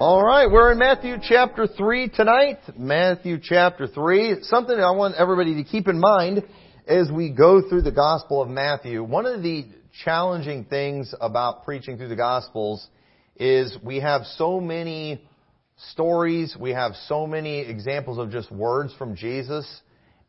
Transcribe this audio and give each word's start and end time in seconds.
All 0.00 0.22
right, 0.22 0.48
we're 0.48 0.70
in 0.70 0.78
Matthew 0.78 1.16
chapter 1.20 1.66
3 1.66 2.10
tonight. 2.10 2.60
Matthew 2.76 3.36
chapter 3.42 3.88
3. 3.88 4.42
Something 4.42 4.78
I 4.78 4.92
want 4.92 5.16
everybody 5.16 5.56
to 5.56 5.68
keep 5.68 5.88
in 5.88 5.98
mind 5.98 6.44
as 6.86 7.10
we 7.10 7.30
go 7.30 7.68
through 7.68 7.82
the 7.82 7.90
Gospel 7.90 8.40
of 8.40 8.48
Matthew. 8.48 9.02
One 9.02 9.26
of 9.26 9.42
the 9.42 9.66
challenging 10.04 10.66
things 10.66 11.12
about 11.20 11.64
preaching 11.64 11.96
through 11.96 12.10
the 12.10 12.14
Gospels 12.14 12.86
is 13.34 13.76
we 13.82 13.98
have 13.98 14.22
so 14.36 14.60
many 14.60 15.20
stories, 15.90 16.56
we 16.56 16.70
have 16.70 16.92
so 17.08 17.26
many 17.26 17.62
examples 17.62 18.18
of 18.18 18.30
just 18.30 18.52
words 18.52 18.94
from 18.94 19.16
Jesus, 19.16 19.80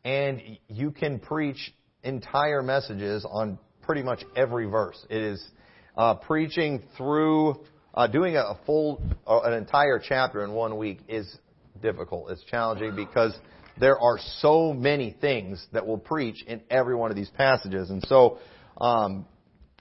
and 0.04 0.42
you 0.66 0.90
can 0.90 1.20
preach 1.20 1.72
entire 2.02 2.64
messages 2.64 3.24
on 3.24 3.56
pretty 3.82 4.02
much 4.02 4.24
every 4.34 4.66
verse. 4.66 4.98
It 5.08 5.22
is 5.22 5.48
uh, 5.96 6.14
preaching 6.14 6.82
through 6.96 7.60
uh, 7.94 8.06
doing 8.06 8.36
a 8.36 8.58
full, 8.66 9.02
uh, 9.26 9.40
an 9.40 9.54
entire 9.54 10.00
chapter 10.02 10.44
in 10.44 10.52
one 10.52 10.76
week 10.78 11.00
is 11.08 11.38
difficult. 11.82 12.30
It's 12.30 12.44
challenging 12.44 12.94
because 12.94 13.36
there 13.78 13.98
are 13.98 14.18
so 14.38 14.72
many 14.72 15.16
things 15.20 15.66
that 15.72 15.86
we'll 15.86 15.98
preach 15.98 16.44
in 16.46 16.60
every 16.70 16.94
one 16.94 17.10
of 17.10 17.16
these 17.16 17.30
passages. 17.30 17.90
And 17.90 18.02
so, 18.06 18.38
um, 18.80 19.26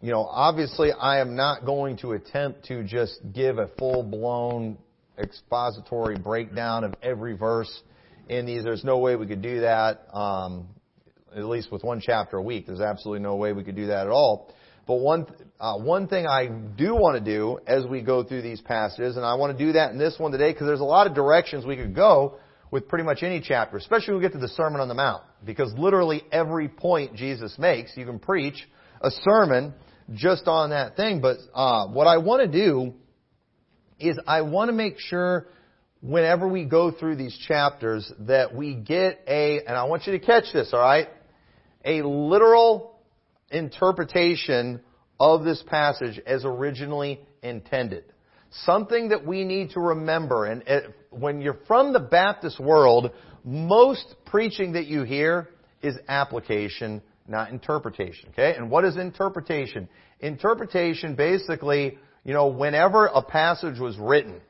you 0.02 0.12
know, 0.12 0.24
obviously 0.24 0.92
I 0.92 1.20
am 1.20 1.36
not 1.36 1.66
going 1.66 1.98
to 1.98 2.14
attempt 2.14 2.66
to 2.66 2.84
just 2.84 3.20
give 3.34 3.58
a 3.58 3.68
full 3.78 4.04
blown 4.04 4.78
expository 5.18 6.18
breakdown 6.18 6.86
of 6.86 6.96
every 7.04 7.36
verse 7.36 7.82
in 8.30 8.46
these. 8.46 8.64
There's 8.64 8.86
no 8.86 9.00
way 9.00 9.18
we 9.18 9.28
could 9.28 9.42
do 9.42 9.62
that, 9.62 10.08
um, 10.14 10.70
at 11.36 11.44
least 11.44 11.72
with 11.72 11.84
one 11.84 12.00
chapter 12.00 12.38
a 12.38 12.42
week. 12.42 12.68
There's 12.68 12.80
absolutely 12.80 13.22
no 13.22 13.36
way 13.36 13.52
we 13.52 13.64
could 13.64 13.76
do 13.76 13.88
that 13.88 14.06
at 14.06 14.12
all. 14.12 14.54
But 14.90 15.02
one, 15.02 15.28
uh, 15.60 15.78
one 15.78 16.08
thing 16.08 16.26
I 16.26 16.48
do 16.48 16.96
want 16.96 17.24
to 17.24 17.24
do 17.24 17.60
as 17.68 17.86
we 17.86 18.02
go 18.02 18.24
through 18.24 18.42
these 18.42 18.60
passages, 18.60 19.18
and 19.18 19.24
I 19.24 19.36
want 19.36 19.56
to 19.56 19.66
do 19.66 19.74
that 19.74 19.92
in 19.92 20.00
this 20.00 20.16
one 20.18 20.32
today 20.32 20.52
because 20.52 20.66
there's 20.66 20.80
a 20.80 20.84
lot 20.84 21.06
of 21.06 21.14
directions 21.14 21.64
we 21.64 21.76
could 21.76 21.94
go 21.94 22.40
with 22.72 22.88
pretty 22.88 23.04
much 23.04 23.22
any 23.22 23.40
chapter, 23.40 23.78
especially 23.78 24.16
when 24.16 24.24
we 24.24 24.28
get 24.28 24.34
to 24.34 24.40
the 24.40 24.48
Sermon 24.48 24.82
on 24.82 24.88
the 24.88 24.96
Mount. 24.96 25.22
Because 25.46 25.72
literally 25.78 26.24
every 26.32 26.70
point 26.70 27.14
Jesus 27.14 27.56
makes, 27.60 27.96
you 27.96 28.04
can 28.04 28.18
preach 28.18 28.68
a 29.00 29.12
sermon 29.30 29.76
just 30.16 30.48
on 30.48 30.72
that 30.72 30.96
thing. 30.96 31.22
But 31.22 31.38
uh, 31.54 31.86
what 31.90 32.08
I 32.08 32.18
want 32.18 32.52
to 32.52 32.66
do 32.66 32.96
is 34.00 34.18
I 34.26 34.42
want 34.42 34.70
to 34.70 34.74
make 34.74 34.96
sure 34.98 35.50
whenever 36.02 36.48
we 36.48 36.66
go 36.66 36.90
through 36.90 37.18
these 37.18 37.38
chapters 37.48 38.12
that 38.22 38.56
we 38.56 38.74
get 38.74 39.20
a, 39.28 39.60
and 39.60 39.78
I 39.78 39.84
want 39.84 40.08
you 40.08 40.14
to 40.14 40.20
catch 40.26 40.46
this, 40.52 40.74
alright? 40.74 41.10
A 41.86 42.02
literal 42.02 42.99
interpretation 43.52 44.82
of 45.20 45.44
this 45.44 45.64
passage 45.68 46.20
as 46.26 46.46
originally 46.46 47.20
intended. 47.44 48.06
Something 48.52 49.10
that 49.10 49.26
we 49.26 49.44
need 49.44 49.72
to 49.72 49.80
remember, 49.80 50.46
and 50.46 50.64
eh, 50.66 50.80
when 51.12 51.42
you're 51.42 51.60
from 51.68 51.94
the 51.94 52.00
Baptist 52.00 52.60
world, 52.60 53.12
most 53.44 54.16
preaching 54.26 54.74
that 54.74 54.88
you 54.88 55.04
hear 55.04 55.50
is 55.82 55.96
application, 56.08 57.02
not 57.28 57.52
interpretation. 57.52 58.30
Okay? 58.30 58.56
And 58.56 58.70
what 58.72 58.86
is 58.86 58.98
interpretation? 58.98 59.88
Interpretation 60.20 61.16
basically, 61.16 61.98
you 62.24 62.34
know, 62.34 62.48
whenever 62.48 63.06
a 63.06 63.22
passage 63.22 63.80
was 63.80 63.98
written, 63.98 64.42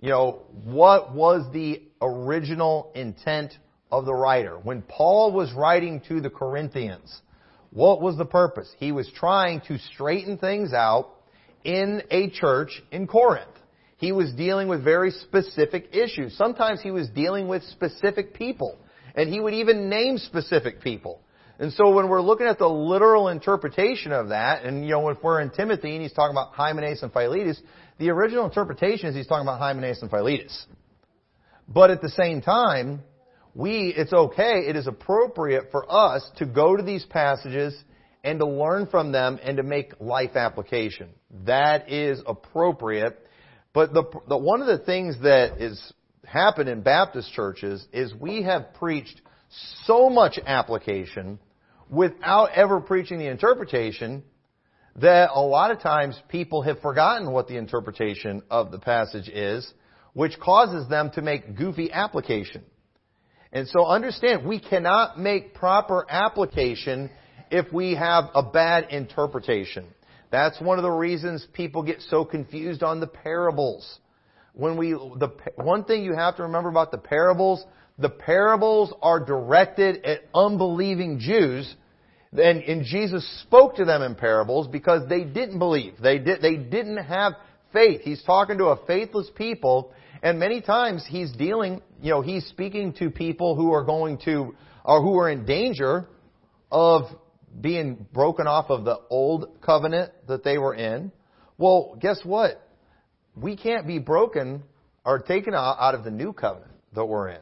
you 0.00 0.10
know, 0.10 0.42
what 0.64 1.14
was 1.14 1.50
the 1.52 1.82
original 2.00 2.92
intent 2.94 3.52
of 3.90 4.04
the 4.04 4.14
writer? 4.14 4.58
When 4.58 4.82
Paul 4.82 5.32
was 5.32 5.52
writing 5.52 6.00
to 6.08 6.20
the 6.20 6.30
Corinthians, 6.30 7.20
what 7.70 8.00
was 8.00 8.16
the 8.16 8.24
purpose? 8.24 8.72
He 8.78 8.92
was 8.92 9.10
trying 9.14 9.60
to 9.68 9.78
straighten 9.92 10.38
things 10.38 10.72
out 10.72 11.10
in 11.64 12.02
a 12.10 12.30
church 12.30 12.82
in 12.90 13.06
Corinth. 13.06 13.46
He 13.96 14.12
was 14.12 14.32
dealing 14.32 14.68
with 14.68 14.82
very 14.82 15.10
specific 15.10 15.90
issues. 15.92 16.36
Sometimes 16.36 16.80
he 16.80 16.90
was 16.90 17.08
dealing 17.10 17.48
with 17.48 17.62
specific 17.64 18.34
people. 18.34 18.78
And 19.14 19.28
he 19.28 19.40
would 19.40 19.54
even 19.54 19.88
name 19.88 20.18
specific 20.18 20.80
people. 20.80 21.20
And 21.58 21.72
so 21.74 21.90
when 21.90 22.08
we're 22.08 22.22
looking 22.22 22.46
at 22.46 22.58
the 22.58 22.68
literal 22.68 23.28
interpretation 23.28 24.12
of 24.12 24.30
that, 24.30 24.64
and 24.64 24.84
you 24.84 24.92
know, 24.92 25.10
if 25.10 25.22
we're 25.22 25.40
in 25.40 25.50
Timothy 25.50 25.92
and 25.92 26.02
he's 26.02 26.12
talking 26.12 26.34
about 26.34 26.54
Hymenaeus 26.54 27.02
and 27.02 27.12
Philetus, 27.12 27.60
the 27.98 28.08
original 28.08 28.46
interpretation 28.46 29.10
is 29.10 29.14
he's 29.14 29.26
talking 29.26 29.46
about 29.46 29.58
Hymenaeus 29.58 30.00
and 30.00 30.10
Philetus. 30.10 30.66
But 31.68 31.90
at 31.90 32.00
the 32.00 32.08
same 32.08 32.40
time, 32.40 33.02
we, 33.54 33.92
it's 33.96 34.12
okay, 34.12 34.64
it 34.68 34.76
is 34.76 34.86
appropriate 34.86 35.70
for 35.70 35.84
us 35.90 36.28
to 36.36 36.46
go 36.46 36.76
to 36.76 36.82
these 36.82 37.04
passages 37.04 37.76
and 38.22 38.38
to 38.38 38.46
learn 38.46 38.86
from 38.86 39.12
them 39.12 39.38
and 39.42 39.56
to 39.56 39.62
make 39.62 39.94
life 40.00 40.36
application. 40.36 41.08
That 41.46 41.90
is 41.90 42.20
appropriate. 42.26 43.18
But 43.72 43.92
the, 43.92 44.04
the, 44.28 44.36
one 44.36 44.60
of 44.60 44.66
the 44.66 44.84
things 44.84 45.16
that 45.22 45.60
is 45.60 45.92
happened 46.24 46.68
in 46.68 46.82
Baptist 46.82 47.32
churches 47.32 47.84
is 47.92 48.14
we 48.14 48.42
have 48.42 48.74
preached 48.74 49.20
so 49.84 50.10
much 50.10 50.38
application 50.46 51.38
without 51.88 52.50
ever 52.54 52.80
preaching 52.80 53.18
the 53.18 53.28
interpretation 53.28 54.22
that 54.96 55.30
a 55.32 55.40
lot 55.40 55.70
of 55.70 55.80
times 55.80 56.20
people 56.28 56.62
have 56.62 56.80
forgotten 56.80 57.32
what 57.32 57.48
the 57.48 57.56
interpretation 57.56 58.42
of 58.50 58.70
the 58.70 58.78
passage 58.78 59.28
is, 59.28 59.72
which 60.12 60.38
causes 60.38 60.88
them 60.88 61.10
to 61.14 61.22
make 61.22 61.56
goofy 61.56 61.90
application. 61.90 62.62
And 63.52 63.66
so 63.68 63.84
understand, 63.84 64.46
we 64.46 64.60
cannot 64.60 65.18
make 65.18 65.54
proper 65.54 66.06
application 66.08 67.10
if 67.50 67.72
we 67.72 67.94
have 67.96 68.24
a 68.34 68.42
bad 68.42 68.90
interpretation. 68.90 69.86
That's 70.30 70.60
one 70.60 70.78
of 70.78 70.84
the 70.84 70.90
reasons 70.90 71.44
people 71.52 71.82
get 71.82 72.00
so 72.02 72.24
confused 72.24 72.82
on 72.82 73.00
the 73.00 73.08
parables. 73.08 73.98
When 74.52 74.76
we, 74.76 74.92
the, 74.92 75.32
one 75.56 75.84
thing 75.84 76.04
you 76.04 76.14
have 76.14 76.36
to 76.36 76.44
remember 76.44 76.68
about 76.68 76.92
the 76.92 76.98
parables, 76.98 77.64
the 77.98 78.08
parables 78.08 78.94
are 79.02 79.24
directed 79.24 80.04
at 80.04 80.20
unbelieving 80.32 81.18
Jews, 81.18 81.74
and, 82.32 82.62
and 82.62 82.84
Jesus 82.84 83.42
spoke 83.42 83.76
to 83.76 83.84
them 83.84 84.02
in 84.02 84.14
parables 84.14 84.68
because 84.68 85.08
they 85.08 85.24
didn't 85.24 85.58
believe. 85.58 85.94
They 86.00 86.18
did, 86.18 86.40
they 86.40 86.56
didn't 86.56 86.98
have 86.98 87.32
faith. 87.72 88.02
He's 88.02 88.22
talking 88.22 88.58
to 88.58 88.66
a 88.66 88.86
faithless 88.86 89.28
people, 89.34 89.92
and 90.22 90.38
many 90.38 90.60
times 90.60 91.04
he's 91.08 91.32
dealing, 91.32 91.82
you 92.00 92.10
know, 92.10 92.22
he's 92.22 92.46
speaking 92.46 92.92
to 92.94 93.10
people 93.10 93.56
who 93.56 93.72
are 93.72 93.84
going 93.84 94.18
to, 94.24 94.54
or 94.84 95.02
who 95.02 95.18
are 95.18 95.30
in 95.30 95.44
danger 95.44 96.06
of 96.70 97.04
being 97.60 98.06
broken 98.12 98.46
off 98.46 98.70
of 98.70 98.84
the 98.84 98.98
old 99.10 99.60
covenant 99.60 100.12
that 100.28 100.44
they 100.44 100.58
were 100.58 100.74
in. 100.74 101.12
Well, 101.58 101.96
guess 102.00 102.20
what? 102.24 102.66
We 103.36 103.56
can't 103.56 103.86
be 103.86 103.98
broken 103.98 104.62
or 105.04 105.18
taken 105.18 105.54
out 105.54 105.94
of 105.94 106.04
the 106.04 106.10
new 106.10 106.32
covenant 106.32 106.72
that 106.94 107.04
we're 107.04 107.30
in. 107.30 107.40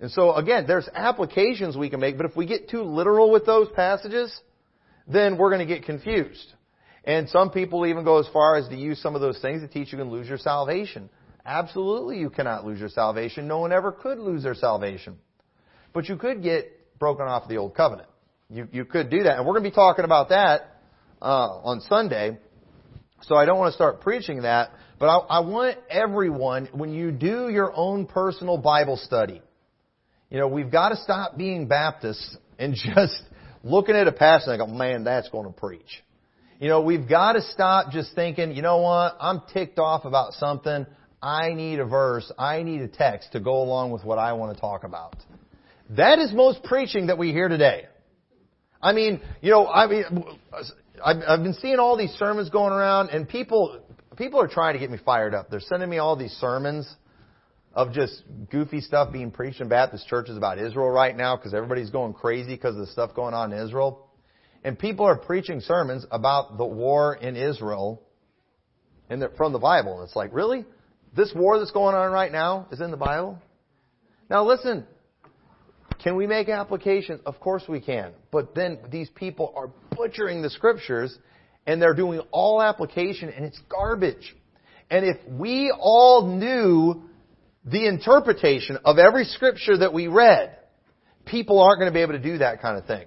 And 0.00 0.10
so 0.10 0.34
again, 0.34 0.64
there's 0.66 0.88
applications 0.92 1.76
we 1.76 1.88
can 1.88 2.00
make, 2.00 2.16
but 2.16 2.26
if 2.26 2.36
we 2.36 2.46
get 2.46 2.68
too 2.68 2.82
literal 2.82 3.30
with 3.30 3.46
those 3.46 3.68
passages, 3.74 4.34
then 5.06 5.38
we're 5.38 5.50
going 5.50 5.66
to 5.66 5.72
get 5.72 5.84
confused. 5.84 6.52
And 7.04 7.28
some 7.28 7.50
people 7.50 7.86
even 7.86 8.04
go 8.04 8.18
as 8.18 8.26
far 8.32 8.56
as 8.56 8.68
to 8.68 8.76
use 8.76 9.00
some 9.00 9.14
of 9.14 9.20
those 9.20 9.38
things 9.40 9.62
to 9.62 9.68
teach 9.68 9.92
you 9.92 9.98
can 9.98 10.10
lose 10.10 10.28
your 10.28 10.38
salvation. 10.38 11.10
Absolutely 11.46 12.18
you 12.18 12.30
cannot 12.30 12.64
lose 12.64 12.80
your 12.80 12.88
salvation. 12.88 13.46
No 13.46 13.58
one 13.58 13.72
ever 13.72 13.92
could 13.92 14.18
lose 14.18 14.42
their 14.42 14.54
salvation. 14.54 15.16
But 15.92 16.08
you 16.08 16.16
could 16.16 16.42
get 16.42 16.98
broken 16.98 17.26
off 17.26 17.48
the 17.48 17.56
old 17.56 17.74
covenant. 17.74 18.08
You, 18.48 18.68
you 18.72 18.84
could 18.84 19.10
do 19.10 19.24
that. 19.24 19.36
And 19.36 19.46
we're 19.46 19.52
going 19.52 19.64
to 19.64 19.70
be 19.70 19.74
talking 19.74 20.04
about 20.04 20.30
that 20.30 20.80
uh, 21.20 21.60
on 21.64 21.80
Sunday. 21.82 22.38
So 23.22 23.36
I 23.36 23.44
don't 23.44 23.58
want 23.58 23.72
to 23.72 23.74
start 23.74 24.00
preaching 24.00 24.42
that. 24.42 24.70
But 24.98 25.06
I, 25.06 25.16
I 25.16 25.40
want 25.40 25.76
everyone, 25.90 26.68
when 26.72 26.92
you 26.92 27.10
do 27.10 27.48
your 27.48 27.72
own 27.74 28.06
personal 28.06 28.58
Bible 28.58 28.96
study, 28.96 29.42
you 30.30 30.38
know, 30.38 30.48
we've 30.48 30.70
got 30.70 30.90
to 30.90 30.96
stop 30.96 31.36
being 31.36 31.68
Baptists 31.68 32.36
and 32.58 32.74
just 32.94 33.22
looking 33.62 33.96
at 33.96 34.06
a 34.06 34.12
passage 34.12 34.48
and 34.48 34.58
go, 34.58 34.66
man, 34.66 35.04
that's 35.04 35.28
going 35.28 35.46
to 35.46 35.52
preach. 35.52 36.02
You 36.60 36.68
know, 36.68 36.80
we've 36.80 37.08
got 37.08 37.32
to 37.32 37.42
stop 37.42 37.90
just 37.90 38.14
thinking, 38.14 38.52
you 38.54 38.62
know 38.62 38.78
what, 38.78 39.16
I'm 39.20 39.42
ticked 39.52 39.78
off 39.78 40.04
about 40.04 40.34
something. 40.34 40.86
I 41.24 41.54
need 41.54 41.80
a 41.80 41.86
verse, 41.86 42.30
I 42.38 42.62
need 42.62 42.82
a 42.82 42.88
text 42.88 43.32
to 43.32 43.40
go 43.40 43.62
along 43.62 43.92
with 43.92 44.04
what 44.04 44.18
I 44.18 44.34
want 44.34 44.54
to 44.54 44.60
talk 44.60 44.84
about. 44.84 45.16
That 45.96 46.18
is 46.18 46.34
most 46.34 46.62
preaching 46.64 47.06
that 47.06 47.16
we 47.16 47.32
hear 47.32 47.48
today. 47.48 47.86
I 48.82 48.92
mean, 48.92 49.22
you 49.40 49.50
know, 49.50 49.66
I 49.66 49.86
mean, 49.86 50.04
I've 51.02 51.42
been 51.42 51.54
seeing 51.54 51.78
all 51.78 51.96
these 51.96 52.12
sermons 52.18 52.50
going 52.50 52.74
around, 52.74 53.08
and 53.08 53.26
people, 53.26 53.80
people 54.18 54.38
are 54.38 54.48
trying 54.48 54.74
to 54.74 54.78
get 54.78 54.90
me 54.90 54.98
fired 55.02 55.34
up. 55.34 55.48
They're 55.48 55.60
sending 55.60 55.88
me 55.88 55.96
all 55.96 56.14
these 56.14 56.32
sermons 56.32 56.86
of 57.72 57.92
just 57.92 58.22
goofy 58.50 58.82
stuff 58.82 59.10
being 59.10 59.30
preached 59.30 59.62
in 59.62 59.68
Baptist 59.70 60.06
churches 60.06 60.36
about 60.36 60.58
Israel 60.58 60.90
right 60.90 61.16
now 61.16 61.36
because 61.36 61.54
everybody's 61.54 61.88
going 61.88 62.12
crazy 62.12 62.54
because 62.54 62.74
of 62.74 62.82
the 62.82 62.92
stuff 62.92 63.14
going 63.14 63.32
on 63.32 63.50
in 63.50 63.66
Israel. 63.66 64.10
And 64.62 64.78
people 64.78 65.06
are 65.06 65.16
preaching 65.16 65.60
sermons 65.60 66.04
about 66.10 66.58
the 66.58 66.66
war 66.66 67.14
in 67.14 67.34
Israel 67.34 68.02
the, 69.08 69.30
from 69.38 69.54
the 69.54 69.58
Bible. 69.58 70.00
And 70.00 70.06
it's 70.06 70.16
like, 70.16 70.34
really? 70.34 70.66
This 71.14 71.32
war 71.34 71.58
that's 71.58 71.70
going 71.70 71.94
on 71.94 72.10
right 72.12 72.32
now 72.32 72.66
is 72.72 72.80
in 72.80 72.90
the 72.90 72.96
Bible? 72.96 73.38
Now 74.28 74.44
listen, 74.44 74.86
can 76.02 76.16
we 76.16 76.26
make 76.26 76.48
applications? 76.48 77.20
Of 77.24 77.38
course 77.40 77.62
we 77.68 77.80
can. 77.80 78.12
But 78.30 78.54
then 78.54 78.78
these 78.90 79.08
people 79.10 79.52
are 79.56 79.70
butchering 79.96 80.42
the 80.42 80.50
scriptures 80.50 81.16
and 81.66 81.80
they're 81.80 81.94
doing 81.94 82.20
all 82.30 82.60
application 82.60 83.28
and 83.30 83.44
it's 83.44 83.60
garbage. 83.68 84.34
And 84.90 85.04
if 85.04 85.16
we 85.28 85.72
all 85.78 86.26
knew 86.26 87.04
the 87.64 87.86
interpretation 87.86 88.78
of 88.84 88.98
every 88.98 89.24
scripture 89.24 89.78
that 89.78 89.92
we 89.92 90.08
read, 90.08 90.58
people 91.24 91.60
aren't 91.60 91.78
going 91.78 91.90
to 91.90 91.94
be 91.94 92.02
able 92.02 92.12
to 92.12 92.18
do 92.18 92.38
that 92.38 92.60
kind 92.60 92.76
of 92.76 92.86
thing 92.86 93.06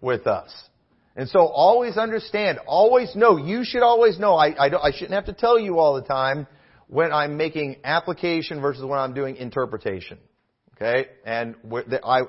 with 0.00 0.26
us. 0.26 0.50
And 1.16 1.28
so 1.28 1.40
always 1.40 1.96
understand, 1.96 2.58
always 2.66 3.14
know, 3.16 3.36
you 3.36 3.64
should 3.64 3.82
always 3.82 4.18
know, 4.18 4.34
I, 4.34 4.48
I, 4.50 4.86
I 4.88 4.90
shouldn't 4.92 5.12
have 5.12 5.26
to 5.26 5.32
tell 5.32 5.58
you 5.58 5.78
all 5.78 5.94
the 5.94 6.06
time 6.06 6.46
when 6.88 7.12
I'm 7.12 7.36
making 7.36 7.76
application 7.84 8.60
versus 8.60 8.84
when 8.84 8.98
I'm 8.98 9.14
doing 9.14 9.36
interpretation. 9.36 10.18
Okay? 10.74 11.06
And 11.24 11.56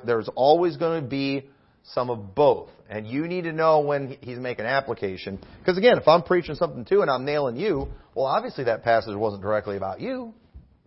there's 0.06 0.30
always 0.36 0.78
going 0.78 1.04
to 1.04 1.08
be 1.08 1.50
some 1.84 2.10
of 2.10 2.36
both. 2.36 2.70
And 2.90 3.06
you 3.08 3.28
need 3.28 3.44
to 3.44 3.52
know 3.52 3.82
when 3.82 4.18
he's 4.22 4.40
making 4.40 4.66
application. 4.66 5.40
Because 5.60 5.78
again, 5.78 5.98
if 5.98 6.08
I'm 6.08 6.24
preaching 6.24 6.56
something 6.56 6.86
too 6.86 7.02
and 7.02 7.12
I'm 7.12 7.26
nailing 7.26 7.58
you, 7.58 7.88
well 8.16 8.26
obviously 8.26 8.66
that 8.66 8.84
passage 8.84 9.16
wasn't 9.16 9.42
directly 9.42 9.78
about 9.78 10.00
you, 10.00 10.34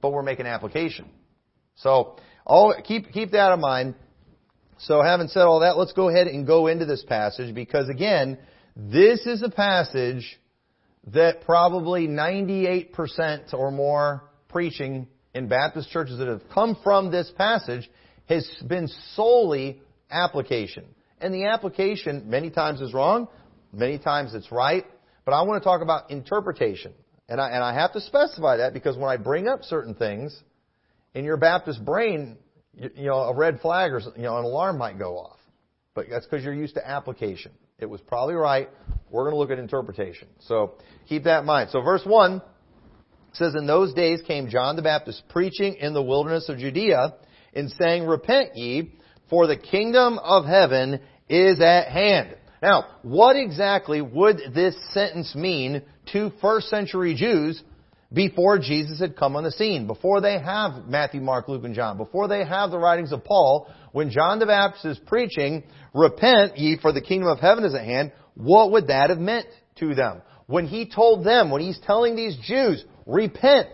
but 0.01 0.13
we're 0.13 0.23
making 0.23 0.47
application. 0.47 1.09
So, 1.77 2.17
all, 2.47 2.75
keep, 2.85 3.13
keep 3.13 3.33
that 3.33 3.53
in 3.53 3.61
mind. 3.61 3.95
So 4.79 5.03
having 5.03 5.29
said 5.29 5.43
all 5.43 5.61
that, 5.61 5.77
let's 5.77 5.93
go 5.93 6.09
ahead 6.09 6.27
and 6.27 6.47
go 6.47 6.67
into 6.67 6.87
this 6.87 7.03
passage 7.03 7.55
because 7.55 7.89
again, 7.89 8.39
this 8.77 9.27
is 9.27 9.43
a 9.43 9.51
passage 9.51 10.41
that 11.09 11.43
probably 11.43 12.07
98% 12.07 13.55
or 13.55 13.71
more 13.71 14.25
preaching 14.49 15.09
in 15.35 15.49
Baptist 15.49 15.91
churches 15.91 16.19
that 16.19 16.29
have 16.29 16.43
come 16.53 16.77
from 16.83 17.11
this 17.11 17.31
passage 17.37 17.89
has 18.29 18.49
been 18.67 18.89
solely 19.15 19.81
application. 20.11 20.85
And 21.21 21.35
the 21.35 21.47
application 21.47 22.29
many 22.29 22.51
times 22.51 22.81
is 22.81 22.93
wrong, 22.93 23.29
many 23.73 23.99
times 23.99 24.35
it's 24.35 24.51
right, 24.51 24.85
but 25.25 25.33
I 25.33 25.43
want 25.43 25.63
to 25.63 25.65
talk 25.65 25.83
about 25.83 26.11
interpretation. 26.11 26.93
And 27.29 27.41
I, 27.41 27.51
and 27.51 27.63
I 27.63 27.75
have 27.75 27.93
to 27.93 28.01
specify 28.01 28.59
that 28.59 28.73
because 28.73 28.97
when 28.97 29.09
I 29.09 29.17
bring 29.17 29.47
up 29.47 29.63
certain 29.63 29.95
things, 29.95 30.37
in 31.15 31.25
your 31.25 31.37
Baptist 31.37 31.85
brain, 31.85 32.37
you, 32.75 32.91
you 32.95 33.07
know, 33.07 33.19
a 33.19 33.35
red 33.35 33.61
flag 33.61 33.93
or 33.93 34.01
you 34.17 34.23
know, 34.23 34.39
an 34.39 34.45
alarm 34.45 34.79
might 34.79 34.99
go 34.99 35.19
off. 35.19 35.39
But 35.95 36.07
that's 36.11 36.27
because 36.27 36.45
you're 36.45 36.55
used 36.55 36.75
to 36.75 36.89
application. 36.89 37.53
It 37.79 37.87
was 37.87 38.01
probably 38.01 38.35
right. 38.35 38.69
We're 39.11 39.25
going 39.25 39.35
to 39.35 39.39
look 39.39 39.51
at 39.51 39.59
interpretation. 39.59 40.29
So 40.41 40.75
keep 41.09 41.25
that 41.25 41.41
in 41.41 41.47
mind. 41.47 41.71
So 41.71 41.81
verse 41.81 42.03
1 42.05 42.43
says, 43.33 43.55
In 43.55 43.67
those 43.67 43.93
days 43.95 44.21
came 44.27 44.49
John 44.49 44.77
the 44.77 44.83
Baptist 44.83 45.23
preaching 45.29 45.75
in 45.75 45.95
the 45.95 46.03
wilderness 46.03 46.49
of 46.49 46.59
Judea 46.59 47.15
and 47.55 47.71
saying, 47.71 48.07
Repent 48.07 48.57
ye, 48.57 48.93
for 49.29 49.47
the 49.47 49.57
kingdom 49.57 50.19
of 50.19 50.45
heaven 50.45 51.01
is 51.29 51.61
at 51.61 51.89
hand. 51.89 52.37
Now, 52.63 52.87
what 53.03 53.37
exactly 53.37 54.03
would 54.03 54.39
this 54.55 54.77
sentence 54.93 55.35
mean 55.35 55.83
to 56.13 56.31
first 56.41 56.69
century 56.69 57.15
Jews 57.15 57.63
before 58.13 58.59
Jesus 58.59 58.99
had 58.99 59.17
come 59.17 59.37
on 59.37 59.45
the 59.45 59.53
scene, 59.53 59.87
before 59.87 60.21
they 60.21 60.39
have 60.39 60.87
Matthew, 60.87 61.21
Mark, 61.21 61.49
Luke, 61.49 61.65
and 61.65 61.75
John, 61.75 61.97
before 61.97 62.27
they 62.27 62.45
have 62.45 62.71
the 62.71 62.79
writings 62.79 63.13
of 63.13 63.25
Paul, 63.25 63.69
when 63.93 64.11
John 64.11 64.41
the 64.41 64.47
Baptist 64.47 64.85
is 64.85 64.99
preaching, 65.07 65.63
repent 65.95 66.59
ye 66.59 66.77
for 66.83 66.93
the 66.93 67.01
kingdom 67.01 67.29
of 67.29 67.39
heaven 67.39 67.65
is 67.65 67.75
at 67.75 67.85
hand, 67.85 68.13
what 68.43 68.73
would 68.73 68.89
that 68.89 69.11
have 69.11 69.19
meant 69.19 69.47
to 69.77 69.95
them? 69.95 70.23
When 70.47 70.67
he 70.67 70.89
told 70.89 71.25
them, 71.25 71.51
when 71.51 71.63
he's 71.63 71.79
telling 71.87 72.17
these 72.17 72.37
Jews, 72.43 72.85
repent, 73.07 73.69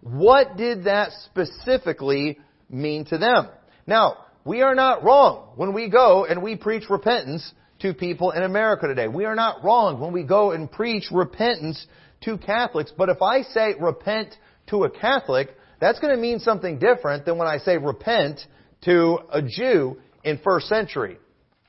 what 0.00 0.56
did 0.56 0.84
that 0.84 1.10
specifically 1.24 2.38
mean 2.70 3.06
to 3.06 3.18
them? 3.18 3.48
Now, 3.86 4.18
we 4.44 4.62
are 4.62 4.74
not 4.74 5.02
wrong 5.02 5.52
when 5.56 5.72
we 5.72 5.88
go 5.88 6.24
and 6.24 6.42
we 6.42 6.54
preach 6.54 6.84
repentance 6.88 7.52
to 7.80 7.92
people 7.92 8.30
in 8.30 8.42
America 8.42 8.86
today. 8.86 9.08
We 9.08 9.24
are 9.24 9.34
not 9.34 9.64
wrong 9.64 9.98
when 10.00 10.12
we 10.12 10.22
go 10.22 10.52
and 10.52 10.70
preach 10.70 11.10
repentance 11.10 11.84
to 12.22 12.38
Catholics, 12.38 12.92
but 12.96 13.08
if 13.08 13.20
I 13.20 13.42
say 13.42 13.74
repent 13.78 14.34
to 14.68 14.84
a 14.84 14.90
Catholic, 14.90 15.48
that's 15.80 15.98
going 15.98 16.14
to 16.14 16.20
mean 16.20 16.38
something 16.38 16.78
different 16.78 17.24
than 17.24 17.38
when 17.38 17.48
I 17.48 17.58
say 17.58 17.76
repent 17.76 18.40
to 18.82 19.18
a 19.30 19.42
Jew 19.42 19.98
in 20.24 20.38
first 20.38 20.68
century. 20.68 21.18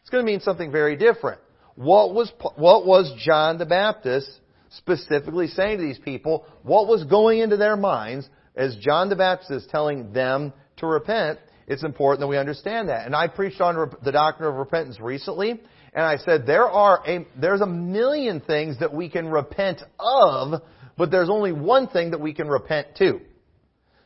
It's 0.02 0.10
going 0.10 0.26
to 0.26 0.32
mean 0.32 0.40
something 0.40 0.72
very 0.72 0.96
different. 0.96 1.42
What 1.78 2.16
was, 2.16 2.32
what 2.56 2.88
was 2.88 3.14
John 3.24 3.60
the 3.60 3.66
Baptist 3.66 4.28
specifically 4.72 5.46
saying 5.46 5.78
to 5.78 5.84
these 5.84 6.00
people? 6.00 6.46
What 6.64 6.88
was 6.88 7.04
going 7.04 7.40
into 7.40 7.56
their 7.56 7.78
minds 7.78 8.28
as 8.56 8.76
John 8.78 9.10
the 9.10 9.16
Baptist 9.16 9.52
is 9.52 9.68
telling 9.70 10.12
them 10.12 10.54
to 10.78 10.88
repent? 10.88 11.38
It's 11.68 11.84
important 11.84 12.22
that 12.22 12.28
we 12.28 12.38
understand 12.38 12.90
that. 12.90 13.06
And 13.06 13.16
I 13.16 13.28
preached 13.28 13.62
on 13.62 13.92
the 14.04 14.12
doctrine 14.12 14.50
of 14.50 14.56
repentance 14.56 15.00
recently, 15.00 15.52
and 15.52 16.04
I 16.04 16.18
said, 16.18 16.48
there 16.48 16.68
are 16.68 17.04
a, 17.08 17.28
there's 17.40 17.62
a 17.62 17.68
million 17.68 18.40
things 18.40 18.80
that 18.80 18.92
we 18.92 19.08
can 19.08 19.28
repent 19.28 19.84
of, 20.00 20.64
but 20.98 21.12
there's 21.12 21.30
only 21.30 21.52
one 21.52 21.90
thing 21.90 22.10
that 22.10 22.20
we 22.20 22.34
can 22.34 22.48
repent 22.48 22.96
to. 22.98 23.22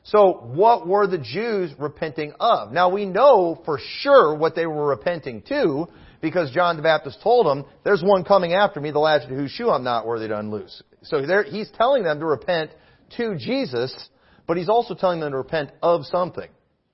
So 0.04 0.42
what 0.54 0.86
were 0.86 1.08
the 1.08 1.20
Jews 1.20 1.72
repenting 1.80 2.34
of? 2.38 2.74
Now 2.74 2.90
we 2.90 3.06
know 3.06 3.62
for 3.64 3.80
sure 4.00 4.36
what 4.36 4.56
they 4.56 4.66
were 4.66 4.88
repenting 4.88 5.42
to 5.44 5.88
because 6.22 6.52
John 6.52 6.78
the 6.78 6.84
Baptist 6.84 7.20
told 7.22 7.46
them, 7.46 7.66
there's 7.84 8.04
one 8.04 8.24
coming 8.24 8.54
after 8.54 8.80
me, 8.80 8.92
the 8.92 9.00
latchet 9.00 9.30
whose 9.30 9.52
shoe 9.52 9.70
I'm 9.70 9.84
not 9.84 10.06
worthy 10.06 10.28
to 10.28 10.38
unloose. 10.38 10.84
So 11.04 11.22
he's 11.50 11.70
telling 11.72 12.04
them 12.04 12.20
to 12.20 12.26
repent 12.26 12.72
to 13.18 13.36
Jesus, 13.38 14.10
but 14.48 14.58
he's 14.58 14.70
also 14.70 14.94
telling 14.94 15.20
them 15.20 15.32
to 15.32 15.38
repent 15.38 15.72
of 15.82 16.06
something. 16.06 16.50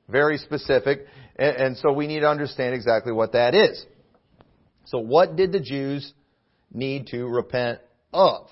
Very 0.09 0.37
specific. 0.37 1.05
And, 1.35 1.55
and 1.57 1.77
so 1.77 1.91
we 1.91 2.07
need 2.07 2.21
to 2.21 2.29
understand 2.29 2.73
exactly 2.73 3.11
what 3.11 3.33
that 3.33 3.53
is. 3.53 3.85
So 4.85 4.99
what 4.99 5.35
did 5.35 5.51
the 5.51 5.59
Jews 5.59 6.13
need 6.71 7.07
to 7.07 7.25
repent 7.27 7.79
of? 8.13 8.47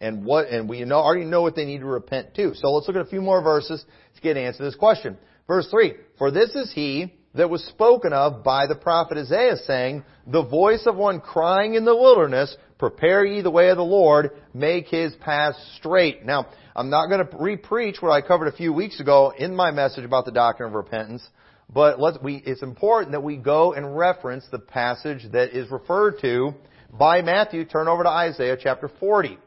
And 0.00 0.24
what, 0.24 0.48
and 0.48 0.68
we 0.68 0.84
know, 0.84 0.98
already 0.98 1.24
know 1.24 1.42
what 1.42 1.56
they 1.56 1.64
need 1.64 1.80
to 1.80 1.86
repent 1.86 2.36
to. 2.36 2.54
So 2.54 2.70
let's 2.70 2.86
look 2.86 2.96
at 2.96 3.02
a 3.02 3.10
few 3.10 3.20
more 3.20 3.42
verses 3.42 3.84
to 4.14 4.20
get 4.20 4.36
an 4.36 4.44
answer 4.44 4.58
to 4.58 4.64
this 4.64 4.76
question. 4.76 5.18
Verse 5.48 5.68
3. 5.68 5.94
For 6.18 6.30
this 6.30 6.54
is 6.54 6.72
he 6.72 7.17
that 7.38 7.48
was 7.48 7.64
spoken 7.66 8.12
of 8.12 8.42
by 8.42 8.66
the 8.66 8.74
prophet 8.74 9.16
Isaiah 9.16 9.56
saying, 9.64 10.04
the 10.26 10.42
voice 10.42 10.82
of 10.86 10.96
one 10.96 11.20
crying 11.20 11.74
in 11.74 11.84
the 11.84 11.94
wilderness, 11.94 12.54
prepare 12.78 13.24
ye 13.24 13.42
the 13.42 13.50
way 13.50 13.68
of 13.68 13.76
the 13.76 13.84
Lord, 13.84 14.32
make 14.52 14.88
his 14.88 15.14
path 15.20 15.54
straight. 15.76 16.26
Now, 16.26 16.48
I'm 16.74 16.90
not 16.90 17.08
going 17.08 17.24
to 17.24 17.36
re-preach 17.38 17.98
what 18.00 18.10
I 18.10 18.26
covered 18.26 18.48
a 18.48 18.56
few 18.56 18.72
weeks 18.72 18.98
ago 18.98 19.32
in 19.36 19.54
my 19.54 19.70
message 19.70 20.04
about 20.04 20.24
the 20.24 20.32
doctrine 20.32 20.70
of 20.70 20.74
repentance. 20.74 21.26
But 21.72 22.22
we, 22.24 22.42
it's 22.44 22.62
important 22.62 23.12
that 23.12 23.22
we 23.22 23.36
go 23.36 23.72
and 23.72 23.96
reference 23.96 24.44
the 24.50 24.58
passage 24.58 25.30
that 25.30 25.56
is 25.56 25.70
referred 25.70 26.20
to 26.22 26.54
by 26.92 27.22
Matthew. 27.22 27.64
Turn 27.66 27.86
over 27.86 28.02
to 28.02 28.08
Isaiah 28.08 28.56
chapter 28.60 28.90
40. 28.98 29.38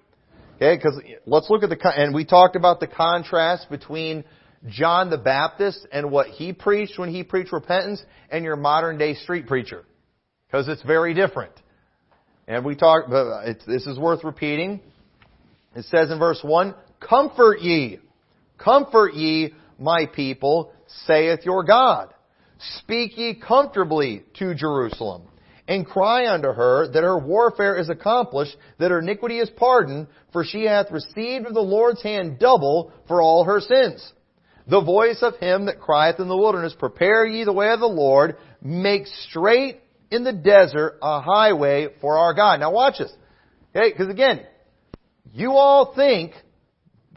Okay, 0.56 0.78
because 0.78 1.02
let's 1.26 1.50
look 1.50 1.64
at 1.64 1.70
the, 1.70 1.94
and 1.94 2.16
we 2.16 2.24
talked 2.24 2.56
about 2.56 2.80
the 2.80 2.88
contrast 2.88 3.70
between 3.70 4.24
John 4.68 5.10
the 5.10 5.18
Baptist 5.18 5.88
and 5.91 6.12
what 6.12 6.27
he 6.27 6.53
preached 6.53 7.00
when 7.00 7.10
he 7.10 7.24
preached 7.24 7.51
repentance 7.51 8.03
and 8.30 8.44
your 8.44 8.56
modern 8.56 8.98
day 8.98 9.15
street 9.15 9.48
preacher. 9.48 9.86
Because 10.48 10.68
it's 10.68 10.84
very 10.84 11.13
different. 11.13 11.53
And 12.48 12.65
we 12.65 12.75
talked, 12.75 13.10
this 13.65 13.88
is 13.88 13.98
worth 13.98 14.24
repeating. 14.24 14.82
It 15.75 15.86
says 15.86 16.12
in 16.12 16.20
verse 16.20 16.39
1, 16.44 16.75
Comfort 17.00 17.62
ye, 17.62 18.00
comfort 18.58 19.13
ye, 19.13 19.53
my 19.80 20.06
people, 20.06 20.74
saith 21.06 21.39
your 21.46 21.63
God. 21.63 22.13
Speak 22.80 23.18
ye 23.18 23.36
comfortably 23.36 24.24
to 24.38 24.53
Jerusalem, 24.53 25.24
and 25.68 25.86
cry 25.86 26.27
unto 26.27 26.50
her 26.50 26.91
that 26.91 27.03
her 27.03 27.18
warfare 27.18 27.77
is 27.77 27.89
accomplished, 27.89 28.56
that 28.77 28.91
her 28.91 29.00
iniquity 29.00 29.39
is 29.39 29.50
pardoned, 29.50 30.08
for 30.32 30.44
she 30.44 30.65
hath 30.65 30.91
received 30.91 31.48
of 31.48 31.53
the 31.53 31.62
Lord's 31.62 32.03
hand 32.03 32.38
double 32.38 32.91
for 33.08 33.22
all 33.22 33.46
her 33.46 33.62
sins. 33.62 34.13
The 34.72 34.80
voice 34.80 35.18
of 35.22 35.36
him 35.36 35.66
that 35.66 35.82
crieth 35.82 36.22
in 36.22 36.30
the 36.30 36.38
wilderness, 36.38 36.74
Prepare 36.80 37.25
ye 37.25 37.44
the 37.44 37.51
way 37.51 37.72
of 37.72 37.82
the 37.82 37.88
Lord, 37.88 38.38
make 38.62 39.06
straight 39.28 39.82
in 40.10 40.24
the 40.24 40.32
desert 40.32 40.98
a 41.01 41.20
highway 41.20 41.90
for 42.00 42.18
our 42.18 42.34
God. 42.34 42.62
Now 42.62 42.72
watch 42.72 43.00
this. 43.00 43.12
Okay, 43.75 43.92
because 43.92 44.08
again, 44.08 44.46
you 45.34 45.51
all 45.51 45.94
think 45.94 46.32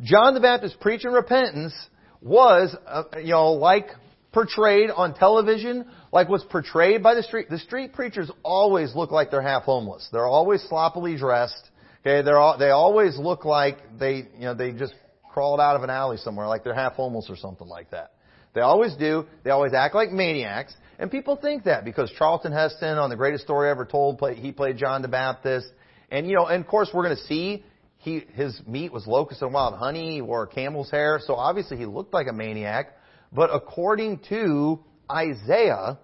John 0.02 0.34
the 0.34 0.40
Baptist 0.40 0.80
preaching 0.80 1.12
repentance 1.12 1.72
was, 2.20 2.74
uh, 2.88 3.04
you 3.18 3.30
know, 3.30 3.52
like 3.52 3.86
portrayed 4.32 4.90
on 4.90 5.14
television, 5.14 5.86
like 6.10 6.28
what's 6.28 6.42
portrayed 6.42 7.04
by 7.04 7.14
the 7.14 7.22
street. 7.22 7.48
The 7.48 7.60
street 7.60 7.92
preachers 7.92 8.32
always 8.42 8.96
look 8.96 9.12
like 9.12 9.30
they're 9.30 9.42
half 9.42 9.62
homeless. 9.62 10.08
They're 10.10 10.26
always 10.26 10.60
sloppily 10.68 11.16
dressed. 11.16 11.70
Okay, 12.00 12.22
they're 12.22 12.36
all, 12.36 12.58
they 12.58 12.70
always 12.70 13.16
look 13.16 13.44
like 13.44 13.78
they, 13.96 14.26
you 14.34 14.40
know, 14.40 14.54
they 14.54 14.72
just 14.72 14.94
crawled 15.34 15.58
out 15.58 15.74
of 15.74 15.82
an 15.82 15.90
alley 15.90 16.16
somewhere, 16.16 16.46
like 16.46 16.62
they're 16.62 16.72
half 16.72 16.92
homeless 16.92 17.26
or 17.28 17.36
something 17.36 17.66
like 17.66 17.90
that. 17.90 18.12
They 18.54 18.60
always 18.60 18.94
do. 18.94 19.26
They 19.42 19.50
always 19.50 19.74
act 19.74 19.92
like 19.92 20.12
maniacs. 20.12 20.72
And 21.00 21.10
people 21.10 21.34
think 21.34 21.64
that 21.64 21.84
because 21.84 22.08
Charlton 22.16 22.52
Heston 22.52 22.98
on 22.98 23.10
The 23.10 23.16
Greatest 23.16 23.42
Story 23.42 23.68
Ever 23.68 23.84
Told, 23.84 24.22
he 24.36 24.52
played 24.52 24.78
John 24.78 25.02
the 25.02 25.08
Baptist. 25.08 25.66
And, 26.08 26.28
you 26.28 26.36
know, 26.36 26.46
and 26.46 26.64
of 26.64 26.70
course 26.70 26.88
we're 26.94 27.02
going 27.02 27.16
to 27.16 27.22
see 27.24 27.64
he, 27.96 28.22
his 28.34 28.60
meat 28.64 28.92
was 28.92 29.08
locust 29.08 29.42
and 29.42 29.52
wild 29.52 29.74
honey. 29.74 30.14
He 30.14 30.22
wore 30.22 30.46
camel's 30.46 30.88
hair. 30.88 31.18
So 31.20 31.34
obviously 31.34 31.78
he 31.78 31.86
looked 31.86 32.14
like 32.14 32.28
a 32.28 32.32
maniac. 32.32 32.96
But 33.32 33.50
according 33.52 34.20
to 34.28 34.78
Isaiah, 35.10 35.98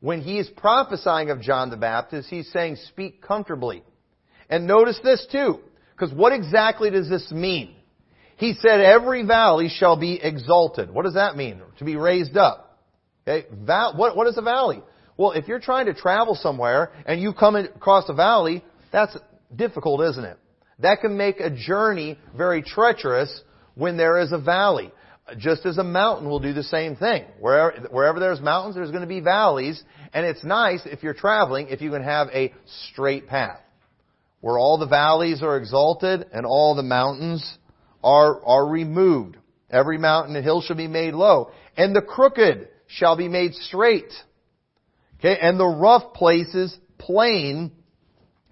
when 0.00 0.22
he 0.22 0.38
is 0.38 0.48
prophesying 0.56 1.28
of 1.28 1.42
John 1.42 1.68
the 1.68 1.76
Baptist, 1.76 2.30
he's 2.30 2.50
saying, 2.52 2.76
speak 2.88 3.20
comfortably. 3.20 3.84
And 4.48 4.66
notice 4.66 4.98
this 5.04 5.26
too, 5.30 5.60
because 5.92 6.14
what 6.14 6.32
exactly 6.32 6.88
does 6.88 7.10
this 7.10 7.30
mean? 7.30 7.76
He 8.40 8.54
said, 8.54 8.80
every 8.80 9.22
valley 9.26 9.68
shall 9.68 9.98
be 9.98 10.18
exalted. 10.20 10.90
What 10.90 11.04
does 11.04 11.12
that 11.12 11.36
mean? 11.36 11.60
To 11.78 11.84
be 11.84 11.96
raised 11.96 12.38
up. 12.38 12.78
Okay? 13.28 13.46
Val- 13.52 13.94
what, 13.98 14.16
what 14.16 14.26
is 14.28 14.38
a 14.38 14.42
valley? 14.42 14.82
Well, 15.18 15.32
if 15.32 15.46
you're 15.46 15.60
trying 15.60 15.86
to 15.86 15.94
travel 15.94 16.34
somewhere 16.34 16.90
and 17.04 17.20
you 17.20 17.34
come 17.34 17.54
across 17.54 18.08
a 18.08 18.14
valley, 18.14 18.64
that's 18.90 19.14
difficult, 19.54 20.00
isn't 20.12 20.24
it? 20.24 20.38
That 20.78 21.02
can 21.02 21.18
make 21.18 21.38
a 21.38 21.50
journey 21.50 22.18
very 22.34 22.62
treacherous 22.62 23.42
when 23.74 23.98
there 23.98 24.18
is 24.18 24.32
a 24.32 24.38
valley. 24.38 24.90
Just 25.36 25.66
as 25.66 25.76
a 25.76 25.84
mountain 25.84 26.26
will 26.26 26.40
do 26.40 26.54
the 26.54 26.62
same 26.62 26.96
thing. 26.96 27.26
Wherever, 27.40 27.88
wherever 27.90 28.20
there's 28.20 28.40
mountains, 28.40 28.74
there's 28.74 28.90
going 28.90 29.02
to 29.02 29.06
be 29.06 29.20
valleys. 29.20 29.84
And 30.14 30.24
it's 30.24 30.42
nice 30.42 30.80
if 30.86 31.02
you're 31.02 31.12
traveling 31.12 31.68
if 31.68 31.82
you 31.82 31.90
can 31.90 32.02
have 32.02 32.28
a 32.28 32.54
straight 32.88 33.28
path. 33.28 33.60
Where 34.40 34.56
all 34.58 34.78
the 34.78 34.86
valleys 34.86 35.42
are 35.42 35.58
exalted 35.58 36.24
and 36.32 36.46
all 36.46 36.74
the 36.74 36.82
mountains 36.82 37.58
are, 38.02 38.44
are 38.44 38.66
removed. 38.66 39.36
Every 39.70 39.98
mountain 39.98 40.34
and 40.36 40.44
hill 40.44 40.62
shall 40.62 40.76
be 40.76 40.88
made 40.88 41.14
low. 41.14 41.50
And 41.76 41.94
the 41.94 42.02
crooked 42.02 42.68
shall 42.86 43.16
be 43.16 43.28
made 43.28 43.54
straight. 43.54 44.12
Okay, 45.18 45.38
and 45.40 45.60
the 45.60 45.66
rough 45.66 46.14
places 46.14 46.76
plain, 46.98 47.72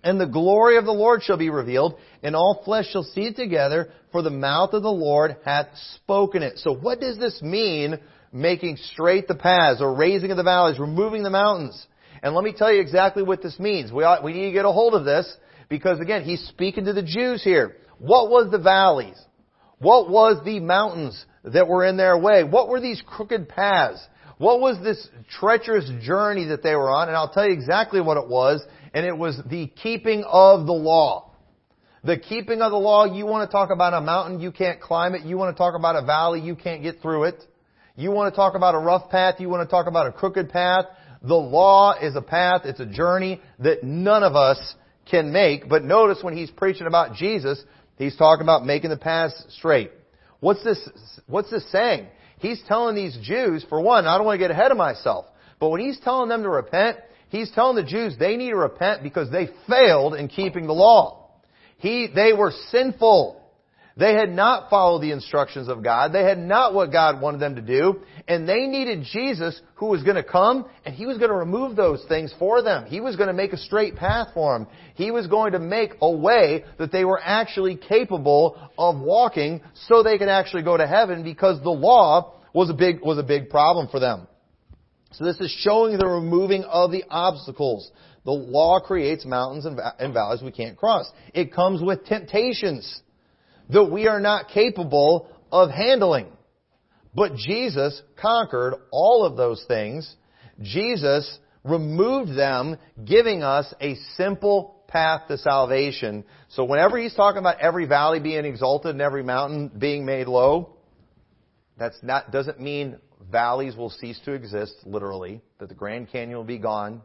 and 0.05 0.21
the 0.21 0.27
glory 0.27 0.77
of 0.77 0.85
the 0.85 0.93
Lord 0.93 1.23
shall 1.23 1.39
be 1.39 1.51
revealed, 1.51 1.99
and 2.23 2.37
all 2.37 2.63
flesh 2.65 2.91
shall 2.91 3.03
see 3.03 3.23
it 3.23 3.37
together, 3.37 3.91
for 4.13 4.23
the 4.23 4.31
mouth 4.31 4.75
of 4.75 4.83
the 4.83 4.91
Lord 4.91 5.37
hath 5.45 5.69
spoken 5.95 6.43
it. 6.43 6.59
So 6.59 6.75
what 6.75 7.01
does 7.01 7.19
this 7.19 7.43
mean, 7.43 7.99
making 8.33 8.77
straight 8.93 9.29
the 9.29 9.35
paths, 9.35 9.81
or 9.81 9.95
raising 9.95 10.31
of 10.31 10.37
the 10.37 10.43
valleys, 10.43 10.79
removing 10.79 11.23
the 11.23 11.31
mountains? 11.31 11.87
And 12.23 12.35
let 12.35 12.45
me 12.45 12.53
tell 12.57 12.73
you 12.73 12.81
exactly 12.81 13.23
what 13.23 13.43
this 13.43 13.59
means. 13.59 13.93
We, 13.93 14.05
ought, 14.05 14.23
we 14.23 14.33
need 14.33 14.47
to 14.47 14.53
get 14.53 14.65
a 14.65 14.73
hold 14.73 14.95
of 14.95 15.05
this, 15.05 15.37
because 15.69 16.01
again, 16.01 16.23
he's 16.23 16.47
speaking 16.49 16.85
to 16.85 16.93
the 16.93 17.03
Jews 17.03 17.43
here. 17.43 17.77
What 17.99 18.31
was 18.31 18.51
the 18.51 18.59
valleys? 18.59 19.19
What 19.79 20.11
was 20.11 20.45
the 20.45 20.61
mountains 20.61 21.25
that 21.45 21.69
were 21.69 21.85
in 21.85 21.97
their 21.97 22.19
way? 22.19 22.45
What 22.45 22.69
were 22.69 22.81
these 22.81 23.03
crooked 23.07 23.49
paths? 23.49 24.05
What 24.39 24.61
was 24.61 24.83
this 24.83 25.09
treacherous 25.39 25.91
journey 26.01 26.47
that 26.47 26.63
they 26.63 26.75
were 26.75 26.91
on? 26.91 27.09
And 27.09 27.17
I'll 27.17 27.33
tell 27.33 27.47
you 27.47 27.53
exactly 27.53 28.01
what 28.01 28.17
it 28.17 28.29
was. 28.29 28.65
And 28.95 29.05
it 29.05 29.17
was 29.17 29.41
the 29.49 29.67
keeping 29.67 30.25
of 30.25 30.67
the 30.67 30.73
law. 30.73 31.33
The 32.05 32.17
keeping 32.17 32.63
of 32.63 32.71
the 32.71 32.79
law, 32.79 33.05
you 33.05 33.27
want 33.27 33.49
to 33.49 33.53
talk 33.53 33.71
about 33.71 33.93
a 33.93 34.01
mountain, 34.01 34.41
you 34.41 34.53
can't 34.53 34.81
climb 34.81 35.15
it. 35.15 35.23
You 35.23 35.37
want 35.37 35.55
to 35.55 35.59
talk 35.59 35.75
about 35.75 35.97
a 35.97 36.07
valley, 36.07 36.41
you 36.41 36.55
can't 36.55 36.83
get 36.83 37.03
through 37.03 37.25
it. 37.25 37.45
You 37.97 38.13
want 38.13 38.33
to 38.33 38.37
talk 38.37 38.55
about 38.55 38.77
a 38.77 38.79
rough 38.79 39.11
path, 39.11 39.41
you 39.41 39.49
want 39.49 39.69
to 39.69 39.71
talk 39.71 39.89
about 39.89 40.07
a 40.07 40.13
crooked 40.13 40.51
path. 40.51 40.85
The 41.23 41.35
law 41.35 41.95
is 42.01 42.15
a 42.15 42.23
path, 42.23 42.63
it's 42.65 42.79
a 42.79 42.87
journey 42.87 43.41
that 43.59 43.83
none 43.83 44.23
of 44.23 44.37
us 44.37 44.59
can 45.11 45.33
make. 45.33 45.69
But 45.69 45.83
notice 45.83 46.19
when 46.23 46.37
he's 46.37 46.51
preaching 46.51 46.87
about 46.87 47.15
Jesus, 47.15 47.63
he's 47.99 48.17
talking 48.17 48.43
about 48.43 48.65
making 48.65 48.91
the 48.91 48.97
paths 48.97 49.45
straight. 49.51 49.91
What's 50.41 50.63
this, 50.65 50.89
what's 51.27 51.51
this 51.51 51.71
saying? 51.71 52.07
He's 52.39 52.63
telling 52.69 52.95
these 52.95 53.19
Jews, 53.23 53.67
for 53.69 53.81
one, 53.81 54.07
I 54.07 54.17
don't 54.17 54.27
want 54.27 54.37
to 54.41 54.45
get 54.45 54.51
ahead 54.51 54.71
of 54.71 54.77
myself, 54.77 55.27
but 55.59 55.71
when 55.71 55.81
he's 55.81 55.99
telling 56.01 56.29
them 56.29 56.43
to 56.45 56.49
repent, 56.49 56.99
he's 57.29 57.51
telling 57.51 57.77
the 57.77 57.83
Jews 57.83 58.15
they 58.19 58.37
need 58.37 58.51
to 58.51 58.57
repent 58.57 59.03
because 59.03 59.31
they 59.31 59.49
failed 59.69 60.15
in 60.15 60.29
keeping 60.29 60.67
the 60.67 60.73
law. 60.73 61.31
He, 61.79 62.09
they 62.13 62.33
were 62.33 62.53
sinful. 62.71 63.43
They 63.99 64.15
had 64.15 64.31
not 64.31 64.71
followed 64.71 65.03
the 65.03 65.11
instructions 65.11 65.69
of 65.69 65.83
God. 65.83 66.13
They 66.13 66.23
had 66.23 66.39
not 66.39 66.73
what 66.73 66.93
God 66.93 67.21
wanted 67.21 67.41
them 67.41 67.57
to 67.57 67.63
do. 67.63 68.01
And 68.29 68.49
they 68.49 68.67
needed 68.67 69.05
Jesus 69.13 69.61
who 69.75 69.87
was 69.87 70.05
going 70.05 70.15
to 70.15 70.23
come 70.23 70.67
and 70.85 70.95
He 70.95 71.05
was 71.05 71.19
going 71.19 71.31
to 71.31 71.37
remove 71.37 71.75
those 71.75 72.05
things 72.07 72.33
for 72.39 72.63
them. 72.63 72.87
He 72.87 73.01
was 73.01 73.17
going 73.17 73.27
to 73.27 73.33
make 73.33 73.53
a 73.53 73.57
straight 73.57 73.97
path 73.97 74.29
for 74.35 74.57
them. 74.57 74.69
He 74.95 75.11
was 75.11 75.27
going 75.27 75.53
to 75.53 75.59
make 75.59 75.95
a 76.01 76.11
way 76.11 76.65
that 76.79 76.93
they 76.93 77.05
were 77.05 77.21
actually 77.21 77.77
capable 77.77 78.57
of 78.79 79.01
walking 79.01 79.63
so 79.89 80.05
they 80.05 80.17
could 80.17 80.29
actually 80.29 80.63
go 80.63 80.77
to 80.77 80.87
heaven 80.87 81.25
because 81.25 81.61
the 81.65 81.71
law 81.71 82.35
was 82.55 82.71
a 82.71 82.75
big, 82.75 83.01
was 83.03 83.19
a 83.19 83.25
big 83.25 83.51
problem 83.51 83.89
for 83.89 83.99
them. 83.99 84.29
So 85.11 85.25
this 85.25 85.41
is 85.41 85.51
showing 85.51 85.99
the 85.99 86.07
removing 86.07 86.63
of 86.63 86.93
the 86.93 87.03
obstacles. 87.11 87.91
The 88.25 88.31
law 88.31 88.79
creates 88.79 89.25
mountains 89.25 89.65
and 89.65 90.15
valleys 90.15 90.41
we 90.41 90.53
can't 90.53 90.77
cross. 90.77 91.11
It 91.35 91.53
comes 91.53 91.83
with 91.83 92.05
temptations 92.05 93.01
that 93.71 93.85
we 93.85 94.07
are 94.07 94.21
not 94.21 94.49
capable 94.49 95.29
of 95.53 95.71
handling. 95.71 96.27
But 97.15 97.37
Jesus 97.37 98.01
conquered 98.21 98.75
all 98.91 99.25
of 99.25 99.37
those 99.37 99.65
things. 99.67 100.15
Jesus 100.61 101.39
removed 101.65 102.37
them, 102.37 102.77
giving 103.05 103.43
us 103.43 103.73
a 103.81 103.97
simple 104.17 104.83
path 104.89 105.29
to 105.29 105.39
salvation. 105.39 106.25
So 106.49 106.65
whenever 106.65 106.99
he's 106.99 107.15
talking 107.15 107.39
about 107.39 107.61
every 107.61 107.87
valley 107.87 108.21
being 108.21 108.45
exalted 108.45 108.93
and 108.93 109.03
every 109.03 109.23
mountain 109.23 109.71
being 109.79 110.05
made 110.07 110.29
low, 110.29 110.77
that's 111.79 111.99
not, 112.03 112.31
doesn't 112.31 112.61
mean 112.61 112.99
valleys 113.31 113.77
will 113.77 113.91
cease 113.91 114.19
to 114.25 114.33
exist, 114.33 114.75
literally, 114.85 115.41
that 115.59 115.69
the 115.69 115.75
Grand 115.75 116.11
Canyon 116.11 116.37
will 116.37 116.45
be 116.45 116.59
gone, 116.59 117.03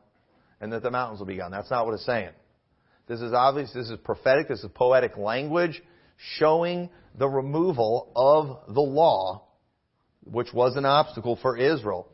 and 0.61 0.71
that 0.71 0.81
the 0.81 0.91
mountains 0.91 1.19
will 1.19 1.27
be 1.27 1.37
gone. 1.37 1.51
That's 1.51 1.69
not 1.69 1.85
what 1.85 1.93
it's 1.93 2.05
saying. 2.05 2.31
This 3.07 3.19
is 3.19 3.33
obvious, 3.33 3.71
this 3.73 3.89
is 3.89 3.97
prophetic, 4.03 4.47
this 4.47 4.63
is 4.63 4.69
poetic 4.73 5.17
language 5.17 5.81
showing 6.37 6.89
the 7.17 7.27
removal 7.27 8.11
of 8.15 8.73
the 8.73 8.81
law, 8.81 9.43
which 10.23 10.53
was 10.53 10.75
an 10.75 10.85
obstacle 10.85 11.37
for 11.41 11.57
Israel. 11.57 12.07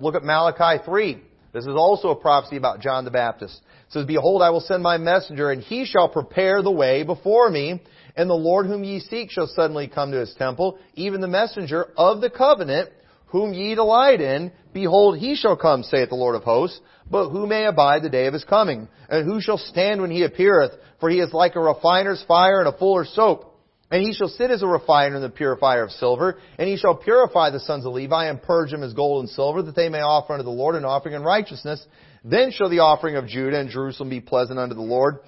Look 0.00 0.14
at 0.14 0.24
Malachi 0.24 0.82
3. 0.84 1.22
This 1.52 1.64
is 1.64 1.74
also 1.74 2.10
a 2.10 2.16
prophecy 2.16 2.56
about 2.56 2.80
John 2.80 3.04
the 3.04 3.10
Baptist. 3.10 3.60
It 3.88 3.92
says, 3.92 4.06
Behold, 4.06 4.40
I 4.40 4.50
will 4.50 4.60
send 4.60 4.82
my 4.82 4.98
messenger, 4.98 5.50
and 5.50 5.62
he 5.62 5.84
shall 5.84 6.08
prepare 6.08 6.62
the 6.62 6.70
way 6.70 7.02
before 7.02 7.50
me, 7.50 7.82
and 8.14 8.30
the 8.30 8.34
Lord 8.34 8.66
whom 8.66 8.84
ye 8.84 9.00
seek 9.00 9.30
shall 9.30 9.48
suddenly 9.48 9.88
come 9.88 10.12
to 10.12 10.20
his 10.20 10.34
temple, 10.34 10.78
even 10.94 11.20
the 11.20 11.26
messenger 11.26 11.88
of 11.96 12.20
the 12.20 12.30
covenant, 12.30 12.90
whom 13.26 13.52
ye 13.52 13.74
delight 13.74 14.20
in. 14.20 14.52
Behold, 14.72 15.18
he 15.18 15.34
shall 15.34 15.56
come, 15.56 15.82
saith 15.82 16.10
the 16.10 16.14
Lord 16.14 16.36
of 16.36 16.44
hosts. 16.44 16.80
But 17.10 17.30
who 17.30 17.46
may 17.46 17.64
abide 17.64 18.02
the 18.02 18.08
day 18.08 18.26
of 18.26 18.34
his 18.34 18.44
coming? 18.44 18.88
And 19.08 19.26
who 19.26 19.40
shall 19.40 19.58
stand 19.58 20.00
when 20.00 20.10
he 20.10 20.22
appeareth? 20.22 20.72
For 21.00 21.10
he 21.10 21.18
is 21.18 21.32
like 21.32 21.56
a 21.56 21.60
refiner's 21.60 22.24
fire 22.28 22.60
and 22.60 22.68
a 22.68 22.78
fuller's 22.78 23.12
soap. 23.14 23.46
And 23.90 24.04
he 24.04 24.12
shall 24.12 24.28
sit 24.28 24.52
as 24.52 24.62
a 24.62 24.68
refiner 24.68 25.16
and 25.16 25.24
the 25.24 25.30
purifier 25.30 25.82
of 25.82 25.90
silver. 25.90 26.38
And 26.58 26.68
he 26.68 26.76
shall 26.76 26.94
purify 26.94 27.50
the 27.50 27.58
sons 27.58 27.84
of 27.84 27.92
Levi 27.92 28.26
and 28.26 28.40
purge 28.40 28.70
them 28.70 28.84
as 28.84 28.92
gold 28.92 29.24
and 29.24 29.30
silver, 29.30 29.62
that 29.62 29.74
they 29.74 29.88
may 29.88 30.00
offer 30.00 30.34
unto 30.34 30.44
the 30.44 30.50
Lord 30.50 30.76
an 30.76 30.84
offering 30.84 31.16
in 31.16 31.24
righteousness. 31.24 31.84
Then 32.24 32.52
shall 32.52 32.68
the 32.68 32.78
offering 32.78 33.16
of 33.16 33.26
Judah 33.26 33.58
and 33.58 33.70
Jerusalem 33.70 34.10
be 34.10 34.20
pleasant 34.20 34.60
unto 34.60 34.76
the 34.76 34.80
Lord 34.80 35.18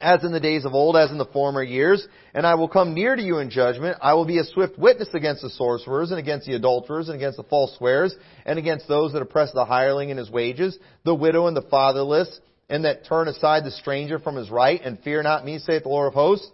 as 0.00 0.22
in 0.24 0.32
the 0.32 0.40
days 0.40 0.64
of 0.64 0.74
old, 0.74 0.96
as 0.96 1.10
in 1.10 1.18
the 1.18 1.24
former 1.26 1.62
years, 1.62 2.06
and 2.34 2.46
I 2.46 2.54
will 2.54 2.68
come 2.68 2.92
near 2.92 3.16
to 3.16 3.22
you 3.22 3.38
in 3.38 3.48
judgment. 3.48 3.96
I 4.02 4.12
will 4.12 4.26
be 4.26 4.38
a 4.38 4.44
swift 4.44 4.78
witness 4.78 5.08
against 5.14 5.42
the 5.42 5.50
sorcerers, 5.50 6.10
and 6.10 6.18
against 6.18 6.46
the 6.46 6.54
adulterers, 6.54 7.08
and 7.08 7.16
against 7.16 7.38
the 7.38 7.44
false 7.44 7.74
swearers, 7.78 8.14
and 8.44 8.58
against 8.58 8.88
those 8.88 9.12
that 9.14 9.22
oppress 9.22 9.52
the 9.52 9.64
hireling 9.64 10.10
in 10.10 10.18
his 10.18 10.30
wages, 10.30 10.78
the 11.04 11.14
widow 11.14 11.46
and 11.46 11.56
the 11.56 11.62
fatherless, 11.62 12.40
and 12.68 12.84
that 12.84 13.06
turn 13.06 13.28
aside 13.28 13.64
the 13.64 13.70
stranger 13.70 14.18
from 14.18 14.36
his 14.36 14.50
right, 14.50 14.80
and 14.84 14.98
fear 15.00 15.22
not 15.22 15.46
me, 15.46 15.58
saith 15.58 15.84
the 15.84 15.88
Lord 15.88 16.08
of 16.08 16.14
hosts. 16.14 16.50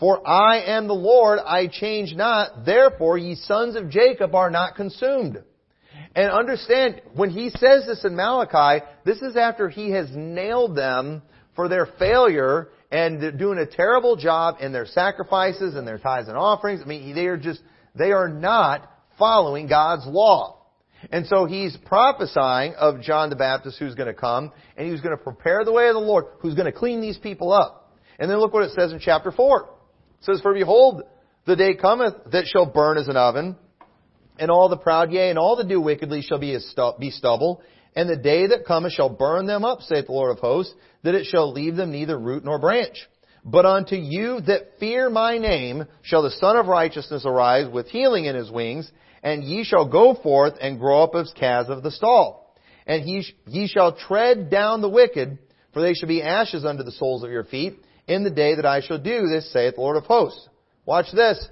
For 0.00 0.26
I 0.26 0.62
am 0.62 0.88
the 0.88 0.94
Lord, 0.94 1.38
I 1.44 1.68
change 1.68 2.14
not, 2.14 2.64
therefore 2.64 3.18
ye 3.18 3.34
sons 3.34 3.76
of 3.76 3.90
Jacob 3.90 4.34
are 4.34 4.50
not 4.50 4.74
consumed. 4.74 5.42
And 6.16 6.32
understand, 6.32 7.02
when 7.14 7.30
he 7.30 7.50
says 7.50 7.86
this 7.86 8.04
in 8.04 8.16
Malachi, 8.16 8.84
this 9.04 9.22
is 9.22 9.36
after 9.36 9.68
he 9.68 9.90
has 9.92 10.08
nailed 10.12 10.74
them 10.74 11.22
for 11.54 11.68
their 11.68 11.86
failure 11.98 12.68
and 12.90 13.22
they're 13.22 13.32
doing 13.32 13.58
a 13.58 13.66
terrible 13.66 14.16
job 14.16 14.56
in 14.60 14.72
their 14.72 14.86
sacrifices 14.86 15.74
and 15.76 15.86
their 15.86 15.98
tithes 15.98 16.28
and 16.28 16.36
offerings. 16.36 16.80
I 16.84 16.86
mean, 16.86 17.14
they 17.14 17.26
are 17.26 17.36
just, 17.36 17.60
they 17.94 18.12
are 18.12 18.28
not 18.28 18.90
following 19.18 19.68
God's 19.68 20.06
law. 20.06 20.56
And 21.10 21.26
so 21.26 21.46
he's 21.46 21.76
prophesying 21.86 22.74
of 22.74 23.00
John 23.00 23.30
the 23.30 23.36
Baptist 23.36 23.78
who's 23.78 23.94
going 23.94 24.08
to 24.08 24.18
come, 24.18 24.52
and 24.76 24.90
he's 24.90 25.00
going 25.00 25.16
to 25.16 25.22
prepare 25.22 25.64
the 25.64 25.72
way 25.72 25.88
of 25.88 25.94
the 25.94 26.00
Lord, 26.00 26.26
who's 26.40 26.54
going 26.54 26.70
to 26.70 26.78
clean 26.78 27.00
these 27.00 27.16
people 27.16 27.52
up. 27.52 27.96
And 28.18 28.30
then 28.30 28.38
look 28.38 28.52
what 28.52 28.64
it 28.64 28.72
says 28.72 28.92
in 28.92 28.98
chapter 29.00 29.32
4. 29.32 29.62
It 29.62 30.24
says, 30.24 30.40
For 30.42 30.52
behold, 30.52 31.02
the 31.46 31.56
day 31.56 31.74
cometh 31.74 32.14
that 32.32 32.46
shall 32.46 32.66
burn 32.66 32.98
as 32.98 33.08
an 33.08 33.16
oven, 33.16 33.56
and 34.38 34.50
all 34.50 34.68
the 34.68 34.76
proud, 34.76 35.10
yea, 35.10 35.30
and 35.30 35.38
all 35.38 35.56
that 35.56 35.68
do 35.68 35.80
wickedly 35.80 36.22
shall 36.22 36.38
be, 36.38 36.56
be 36.98 37.10
stubble, 37.10 37.62
and 37.94 38.08
the 38.08 38.16
day 38.16 38.46
that 38.46 38.66
cometh 38.66 38.92
shall 38.92 39.08
burn 39.08 39.46
them 39.46 39.64
up, 39.64 39.82
saith 39.82 40.06
the 40.06 40.12
Lord 40.12 40.30
of 40.30 40.38
hosts, 40.38 40.74
that 41.02 41.14
it 41.14 41.26
shall 41.26 41.52
leave 41.52 41.76
them 41.76 41.90
neither 41.90 42.18
root 42.18 42.44
nor 42.44 42.58
branch. 42.58 42.96
But 43.44 43.64
unto 43.64 43.96
you 43.96 44.40
that 44.42 44.78
fear 44.78 45.08
my 45.08 45.38
name 45.38 45.86
shall 46.02 46.22
the 46.22 46.30
Sun 46.30 46.56
of 46.56 46.66
Righteousness 46.66 47.24
arise 47.24 47.70
with 47.72 47.88
healing 47.88 48.26
in 48.26 48.36
his 48.36 48.50
wings, 48.50 48.90
and 49.22 49.42
ye 49.42 49.64
shall 49.64 49.88
go 49.88 50.14
forth 50.14 50.54
and 50.60 50.78
grow 50.78 51.02
up 51.02 51.14
as 51.14 51.32
calves 51.38 51.70
of 51.70 51.82
the 51.82 51.90
stall. 51.90 52.54
And 52.86 53.02
he, 53.02 53.24
ye 53.46 53.66
shall 53.66 53.96
tread 53.96 54.50
down 54.50 54.80
the 54.80 54.88
wicked, 54.88 55.38
for 55.72 55.80
they 55.80 55.94
shall 55.94 56.08
be 56.08 56.22
ashes 56.22 56.64
under 56.64 56.82
the 56.82 56.92
soles 56.92 57.22
of 57.22 57.30
your 57.30 57.44
feet, 57.44 57.78
in 58.06 58.24
the 58.24 58.30
day 58.30 58.56
that 58.56 58.66
I 58.66 58.80
shall 58.80 58.98
do 58.98 59.28
this, 59.28 59.52
saith 59.52 59.76
the 59.76 59.80
Lord 59.80 59.96
of 59.96 60.04
hosts. 60.04 60.48
Watch 60.84 61.06
this. 61.12 61.48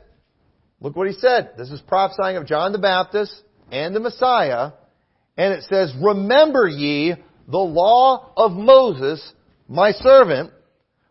Look 0.80 0.97
what 0.97 1.09
he 1.09 1.14
said. 1.14 1.52
This 1.57 1.71
is 1.71 1.80
prophesying 1.80 2.37
of 2.37 2.47
John 2.47 2.73
the 2.73 2.78
Baptist 2.78 3.42
and 3.71 3.95
the 3.95 4.00
Messiah. 4.00 4.73
And 5.38 5.54
it 5.54 5.64
says, 5.71 5.95
Remember 6.02 6.66
ye 6.66 7.14
the 7.47 7.59
law 7.59 8.33
of 8.37 8.52
Moses, 8.52 9.33
my 9.68 9.92
servant, 9.92 10.50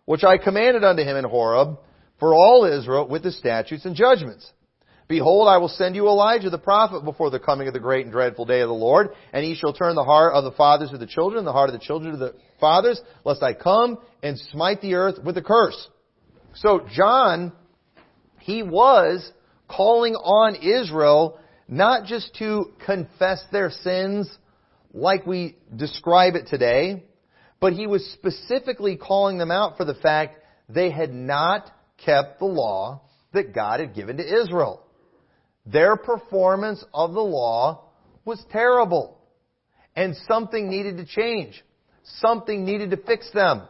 which 0.05 0.23
I 0.23 0.37
commanded 0.37 0.83
unto 0.83 1.03
him 1.03 1.15
in 1.15 1.23
Horeb, 1.23 1.79
for 2.19 2.35
all 2.35 2.65
Israel 2.65 3.07
with 3.07 3.23
the 3.23 3.31
statutes 3.31 3.85
and 3.85 3.95
judgments. 3.95 4.51
Behold, 5.07 5.47
I 5.47 5.57
will 5.57 5.69
send 5.69 5.95
you 5.95 6.07
Elijah 6.07 6.49
the 6.49 6.57
prophet 6.57 7.05
before 7.05 7.29
the 7.29 7.39
coming 7.39 7.67
of 7.67 7.73
the 7.73 7.79
great 7.79 8.03
and 8.03 8.11
dreadful 8.11 8.45
day 8.45 8.59
of 8.59 8.67
the 8.67 8.73
Lord, 8.73 9.09
and 9.31 9.45
he 9.45 9.55
shall 9.55 9.71
turn 9.71 9.95
the 9.95 10.03
heart 10.03 10.33
of 10.33 10.43
the 10.43 10.51
fathers 10.51 10.89
to 10.89 10.97
the 10.97 11.07
children, 11.07 11.39
and 11.39 11.47
the 11.47 11.53
heart 11.53 11.69
of 11.69 11.79
the 11.79 11.85
children 11.85 12.11
to 12.11 12.17
the 12.17 12.35
fathers, 12.59 12.99
lest 13.23 13.41
I 13.41 13.53
come 13.53 13.99
and 14.21 14.37
smite 14.51 14.81
the 14.81 14.95
earth 14.95 15.23
with 15.23 15.37
a 15.37 15.41
curse. 15.41 15.87
So 16.55 16.85
John, 16.91 17.53
he 18.39 18.63
was 18.63 19.31
calling 19.69 20.15
on 20.15 20.55
Israel 20.55 21.39
not 21.67 22.05
just 22.05 22.35
to 22.35 22.71
confess 22.85 23.43
their 23.51 23.69
sins 23.69 24.29
like 24.93 25.25
we 25.25 25.57
describe 25.75 26.35
it 26.35 26.47
today, 26.47 27.03
but 27.59 27.73
he 27.73 27.87
was 27.87 28.05
specifically 28.13 28.95
calling 28.95 29.37
them 29.37 29.51
out 29.51 29.77
for 29.77 29.85
the 29.85 29.95
fact 29.95 30.39
they 30.69 30.91
had 30.91 31.13
not 31.13 31.71
kept 31.97 32.39
the 32.39 32.45
law 32.45 33.01
that 33.33 33.53
God 33.53 33.79
had 33.79 33.95
given 33.95 34.17
to 34.17 34.41
Israel. 34.41 34.83
Their 35.65 35.97
performance 35.97 36.83
of 36.93 37.13
the 37.13 37.21
law 37.21 37.85
was 38.23 38.43
terrible. 38.51 39.17
And 39.95 40.15
something 40.27 40.69
needed 40.69 40.97
to 40.97 41.05
change. 41.05 41.63
Something 42.19 42.65
needed 42.65 42.91
to 42.91 42.97
fix 42.97 43.29
them. 43.33 43.63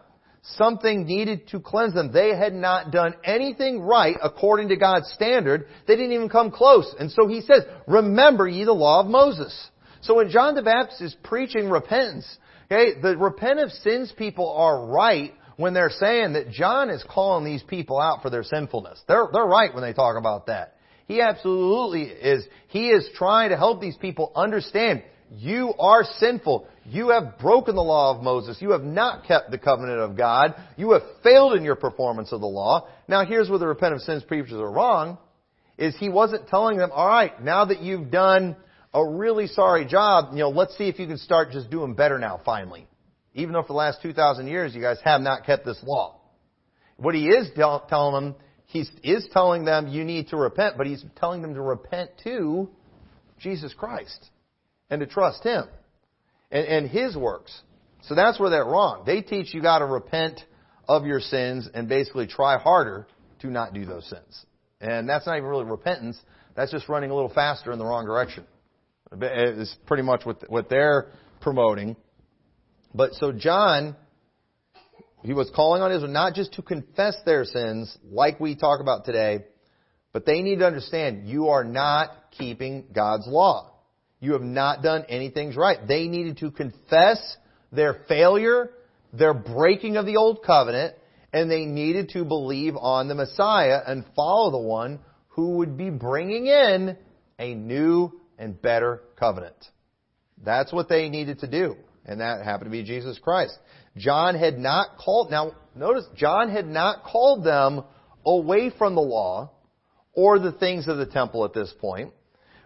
Something 0.56 1.06
needed 1.06 1.50
to 1.50 1.60
cleanse 1.60 1.94
them. 1.94 2.12
They 2.14 2.30
had 2.30 2.54
not 2.54 2.92
done 2.92 3.16
anything 3.24 3.82
right 3.82 4.16
according 4.24 4.70
to 4.70 4.78
God's 4.78 5.12
standard. 5.12 5.68
They 5.88 5.96
didn't 5.96 6.14
even 6.14 6.30
come 6.30 6.52
close. 6.52 6.96
And 6.98 7.12
so 7.12 7.28
he 7.28 7.42
says, 7.42 7.64
remember 7.86 8.48
ye 8.48 8.64
the 8.64 8.72
law 8.72 9.02
of 9.02 9.08
Moses. 9.08 9.70
So 10.02 10.16
when 10.16 10.30
John 10.30 10.56
the 10.56 10.62
Baptist 10.62 11.02
is 11.02 11.16
preaching 11.24 11.70
repentance, 11.70 12.26
okay, 12.72 13.00
the 13.02 13.18
repent 13.18 13.60
of 13.60 13.72
sins 13.72 14.14
people 14.18 14.50
are 14.50 14.86
right 14.86 15.34
when 15.58 15.74
they're 15.74 15.90
saying 15.90 16.34
that 16.34 16.50
John 16.52 16.90
is 16.90 17.04
calling 17.10 17.44
these 17.44 17.64
people 17.64 18.00
out 18.00 18.22
for 18.22 18.30
their 18.30 18.44
sinfulness. 18.44 19.02
They're, 19.08 19.28
they're 19.34 19.44
right 19.44 19.74
when 19.74 19.84
they 19.84 19.94
talk 19.94 20.16
about 20.18 20.46
that. 20.48 20.76
He 21.08 21.22
absolutely 21.22 22.04
is. 22.04 22.46
He 22.68 22.90
is 22.90 23.10
trying 23.16 23.50
to 23.50 23.58
help 23.58 23.82
these 23.82 23.98
people 23.98 24.32
understand 24.36 25.04
you 25.32 25.74
are 25.80 26.04
sinful. 26.04 26.68
You 26.90 27.10
have 27.10 27.38
broken 27.38 27.76
the 27.76 27.84
law 27.84 28.16
of 28.16 28.24
Moses. 28.24 28.58
You 28.62 28.72
have 28.72 28.84
not 28.84 29.26
kept 29.26 29.52
the 29.52 29.58
covenant 29.58 30.00
of 30.00 30.16
God. 30.16 30.56
You 30.78 30.92
have 30.94 31.02
failed 31.22 31.54
in 31.54 31.64
your 31.64 31.76
performance 31.76 32.32
of 32.32 32.40
the 32.40 32.48
law. 32.48 32.88
Now 33.10 33.26
here's 33.26 33.50
where 33.50 33.60
the 33.60 33.68
repent 33.68 33.94
of 33.94 34.02
sins 34.02 34.24
preachers 34.24 34.54
are 34.54 34.72
wrong, 34.72 35.18
is 35.78 35.96
he 35.98 36.08
wasn't 36.08 36.48
telling 36.48 36.78
them, 36.78 36.92
alright, 36.92 37.44
now 37.44 37.66
that 37.66 37.82
you've 37.82 38.10
done 38.10 38.56
a 38.94 39.06
really 39.06 39.48
sorry 39.48 39.86
job, 39.86 40.30
you 40.32 40.40
know, 40.40 40.50
let's 40.50 40.78
see 40.78 40.88
if 40.88 40.98
you 40.98 41.08
can 41.08 41.18
start 41.18 41.52
just 41.52 41.70
doing 41.70 41.94
better 41.94 42.18
now, 42.18 42.40
finally. 42.46 42.88
Even 43.34 43.52
though 43.52 43.64
for 43.64 43.68
the 43.68 43.74
last 43.74 44.02
2,000 44.02 44.48
years 44.48 44.74
you 44.74 44.82
guys 44.82 44.98
have 45.04 45.20
not 45.20 45.46
kept 45.46 45.66
this 45.66 45.78
law. 45.84 46.22
What 46.96 47.16
he 47.16 47.28
is 47.28 47.50
telling 47.56 48.14
them 48.14 48.36
he 48.66 48.86
is 49.04 49.28
telling 49.32 49.66
them 49.66 49.88
you 49.88 50.04
need 50.04 50.30
to 50.30 50.38
repent, 50.38 50.78
but 50.78 50.88
he's 50.88 51.04
telling 51.18 51.42
them 51.42 51.54
to 51.54 51.62
repent 51.62 52.12
to 52.24 52.70
Jesus 53.40 53.74
Christ 53.74 54.30
and 54.90 55.02
to 55.02 55.06
trust 55.06 55.44
Him 55.44 55.66
and, 56.52 56.66
and 56.66 56.90
His 56.90 57.16
works. 57.16 57.62
So 58.04 58.16
that's 58.16 58.40
where 58.40 58.50
they're 58.50 58.66
wrong. 58.66 59.04
They 59.06 59.22
teach 59.22 59.54
you 59.54 59.62
got 59.62 59.80
to 59.80 59.86
repent 59.86 60.40
of 60.88 61.06
your 61.06 61.20
sins 61.20 61.70
and 61.74 61.90
basically 61.90 62.28
try 62.28 62.58
harder 62.58 63.08
to 63.40 63.48
not 63.48 63.74
do 63.74 63.86
those 63.86 64.08
sins. 64.10 64.46
And 64.80 65.10
that's 65.10 65.26
not 65.26 65.38
even 65.38 65.50
really 65.50 65.66
repentance. 65.66 66.20
That's 66.56 66.72
just 66.72 66.88
running 66.88 67.12
a 67.12 67.16
little 67.16 67.34
faster 67.34 67.72
in 67.72 67.80
the 67.80 67.86
wrong 67.86 68.06
direction. 68.06 68.46
It's 69.12 69.76
pretty 69.86 70.04
much 70.04 70.26
what, 70.26 70.50
what 70.50 70.70
they're 70.70 71.12
promoting. 71.42 71.96
But 72.94 73.14
so 73.14 73.32
John 73.32 73.96
he 75.24 75.34
was 75.34 75.50
calling 75.54 75.82
on 75.82 75.92
Israel 75.92 76.12
not 76.12 76.36
just 76.36 76.54
to 76.54 76.62
confess 76.62 77.18
their 77.26 77.44
sins, 77.44 77.96
like 78.10 78.40
we 78.40 78.56
talk 78.56 78.80
about 78.80 79.06
today, 79.06 79.46
but 80.14 80.26
they 80.26 80.42
need 80.42 80.60
to 80.60 80.66
understand 80.66 81.28
you 81.28 81.50
are 81.50 81.64
not 81.64 82.32
keeping 82.32 82.86
God's 82.94 83.28
law. 83.28 83.74
You 84.20 84.34
have 84.34 84.42
not 84.42 84.82
done 84.82 85.06
anything 85.10 85.54
right. 85.56 85.78
They 85.88 86.08
needed 86.08 86.38
to 86.38 86.52
confess 86.52 87.38
their 87.72 88.02
failure, 88.08 88.72
their 89.14 89.34
breaking 89.34 89.98
of 89.98 90.06
the 90.06 90.18
old 90.18 90.44
covenant, 90.44 90.96
and 91.34 91.52
they 91.52 91.66
needed 91.66 92.10
to 92.10 92.26
believe 92.26 92.76
on 92.76 93.08
the 93.08 93.16
Messiah 93.16 93.80
and 93.86 94.06
follow 94.16 94.52
the 94.52 94.58
one 94.58 95.00
who 95.30 95.58
would 95.58 95.78
be 95.78 95.90
bringing 95.90 96.48
in 96.48 96.98
a 97.38 97.54
new 97.54 98.12
and 98.40 98.60
better 98.60 99.04
covenant. 99.20 99.56
That's 100.44 100.74
what 100.74 100.90
they 100.90 101.10
needed 101.10 101.40
to 101.40 101.48
do. 101.48 101.76
And 102.06 102.22
that 102.22 102.44
happened 102.44 102.68
to 102.68 102.72
be 102.72 102.84
Jesus 102.84 103.20
Christ. 103.20 103.58
John 103.98 104.36
had 104.36 104.58
not 104.58 104.98
called, 104.98 105.30
now 105.30 105.52
notice, 105.76 106.06
John 106.16 106.50
had 106.50 106.68
not 106.68 107.04
called 107.04 107.44
them 107.44 107.84
away 108.26 108.72
from 108.78 108.96
the 108.96 109.02
law 109.02 109.52
or 110.14 110.40
the 110.40 110.54
things 110.54 110.88
of 110.88 110.98
the 110.98 111.06
temple 111.06 111.46
at 111.46 111.54
this 111.54 111.74
point, 111.80 112.14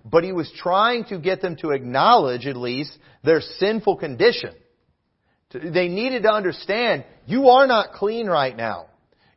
but 0.03 0.23
he 0.23 0.31
was 0.31 0.51
trying 0.55 1.05
to 1.05 1.19
get 1.19 1.41
them 1.41 1.55
to 1.57 1.71
acknowledge 1.71 2.45
at 2.45 2.55
least 2.55 2.97
their 3.23 3.41
sinful 3.41 3.97
condition. 3.97 4.53
They 5.53 5.87
needed 5.87 6.23
to 6.23 6.31
understand, 6.31 7.05
you 7.25 7.49
are 7.49 7.67
not 7.67 7.93
clean 7.93 8.27
right 8.27 8.55
now. 8.55 8.87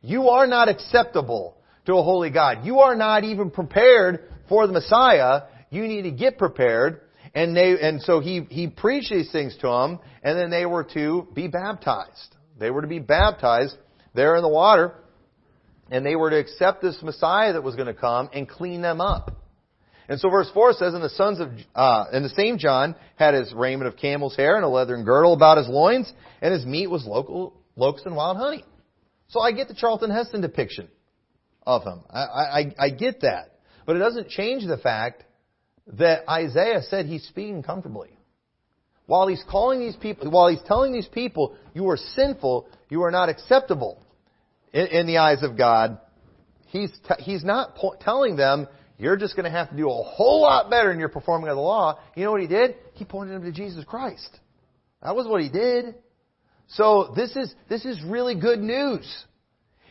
You 0.01 0.29
are 0.29 0.47
not 0.47 0.69
acceptable 0.69 1.57
to 1.85 1.95
a 1.95 2.03
holy 2.03 2.29
God. 2.29 2.65
You 2.65 2.79
are 2.79 2.95
not 2.95 3.23
even 3.23 3.51
prepared 3.51 4.19
for 4.47 4.65
the 4.65 4.73
Messiah. 4.73 5.41
You 5.69 5.87
need 5.87 6.03
to 6.03 6.11
get 6.11 6.37
prepared 6.37 7.01
and 7.35 7.55
they, 7.55 7.75
and 7.79 8.01
so 8.01 8.21
he, 8.21 8.47
he 8.49 8.67
preached 8.67 9.11
these 9.11 9.29
things 9.29 9.55
to 9.57 9.67
them, 9.67 9.99
and 10.23 10.39
then 10.39 10.49
they 10.49 10.65
were 10.65 10.85
to 10.93 11.27
be 11.35 11.49
baptized. 11.49 12.35
They 12.57 12.71
were 12.71 12.81
to 12.81 12.87
be 12.87 12.99
baptized 12.99 13.75
there 14.13 14.37
in 14.37 14.41
the 14.41 14.49
water, 14.49 14.93
and 15.91 16.05
they 16.05 16.15
were 16.15 16.29
to 16.29 16.39
accept 16.39 16.81
this 16.81 16.97
Messiah 17.03 17.51
that 17.53 17.61
was 17.61 17.75
going 17.75 17.87
to 17.87 17.93
come 17.93 18.29
and 18.33 18.47
clean 18.47 18.81
them 18.81 19.01
up. 19.01 19.35
And 20.07 20.19
so 20.19 20.29
verse 20.29 20.49
4 20.53 20.73
says, 20.73 20.93
And 20.93 21.03
the 21.03 21.09
sons 21.09 21.39
of, 21.39 21.49
uh, 21.73 22.05
and 22.11 22.23
the 22.23 22.29
same 22.29 22.57
John 22.57 22.95
had 23.15 23.33
his 23.33 23.53
raiment 23.53 23.87
of 23.87 23.97
camel's 23.97 24.35
hair 24.35 24.55
and 24.55 24.63
a 24.63 24.67
leathern 24.67 25.03
girdle 25.03 25.33
about 25.33 25.57
his 25.57 25.67
loins, 25.67 26.11
and 26.41 26.53
his 26.53 26.65
meat 26.65 26.87
was 26.87 27.05
local, 27.05 27.53
locusts 27.75 28.05
and 28.05 28.15
wild 28.15 28.37
honey. 28.37 28.63
So 29.29 29.39
I 29.39 29.51
get 29.51 29.67
the 29.67 29.73
Charlton 29.73 30.11
Heston 30.11 30.41
depiction 30.41 30.87
of 31.65 31.83
him. 31.83 32.01
I, 32.09 32.19
I, 32.19 32.75
I 32.77 32.89
get 32.89 33.21
that. 33.21 33.57
But 33.85 33.95
it 33.95 33.99
doesn't 33.99 34.29
change 34.29 34.65
the 34.65 34.77
fact 34.77 35.23
that 35.93 36.29
Isaiah 36.29 36.81
said 36.83 37.05
he's 37.05 37.27
speaking 37.27 37.63
comfortably. 37.63 38.09
While 39.07 39.27
he's 39.27 39.43
calling 39.49 39.79
these 39.79 39.95
people, 39.95 40.31
while 40.31 40.47
he's 40.47 40.63
telling 40.63 40.91
these 40.91 41.07
people, 41.07 41.55
you 41.73 41.89
are 41.89 41.97
sinful, 41.97 42.67
you 42.89 43.03
are 43.03 43.11
not 43.11 43.29
acceptable 43.29 44.01
in, 44.73 44.87
in 44.87 45.07
the 45.07 45.17
eyes 45.17 45.43
of 45.43 45.57
God, 45.57 45.99
he's, 46.67 46.91
t- 47.07 47.23
he's 47.23 47.43
not 47.43 47.75
po- 47.75 47.95
telling 47.99 48.35
them, 48.35 48.67
you're 48.97 49.17
just 49.17 49.35
going 49.35 49.45
to 49.45 49.51
have 49.51 49.69
to 49.69 49.75
do 49.75 49.89
a 49.89 50.03
whole 50.03 50.41
lot 50.41 50.69
better 50.69 50.91
in 50.91 50.99
your 50.99 51.09
performing 51.09 51.49
of 51.49 51.55
the 51.55 51.61
law. 51.61 51.99
You 52.15 52.23
know 52.23 52.31
what 52.31 52.41
he 52.41 52.47
did? 52.47 52.75
He 52.93 53.05
pointed 53.05 53.35
them 53.35 53.43
to 53.43 53.51
Jesus 53.51 53.83
Christ. 53.83 54.29
That 55.01 55.15
was 55.15 55.27
what 55.27 55.41
he 55.41 55.49
did. 55.49 55.95
So 56.67 57.13
this 57.15 57.35
is, 57.35 57.53
this 57.69 57.85
is 57.85 58.01
really 58.03 58.39
good 58.39 58.59
news. 58.59 59.05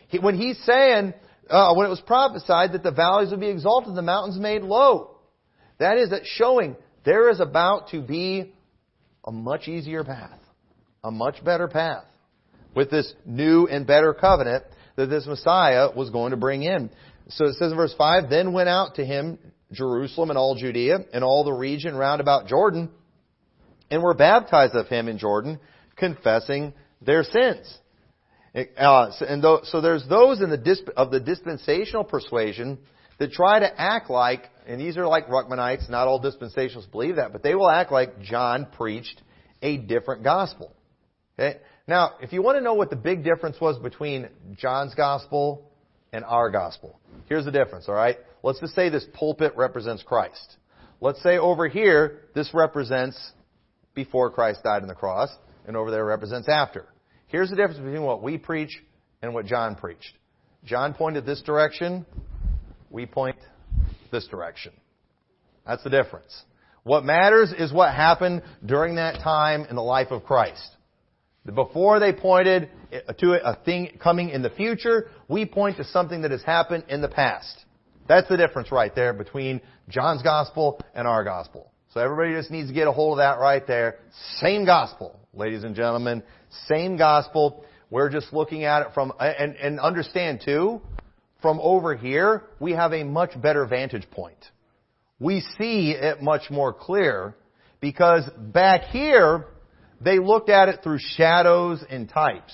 He, 0.09 0.19
when 0.19 0.37
he's 0.37 0.59
saying, 0.65 1.15
uh, 1.49 1.75
when 1.75 1.87
it 1.87 1.91
was 1.91 2.01
prophesied 2.01 2.73
that 2.73 2.83
the 2.83 2.91
valleys 2.91 3.31
would 3.31 3.41
be 3.41 3.49
exalted, 3.49 3.95
the 3.95 4.03
mountains 4.03 4.39
made 4.39 4.63
low. 4.63 5.19
That 5.79 5.99
is 5.99 6.11
that 6.11 6.23
showing 6.25 6.77
there 7.05 7.31
is 7.31 7.41
about 7.41 7.91
to 7.91 8.01
be 8.01 8.53
a 9.25 9.33
much 9.33 9.69
easier 9.69 10.05
path, 10.05 10.39
a 11.03 11.11
much 11.11 11.45
better 11.45 11.69
path 11.69 12.05
with 12.75 12.91
this 12.91 13.13
new 13.25 13.67
and 13.67 13.87
better 13.87 14.15
covenant 14.15 14.65
that 14.97 15.07
this 15.07 15.27
Messiah 15.27 15.89
was 15.95 16.11
going 16.11 16.31
to 16.31 16.37
bring 16.37 16.63
in. 16.63 16.91
So 17.29 17.47
it 17.47 17.55
says 17.55 17.73
in 17.73 17.77
verse 17.77 17.95
5, 17.97 18.29
Then 18.29 18.53
went 18.53 18.69
out 18.69 18.97
to 18.97 19.05
him 19.05 19.39
Jerusalem 19.73 20.31
and 20.31 20.39
all 20.39 20.55
Judea 20.55 20.99
and 21.13 21.25
all 21.25 21.45
the 21.45 21.53
region 21.53 21.95
round 21.97 22.21
about 22.21 22.47
Jordan, 22.47 22.91
and 23.91 24.03
were 24.03 24.15
baptized 24.15 24.75
of 24.75 24.89
him 24.89 25.09
in 25.09 25.19
Jordan, 25.19 25.59
confessing 25.97 26.75
their 27.01 27.25
sins. 27.25 27.79
Uh, 28.55 29.11
and 29.21 29.45
so 29.65 29.81
there's 29.81 30.07
those 30.09 30.41
in 30.41 30.51
the 30.51 30.57
disp- 30.57 30.91
of 30.97 31.11
the 31.11 31.21
dispensational 31.21 32.05
persuasion 32.05 32.79
that 33.19 33.33
try 33.33 33.59
to 33.59 33.81
act 33.81 34.11
like 34.11 34.51
and 34.67 34.81
these 34.81 34.97
are 34.97 35.07
like 35.07 35.29
Ruckmanites, 35.29 35.91
not 35.91 36.09
all 36.09 36.21
dispensationalists 36.21 36.91
believe 36.91 37.17
that, 37.17 37.33
but 37.33 37.43
they 37.43 37.55
will 37.55 37.69
act 37.69 37.93
like 37.93 38.21
John 38.23 38.67
preached 38.77 39.21
a 39.63 39.77
different 39.77 40.25
gospel. 40.25 40.73
Okay? 41.39 41.59
Now, 41.87 42.13
if 42.23 42.33
you 42.33 42.43
want 42.43 42.57
to 42.57 42.65
know 42.65 42.75
what 42.75 42.91
the 42.91 42.97
big 42.97 43.25
difference 43.25 43.61
was 43.61 43.79
between 43.79 44.29
John's 44.57 44.95
gospel 44.95 45.71
and 46.15 46.25
our 46.25 46.49
gospel, 46.49 47.01
here's 47.27 47.45
the 47.45 47.51
difference, 47.51 47.89
alright? 47.89 48.19
Let's 48.45 48.61
just 48.61 48.75
say 48.75 48.89
this 48.89 49.05
pulpit 49.15 49.53
represents 49.57 50.05
Christ. 50.05 50.57
Let's 51.01 51.21
say 51.25 51.39
over 51.39 51.67
here, 51.67 52.21
this 52.37 52.51
represents 52.55 53.33
before 53.95 54.31
Christ 54.31 54.63
died 54.63 54.83
on 54.83 54.89
the 54.89 54.95
cross, 54.95 55.29
and 55.67 55.77
over 55.77 55.91
there 55.91 56.05
represents 56.05 56.49
after. 56.49 56.87
Here's 57.27 57.51
the 57.51 57.57
difference 57.57 57.79
between 57.79 58.05
what 58.05 58.23
we 58.23 58.39
preach 58.39 58.81
and 59.23 59.35
what 59.35 59.47
John 59.47 59.75
preached. 59.75 60.13
John 60.65 60.95
pointed 60.95 61.27
this 61.27 61.43
direction, 61.43 62.07
we 62.91 63.07
point 63.07 63.37
this 64.13 64.29
direction. 64.29 64.73
That's 65.67 65.83
the 65.83 65.91
difference. 65.91 66.45
What 66.85 67.05
matters 67.05 67.53
is 67.53 67.73
what 67.73 67.93
happened 67.93 68.43
during 68.65 68.97
that 68.97 69.17
time 69.21 69.67
in 69.69 69.75
the 69.75 69.83
life 69.83 70.13
of 70.13 70.23
Christ. 70.23 70.77
Before 71.53 72.01
they 72.01 72.13
pointed 72.13 72.71
to 73.19 73.33
a 73.33 73.57
thing 73.65 73.99
coming 74.03 74.31
in 74.31 74.43
the 74.43 74.51
future, 74.51 75.09
we 75.29 75.45
point 75.45 75.77
to 75.77 75.85
something 75.85 76.23
that 76.23 76.31
has 76.31 76.43
happened 76.43 76.85
in 76.89 77.03
the 77.03 77.09
past. 77.09 77.65
That's 78.09 78.29
the 78.29 78.37
difference 78.37 78.73
right 78.73 78.95
there 78.95 79.13
between 79.13 79.61
John's 79.89 80.23
gospel 80.23 80.81
and 80.95 81.07
our 81.07 81.23
gospel. 81.25 81.71
So 81.93 82.01
everybody 82.01 82.33
just 82.33 82.51
needs 82.51 82.69
to 82.69 82.75
get 82.75 82.89
a 82.89 82.93
hold 82.93 83.19
of 83.19 83.23
that 83.23 83.39
right 83.39 83.65
there. 83.67 83.99
Same 84.41 84.65
gospel, 84.65 85.19
ladies 85.35 85.65
and 85.65 85.77
gentlemen. 85.77 86.23
Same 86.67 86.97
gospel. 86.97 87.65
We're 87.91 88.11
just 88.11 88.33
looking 88.33 88.65
at 88.65 88.83
it 88.83 88.89
from, 88.95 89.13
and, 89.21 89.55
and 89.57 89.79
understand 89.79 90.43
too, 90.45 90.81
from 91.43 91.61
over 91.61 91.95
here, 91.95 92.45
we 92.59 92.73
have 92.73 92.93
a 92.95 93.05
much 93.05 93.41
better 93.41 93.67
vantage 93.67 94.11
point. 94.11 94.39
We 95.21 95.41
see 95.59 95.91
it 95.91 96.23
much 96.23 96.51
more 96.51 96.73
clear 96.73 97.37
because 97.81 98.25
back 98.39 98.85
here, 98.85 99.45
they 100.05 100.19
looked 100.19 100.51
at 100.51 100.69
it 100.69 100.81
through 100.83 100.99
shadows 101.01 101.85
and 101.89 102.09
types. 102.09 102.53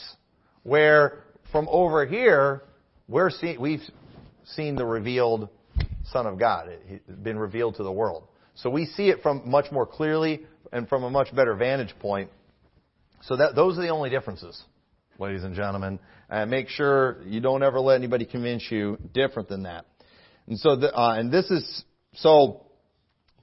Where 0.62 1.24
from 1.52 1.68
over 1.70 2.06
here, 2.06 2.62
we're 3.08 3.30
see, 3.30 3.56
we've 3.58 3.82
seen 4.44 4.76
the 4.76 4.86
revealed 4.86 5.48
Son 6.12 6.26
of 6.26 6.38
God. 6.38 6.68
It's 6.88 7.04
been 7.22 7.38
revealed 7.38 7.76
to 7.76 7.82
the 7.82 7.92
world. 7.92 8.24
So 8.54 8.70
we 8.70 8.86
see 8.86 9.08
it 9.08 9.22
from 9.22 9.48
much 9.48 9.72
more 9.72 9.86
clearly 9.86 10.42
and 10.72 10.88
from 10.88 11.04
a 11.04 11.10
much 11.10 11.34
better 11.34 11.54
vantage 11.54 11.94
point. 11.98 12.30
So 13.22 13.36
that, 13.36 13.54
those 13.54 13.78
are 13.78 13.82
the 13.82 13.88
only 13.88 14.10
differences, 14.10 14.60
ladies 15.18 15.44
and 15.44 15.54
gentlemen. 15.54 15.98
Make 16.46 16.68
sure 16.68 17.18
you 17.24 17.40
don't 17.40 17.62
ever 17.62 17.80
let 17.80 17.96
anybody 17.96 18.24
convince 18.24 18.70
you 18.70 18.98
different 19.12 19.48
than 19.48 19.64
that. 19.64 19.86
And 20.46 20.58
so, 20.58 20.76
the, 20.76 20.94
uh, 20.94 21.14
and 21.14 21.32
this 21.32 21.50
is, 21.50 21.84
so, 22.14 22.66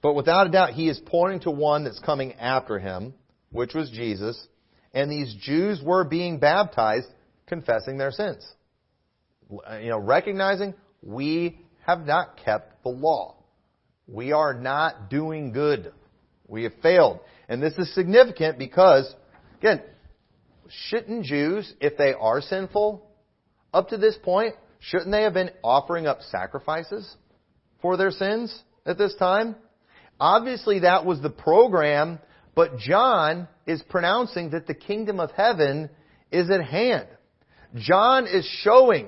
but 0.02 0.14
without 0.14 0.46
a 0.46 0.50
doubt, 0.50 0.70
he 0.70 0.88
is 0.88 1.00
pointing 1.04 1.40
to 1.40 1.50
one 1.50 1.84
that's 1.84 2.00
coming 2.00 2.34
after 2.34 2.78
him, 2.78 3.14
which 3.50 3.74
was 3.74 3.90
Jesus. 3.90 4.46
And 4.92 5.10
these 5.10 5.34
Jews 5.40 5.80
were 5.82 6.04
being 6.04 6.38
baptized, 6.38 7.08
confessing 7.46 7.98
their 7.98 8.10
sins. 8.10 8.46
You 9.50 9.90
know, 9.90 9.98
recognizing 9.98 10.74
we 11.02 11.60
have 11.86 12.06
not 12.06 12.38
kept 12.44 12.82
the 12.82 12.90
law. 12.90 13.36
We 14.06 14.32
are 14.32 14.54
not 14.54 15.10
doing 15.10 15.52
good. 15.52 15.92
We 16.46 16.64
have 16.64 16.72
failed. 16.82 17.20
And 17.48 17.62
this 17.62 17.74
is 17.74 17.94
significant 17.94 18.58
because, 18.58 19.12
again, 19.58 19.82
shouldn't 20.68 21.24
Jews, 21.24 21.72
if 21.80 21.96
they 21.96 22.14
are 22.14 22.40
sinful, 22.40 23.06
up 23.72 23.88
to 23.88 23.98
this 23.98 24.16
point, 24.22 24.54
shouldn't 24.80 25.10
they 25.10 25.22
have 25.22 25.34
been 25.34 25.50
offering 25.62 26.06
up 26.06 26.20
sacrifices 26.30 27.16
for 27.80 27.96
their 27.96 28.10
sins 28.10 28.62
at 28.86 28.98
this 28.98 29.14
time? 29.16 29.56
Obviously, 30.20 30.80
that 30.80 31.04
was 31.04 31.20
the 31.20 31.30
program, 31.30 32.18
but 32.58 32.76
John 32.76 33.46
is 33.68 33.80
pronouncing 33.88 34.50
that 34.50 34.66
the 34.66 34.74
kingdom 34.74 35.20
of 35.20 35.30
heaven 35.30 35.88
is 36.32 36.50
at 36.50 36.64
hand. 36.64 37.06
John 37.76 38.26
is 38.26 38.44
showing 38.64 39.06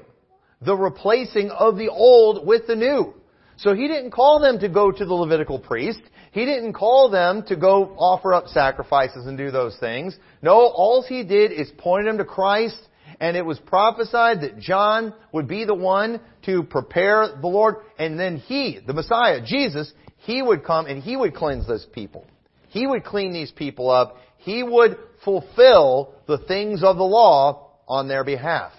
the 0.64 0.76
replacing 0.76 1.50
of 1.50 1.76
the 1.76 1.88
old 1.88 2.46
with 2.46 2.68
the 2.68 2.76
new. 2.76 3.12
So 3.56 3.74
he 3.74 3.88
didn't 3.88 4.12
call 4.12 4.38
them 4.38 4.60
to 4.60 4.68
go 4.68 4.92
to 4.92 5.04
the 5.04 5.14
Levitical 5.14 5.58
priest. 5.58 6.00
He 6.30 6.44
didn't 6.44 6.74
call 6.74 7.10
them 7.10 7.42
to 7.48 7.56
go 7.56 7.86
offer 7.98 8.34
up 8.34 8.46
sacrifices 8.46 9.26
and 9.26 9.36
do 9.36 9.50
those 9.50 9.76
things. 9.80 10.16
No, 10.42 10.52
all 10.52 11.02
he 11.02 11.24
did 11.24 11.50
is 11.50 11.72
point 11.76 12.04
them 12.04 12.18
to 12.18 12.24
Christ, 12.24 12.78
and 13.18 13.36
it 13.36 13.44
was 13.44 13.58
prophesied 13.58 14.42
that 14.42 14.60
John 14.60 15.12
would 15.32 15.48
be 15.48 15.64
the 15.64 15.74
one 15.74 16.20
to 16.44 16.62
prepare 16.62 17.26
the 17.40 17.48
Lord, 17.48 17.78
and 17.98 18.16
then 18.16 18.36
he, 18.36 18.78
the 18.86 18.92
Messiah, 18.92 19.40
Jesus, 19.44 19.92
he 20.18 20.40
would 20.40 20.62
come 20.62 20.86
and 20.86 21.02
he 21.02 21.16
would 21.16 21.34
cleanse 21.34 21.66
those 21.66 21.86
people. 21.92 22.24
He 22.70 22.86
would 22.86 23.04
clean 23.04 23.32
these 23.32 23.50
people 23.50 23.90
up. 23.90 24.16
He 24.38 24.62
would 24.62 24.96
fulfill 25.24 26.14
the 26.26 26.38
things 26.38 26.82
of 26.82 26.96
the 26.96 27.04
law 27.04 27.70
on 27.86 28.08
their 28.08 28.24
behalf. 28.24 28.72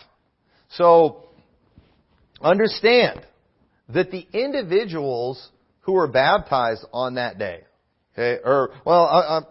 So, 0.72 1.28
understand 2.42 3.22
that 3.90 4.12
the 4.12 4.26
individuals 4.34 5.50
who 5.82 5.94
were 5.94 6.08
baptized 6.08 6.86
on 6.94 7.16
that 7.16 7.38
day, 7.38 7.62
okay, 8.14 8.42
or, 8.44 8.72
well, 8.86 9.06
I, 9.06 9.20
I, 9.20 9.42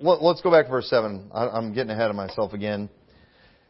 let's 0.00 0.40
go 0.40 0.50
back 0.50 0.66
to 0.66 0.70
verse 0.70 0.88
7. 0.88 1.30
I, 1.34 1.48
I'm 1.48 1.74
getting 1.74 1.90
ahead 1.90 2.10
of 2.10 2.16
myself 2.16 2.52
again. 2.52 2.88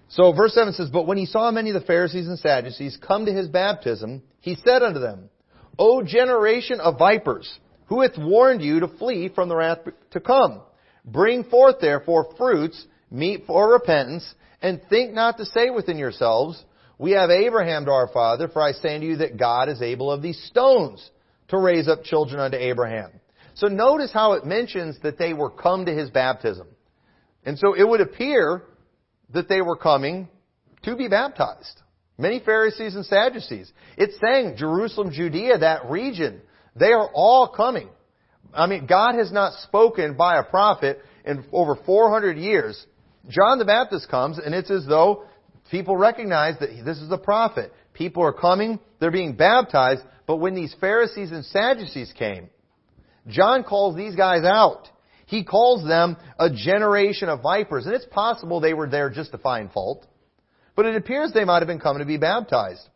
So 0.09 0.33
verse 0.33 0.55
7 0.55 0.73
says, 0.73 0.91
But 0.91 1.07
when 1.07 1.19
he 1.19 1.27
saw 1.27 1.51
many 1.51 1.71
of 1.71 1.81
the 1.81 1.87
Pharisees 1.87 2.29
and 2.29 2.39
Sadducees 2.39 2.99
come 3.07 3.27
to 3.27 3.33
his 3.33 3.49
baptism, 3.49 4.23
he 4.41 4.57
said 4.57 4.83
unto 4.83 5.01
them, 5.01 5.31
O 5.79 6.03
generation 6.03 6.81
of 6.81 6.99
vipers, 6.99 7.59
who 7.89 8.03
hath 8.03 8.19
warned 8.19 8.63
you 8.63 8.81
to 8.81 8.89
flee 8.89 9.29
from 9.35 9.49
the 9.49 9.57
wrath 9.57 9.79
to 10.11 10.21
come? 10.21 10.61
Bring 11.05 11.45
forth 11.45 11.77
therefore 11.81 12.35
fruits, 12.37 12.87
meet 13.11 13.47
for 13.47 13.73
repentance, 13.73 14.35
and 14.61 14.81
think 14.91 15.15
not 15.15 15.39
to 15.39 15.47
say 15.47 15.71
within 15.71 15.99
yourselves, 15.99 16.63
we 16.99 17.13
have 17.13 17.31
Abraham 17.31 17.85
to 17.85 17.93
our 17.93 18.09
father, 18.09 18.49
for 18.49 18.61
I 18.61 18.73
say 18.73 18.97
unto 18.97 19.07
you 19.07 19.17
that 19.19 19.39
God 19.39 19.69
is 19.69 19.81
able 19.81 20.11
of 20.11 20.21
these 20.21 20.43
stones 20.45 21.11
to 21.49 21.59
raise 21.59 21.89
up 21.89 22.05
children 22.05 22.41
unto 22.41 22.57
Abraham. 22.57 23.11
So 23.55 23.69
notice 23.69 24.13
how 24.13 24.33
it 24.35 24.45
mentions 24.45 24.99
that 25.03 25.19
they 25.19 25.33
were 25.33 25.51
come 25.51 25.87
to 25.87 25.95
his 25.95 26.11
baptism. 26.11 26.69
And 27.45 27.59
so 27.59 27.75
it 27.75 27.89
would 27.89 28.01
appear 28.01 28.63
that 29.33 29.49
they 29.49 29.63
were 29.63 29.77
coming 29.77 30.29
to 30.83 30.97
be 30.97 31.09
baptized. 31.09 31.81
Many 32.19 32.41
Pharisees 32.41 32.97
and 32.97 33.07
Sadducees. 33.07 33.73
It's 33.97 34.19
saying 34.21 34.57
Jerusalem, 34.57 35.13
Judea, 35.13 35.59
that 35.59 35.89
region, 35.89 36.41
they 36.77 36.93
are 36.93 37.11
all 37.13 37.49
coming. 37.49 37.89
I 38.53 38.67
mean, 38.67 38.87
God 38.87 39.15
has 39.17 39.31
not 39.31 39.53
spoken 39.63 40.17
by 40.17 40.39
a 40.39 40.43
prophet 40.43 41.01
in 41.25 41.45
over 41.53 41.77
400 41.77 42.39
years. 42.39 42.87
John 43.29 43.59
the 43.59 43.65
Baptist 43.65 44.09
comes, 44.09 44.39
and 44.39 44.55
it's 44.55 44.71
as 44.71 44.87
though 44.87 45.25
People 45.71 45.97
recognize 45.97 46.59
that 46.61 46.71
this 46.85 46.99
is 46.99 47.11
a 47.11 47.19
prophet. 47.19 47.73
People 47.93 48.23
are 48.23 48.33
coming, 48.33 48.79
they're 49.01 49.11
being 49.11 49.35
baptized, 49.35 50.03
but 50.27 50.37
when 50.37 50.55
these 50.55 50.75
Pharisees 50.81 51.31
and 51.31 51.45
Sadducees 51.45 52.13
came, 52.19 52.49
John 53.27 53.65
calls 53.65 53.95
these 53.95 54.15
guys 54.15 54.45
out. 54.45 54.89
He 55.27 55.45
calls 55.45 55.87
them 55.87 56.17
a 56.39 56.49
generation 56.49 57.29
of 57.29 57.43
vipers, 57.43 57.85
and 57.85 57.95
it's 57.95 58.07
possible 58.07 58.61
they 58.61 58.73
were 58.73 58.89
there 58.89 59.11
just 59.11 59.33
to 59.33 59.39
find 59.39 59.71
fault. 59.71 60.07
But 60.75 60.87
it 60.87 60.97
appears 60.97 61.33
they 61.33 61.45
might 61.45 61.59
have 61.59 61.67
been 61.67 61.81
coming 61.81 62.01
to 62.01 62.07
be 62.07 62.17
baptized. 62.17 62.89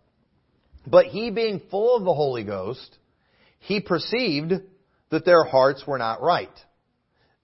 But 0.86 1.06
he 1.06 1.30
being 1.30 1.60
full 1.70 1.96
of 1.96 2.04
the 2.04 2.14
Holy 2.14 2.44
Ghost, 2.44 2.96
he 3.62 3.80
perceived 3.80 4.52
that 5.10 5.24
their 5.24 5.44
hearts 5.44 5.84
were 5.86 5.98
not 5.98 6.22
right. 6.22 6.48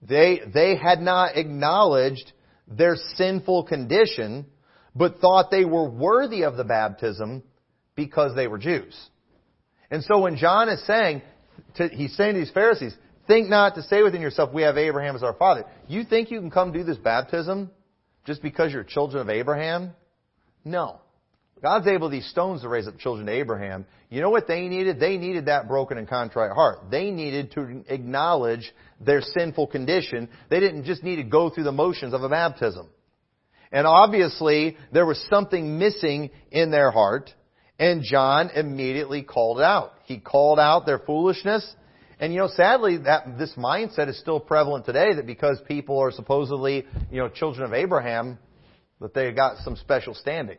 They, 0.01 0.39
they 0.53 0.77
had 0.77 1.01
not 1.01 1.35
acknowledged 1.35 2.31
their 2.67 2.95
sinful 3.15 3.63
condition 3.65 4.45
but 4.95 5.19
thought 5.19 5.51
they 5.51 5.65
were 5.65 5.89
worthy 5.89 6.43
of 6.43 6.57
the 6.57 6.63
baptism 6.63 7.43
because 7.95 8.35
they 8.35 8.47
were 8.47 8.57
Jews. 8.57 8.97
And 9.91 10.03
so 10.03 10.19
when 10.19 10.35
John 10.35 10.69
is 10.69 10.85
saying, 10.85 11.21
to, 11.75 11.87
he's 11.89 12.15
saying 12.15 12.33
to 12.33 12.39
these 12.39 12.51
Pharisees, 12.51 12.95
think 13.27 13.49
not 13.49 13.75
to 13.75 13.83
say 13.83 14.01
within 14.01 14.21
yourself, 14.21 14.53
we 14.53 14.63
have 14.63 14.77
Abraham 14.77 15.15
as 15.15 15.23
our 15.23 15.33
father. 15.33 15.65
You 15.87 16.03
think 16.03 16.31
you 16.31 16.39
can 16.39 16.51
come 16.51 16.71
do 16.71 16.83
this 16.83 16.97
baptism 16.97 17.71
just 18.25 18.41
because 18.41 18.73
you're 18.73 18.83
children 18.83 19.21
of 19.21 19.29
Abraham? 19.29 19.91
No. 20.65 20.99
God's 21.61 21.87
able 21.87 22.09
these 22.09 22.29
stones 22.29 22.61
to 22.61 22.69
raise 22.69 22.87
up 22.87 22.97
children 22.97 23.27
to 23.27 23.33
Abraham. 23.33 23.85
You 24.09 24.21
know 24.21 24.29
what 24.29 24.47
they 24.47 24.67
needed? 24.67 24.99
They 24.99 25.17
needed 25.17 25.47
that 25.47 25.67
broken 25.67 25.97
and 25.97 26.07
contrite 26.07 26.51
heart. 26.51 26.89
They 26.89 27.11
needed 27.11 27.51
to 27.51 27.83
acknowledge 27.87 28.71
their 28.99 29.21
sinful 29.21 29.67
condition. 29.67 30.29
They 30.49 30.59
didn't 30.59 30.85
just 30.85 31.03
need 31.03 31.17
to 31.17 31.23
go 31.23 31.49
through 31.49 31.65
the 31.65 31.71
motions 31.71 32.13
of 32.13 32.23
a 32.23 32.29
baptism. 32.29 32.87
And 33.71 33.85
obviously, 33.85 34.77
there 34.93 35.05
was 35.05 35.23
something 35.29 35.77
missing 35.77 36.31
in 36.49 36.71
their 36.71 36.91
heart, 36.91 37.33
and 37.77 38.03
John 38.03 38.49
immediately 38.55 39.21
called 39.21 39.59
it 39.59 39.63
out. 39.63 39.93
He 40.05 40.17
called 40.17 40.59
out 40.59 40.85
their 40.85 40.99
foolishness. 40.99 41.75
And 42.19 42.33
you 42.33 42.39
know, 42.39 42.47
sadly, 42.47 42.97
that 42.97 43.37
this 43.37 43.53
mindset 43.57 44.07
is 44.09 44.19
still 44.19 44.39
prevalent 44.39 44.85
today 44.85 45.13
that 45.13 45.25
because 45.25 45.61
people 45.67 45.99
are 45.99 46.11
supposedly, 46.11 46.85
you 47.11 47.19
know, 47.19 47.29
children 47.29 47.65
of 47.65 47.73
Abraham, 47.73 48.39
that 49.01 49.13
they 49.13 49.31
got 49.31 49.57
some 49.57 49.75
special 49.75 50.13
standing. 50.13 50.57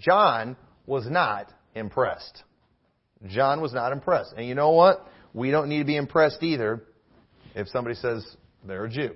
John 0.00 0.56
was 0.86 1.08
not 1.08 1.52
impressed. 1.74 2.42
John 3.26 3.60
was 3.60 3.72
not 3.72 3.92
impressed. 3.92 4.34
And 4.36 4.46
you 4.46 4.54
know 4.54 4.70
what? 4.70 5.06
We 5.32 5.50
don't 5.50 5.68
need 5.68 5.78
to 5.78 5.84
be 5.84 5.96
impressed 5.96 6.42
either 6.42 6.82
if 7.54 7.68
somebody 7.68 7.94
says 7.94 8.26
they're 8.66 8.86
a 8.86 8.90
Jew. 8.90 9.10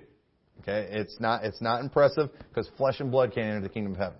Okay, 0.60 0.88
it's 0.92 1.18
not 1.20 1.44
it's 1.44 1.60
not 1.60 1.80
impressive 1.82 2.30
because 2.48 2.70
flesh 2.76 3.00
and 3.00 3.10
blood 3.10 3.32
can't 3.34 3.48
enter 3.48 3.60
the 3.60 3.68
kingdom 3.68 3.92
of 3.92 3.98
heaven. 3.98 4.18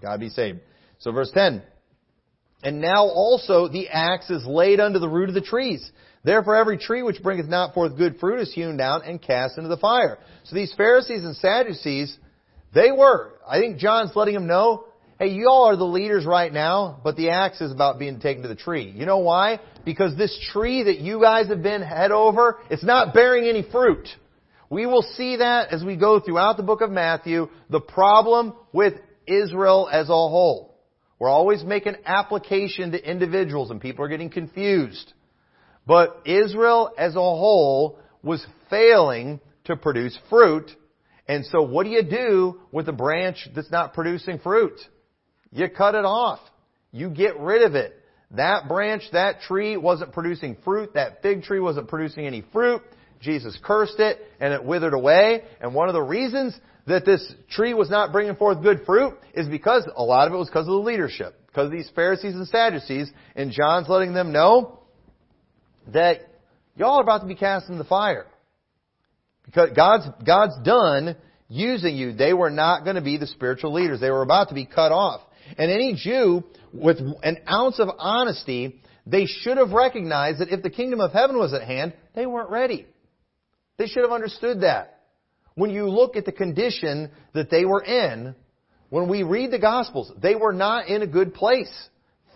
God 0.00 0.20
be 0.20 0.28
saved. 0.28 0.60
So 0.98 1.10
verse 1.12 1.30
10. 1.32 1.62
And 2.62 2.80
now 2.80 3.06
also 3.06 3.66
the 3.66 3.88
axe 3.88 4.30
is 4.30 4.44
laid 4.46 4.78
under 4.78 4.98
the 4.98 5.08
root 5.08 5.28
of 5.28 5.34
the 5.34 5.40
trees. 5.40 5.90
Therefore 6.22 6.56
every 6.56 6.78
tree 6.78 7.02
which 7.02 7.22
bringeth 7.22 7.48
not 7.48 7.74
forth 7.74 7.96
good 7.96 8.20
fruit 8.20 8.40
is 8.40 8.52
hewn 8.54 8.76
down 8.76 9.02
and 9.04 9.20
cast 9.20 9.56
into 9.58 9.68
the 9.68 9.76
fire. 9.76 10.18
So 10.44 10.54
these 10.54 10.72
Pharisees 10.76 11.24
and 11.24 11.34
Sadducees, 11.36 12.16
they 12.74 12.92
were. 12.92 13.32
I 13.48 13.58
think 13.58 13.78
John's 13.78 14.14
letting 14.14 14.34
them 14.34 14.46
know, 14.46 14.84
hey, 15.22 15.28
you 15.28 15.48
all 15.48 15.68
are 15.68 15.76
the 15.76 15.84
leaders 15.84 16.26
right 16.26 16.52
now, 16.52 16.98
but 17.04 17.14
the 17.14 17.30
axe 17.30 17.60
is 17.60 17.70
about 17.70 17.96
being 17.96 18.18
taken 18.18 18.42
to 18.42 18.48
the 18.48 18.56
tree. 18.56 18.90
You 18.90 19.06
know 19.06 19.18
why? 19.18 19.60
Because 19.84 20.16
this 20.16 20.36
tree 20.52 20.82
that 20.82 20.98
you 20.98 21.20
guys 21.20 21.46
have 21.46 21.62
been 21.62 21.80
head 21.80 22.10
over, 22.10 22.58
it's 22.70 22.82
not 22.82 23.14
bearing 23.14 23.44
any 23.44 23.62
fruit. 23.62 24.08
We 24.68 24.84
will 24.86 25.02
see 25.02 25.36
that 25.36 25.72
as 25.72 25.84
we 25.84 25.94
go 25.94 26.18
throughout 26.18 26.56
the 26.56 26.64
book 26.64 26.80
of 26.80 26.90
Matthew, 26.90 27.48
the 27.70 27.80
problem 27.80 28.54
with 28.72 28.94
Israel 29.24 29.88
as 29.92 30.08
a 30.08 30.12
whole. 30.12 30.76
We're 31.20 31.28
always 31.28 31.62
making 31.62 31.98
application 32.04 32.90
to 32.90 33.10
individuals 33.10 33.70
and 33.70 33.80
people 33.80 34.04
are 34.04 34.08
getting 34.08 34.30
confused. 34.30 35.12
But 35.86 36.22
Israel 36.24 36.90
as 36.98 37.14
a 37.14 37.20
whole 37.20 37.96
was 38.24 38.44
failing 38.70 39.38
to 39.66 39.76
produce 39.76 40.18
fruit. 40.28 40.68
And 41.28 41.46
so 41.46 41.62
what 41.62 41.84
do 41.84 41.90
you 41.90 42.02
do 42.02 42.60
with 42.72 42.88
a 42.88 42.92
branch 42.92 43.48
that's 43.54 43.70
not 43.70 43.94
producing 43.94 44.40
fruit? 44.40 44.80
You 45.52 45.68
cut 45.68 45.94
it 45.94 46.04
off. 46.04 46.40
You 46.90 47.10
get 47.10 47.38
rid 47.38 47.62
of 47.62 47.74
it. 47.74 47.94
That 48.32 48.66
branch, 48.66 49.02
that 49.12 49.42
tree 49.42 49.76
wasn't 49.76 50.12
producing 50.12 50.56
fruit. 50.64 50.94
That 50.94 51.20
fig 51.22 51.42
tree 51.42 51.60
wasn't 51.60 51.88
producing 51.88 52.26
any 52.26 52.44
fruit. 52.52 52.82
Jesus 53.20 53.56
cursed 53.62 54.00
it 54.00 54.18
and 54.40 54.52
it 54.52 54.64
withered 54.64 54.94
away. 54.94 55.42
And 55.60 55.74
one 55.74 55.88
of 55.88 55.94
the 55.94 56.02
reasons 56.02 56.58
that 56.86 57.04
this 57.04 57.32
tree 57.50 57.74
was 57.74 57.90
not 57.90 58.10
bringing 58.10 58.34
forth 58.34 58.62
good 58.62 58.80
fruit 58.84 59.14
is 59.34 59.46
because 59.48 59.88
a 59.94 60.02
lot 60.02 60.26
of 60.26 60.34
it 60.34 60.36
was 60.36 60.48
because 60.48 60.66
of 60.66 60.72
the 60.72 60.78
leadership, 60.78 61.34
because 61.46 61.66
of 61.66 61.72
these 61.72 61.90
Pharisees 61.94 62.34
and 62.34 62.48
Sadducees. 62.48 63.10
And 63.36 63.52
John's 63.52 63.88
letting 63.88 64.14
them 64.14 64.32
know 64.32 64.80
that 65.88 66.20
y'all 66.74 66.98
are 66.98 67.02
about 67.02 67.20
to 67.20 67.26
be 67.26 67.34
cast 67.34 67.68
in 67.68 67.78
the 67.78 67.84
fire. 67.84 68.26
Because 69.44 69.70
God's, 69.76 70.06
God's 70.24 70.54
done 70.64 71.16
using 71.48 71.96
you. 71.96 72.12
They 72.14 72.32
were 72.32 72.50
not 72.50 72.84
going 72.84 72.96
to 72.96 73.02
be 73.02 73.18
the 73.18 73.26
spiritual 73.26 73.74
leaders. 73.74 74.00
They 74.00 74.10
were 74.10 74.22
about 74.22 74.48
to 74.48 74.54
be 74.54 74.64
cut 74.64 74.90
off. 74.90 75.20
And 75.58 75.70
any 75.70 75.94
Jew 75.94 76.44
with 76.72 76.98
an 77.22 77.38
ounce 77.50 77.78
of 77.78 77.88
honesty, 77.98 78.80
they 79.06 79.26
should 79.26 79.58
have 79.58 79.70
recognized 79.70 80.40
that 80.40 80.50
if 80.52 80.62
the 80.62 80.70
kingdom 80.70 81.00
of 81.00 81.12
heaven 81.12 81.38
was 81.38 81.52
at 81.52 81.62
hand, 81.62 81.94
they 82.14 82.26
weren't 82.26 82.50
ready. 82.50 82.86
They 83.78 83.86
should 83.86 84.02
have 84.02 84.12
understood 84.12 84.62
that. 84.62 85.00
When 85.54 85.70
you 85.70 85.88
look 85.88 86.16
at 86.16 86.24
the 86.24 86.32
condition 86.32 87.10
that 87.34 87.50
they 87.50 87.64
were 87.64 87.82
in, 87.82 88.34
when 88.88 89.08
we 89.08 89.22
read 89.22 89.50
the 89.50 89.58
Gospels, 89.58 90.12
they 90.20 90.34
were 90.34 90.52
not 90.52 90.88
in 90.88 91.02
a 91.02 91.06
good 91.06 91.34
place. 91.34 91.72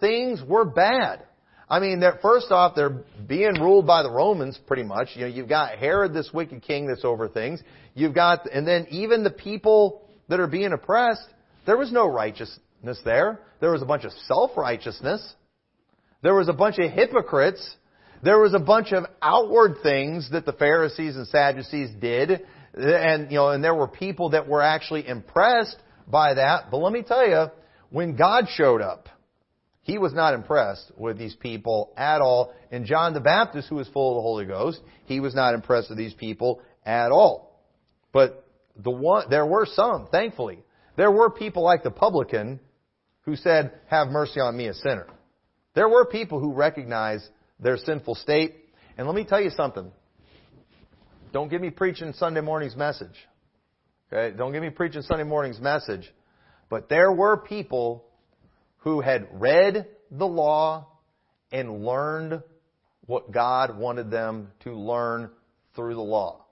Things 0.00 0.42
were 0.46 0.64
bad. 0.64 1.22
I 1.68 1.80
mean, 1.80 2.02
first 2.22 2.50
off, 2.50 2.74
they're 2.76 3.02
being 3.26 3.54
ruled 3.60 3.86
by 3.86 4.02
the 4.02 4.10
Romans 4.10 4.58
pretty 4.66 4.84
much. 4.84 5.08
You 5.14 5.22
know, 5.22 5.26
you've 5.26 5.48
got 5.48 5.78
Herod, 5.78 6.14
this 6.14 6.30
wicked 6.32 6.62
king 6.62 6.86
that's 6.86 7.04
over 7.04 7.28
things. 7.28 7.60
You've 7.94 8.14
got, 8.14 8.46
and 8.52 8.66
then 8.66 8.86
even 8.90 9.24
the 9.24 9.30
people 9.30 10.02
that 10.28 10.38
are 10.38 10.46
being 10.46 10.72
oppressed, 10.72 11.26
there 11.66 11.76
was 11.76 11.90
no 11.90 12.06
righteousness 12.86 13.04
there. 13.04 13.40
There 13.60 13.72
was 13.72 13.82
a 13.82 13.86
bunch 13.86 14.04
of 14.04 14.12
self-righteousness. 14.26 15.34
There 16.22 16.34
was 16.34 16.48
a 16.48 16.52
bunch 16.52 16.78
of 16.78 16.90
hypocrites 16.90 17.76
there 18.22 18.38
was 18.38 18.54
a 18.54 18.58
bunch 18.58 18.92
of 18.92 19.04
outward 19.20 19.76
things 19.82 20.30
that 20.30 20.46
the 20.46 20.52
Pharisees 20.52 21.16
and 21.16 21.28
Sadducees 21.28 21.90
did, 22.00 22.40
and 22.74 23.30
you 23.30 23.36
know, 23.36 23.50
and 23.50 23.62
there 23.62 23.74
were 23.74 23.88
people 23.88 24.30
that 24.30 24.48
were 24.48 24.62
actually 24.62 25.06
impressed 25.06 25.76
by 26.08 26.34
that. 26.34 26.70
But 26.70 26.78
let 26.78 26.92
me 26.92 27.02
tell 27.02 27.28
you, 27.28 27.46
when 27.90 28.16
God 28.16 28.46
showed 28.48 28.80
up, 28.80 29.08
he 29.82 29.98
was 29.98 30.14
not 30.14 30.34
impressed 30.34 30.90
with 30.96 31.18
these 31.18 31.34
people 31.34 31.92
at 31.96 32.20
all. 32.20 32.54
And 32.72 32.86
John 32.86 33.12
the 33.12 33.20
Baptist, 33.20 33.68
who 33.68 33.76
was 33.76 33.88
full 33.88 34.12
of 34.12 34.16
the 34.16 34.22
Holy 34.22 34.46
Ghost, 34.46 34.80
he 35.04 35.20
was 35.20 35.34
not 35.34 35.54
impressed 35.54 35.90
with 35.90 35.98
these 35.98 36.14
people 36.14 36.62
at 36.84 37.12
all. 37.12 37.60
But 38.12 38.44
the 38.82 38.90
one, 38.90 39.26
there 39.30 39.46
were 39.46 39.66
some, 39.66 40.08
thankfully. 40.10 40.64
There 40.96 41.12
were 41.12 41.30
people 41.30 41.62
like 41.62 41.82
the 41.82 41.90
publican 41.90 42.60
who 43.26 43.36
said, 43.36 43.72
have 43.88 44.08
mercy 44.08 44.40
on 44.40 44.56
me, 44.56 44.68
a 44.68 44.74
sinner. 44.74 45.06
There 45.74 45.88
were 45.88 46.06
people 46.06 46.40
who 46.40 46.54
recognized 46.54 47.28
their 47.60 47.76
sinful 47.76 48.14
state. 48.14 48.54
And 48.96 49.06
let 49.06 49.14
me 49.14 49.24
tell 49.24 49.40
you 49.40 49.50
something. 49.50 49.90
Don't 51.32 51.50
get 51.50 51.60
me 51.60 51.70
preaching 51.70 52.14
Sunday 52.14 52.40
morning's 52.40 52.76
message. 52.76 53.14
Okay? 54.10 54.34
Don't 54.34 54.52
get 54.52 54.62
me 54.62 54.70
preaching 54.70 55.02
Sunday 55.02 55.24
morning's 55.24 55.60
message. 55.60 56.10
But 56.70 56.88
there 56.88 57.12
were 57.12 57.36
people 57.36 58.04
who 58.78 59.00
had 59.00 59.28
read 59.32 59.86
the 60.10 60.26
law 60.26 60.86
and 61.52 61.84
learned 61.84 62.42
what 63.06 63.32
God 63.32 63.76
wanted 63.76 64.10
them 64.10 64.52
to 64.60 64.72
learn 64.72 65.30
through 65.74 65.94
the 65.94 66.00
law. 66.00 66.44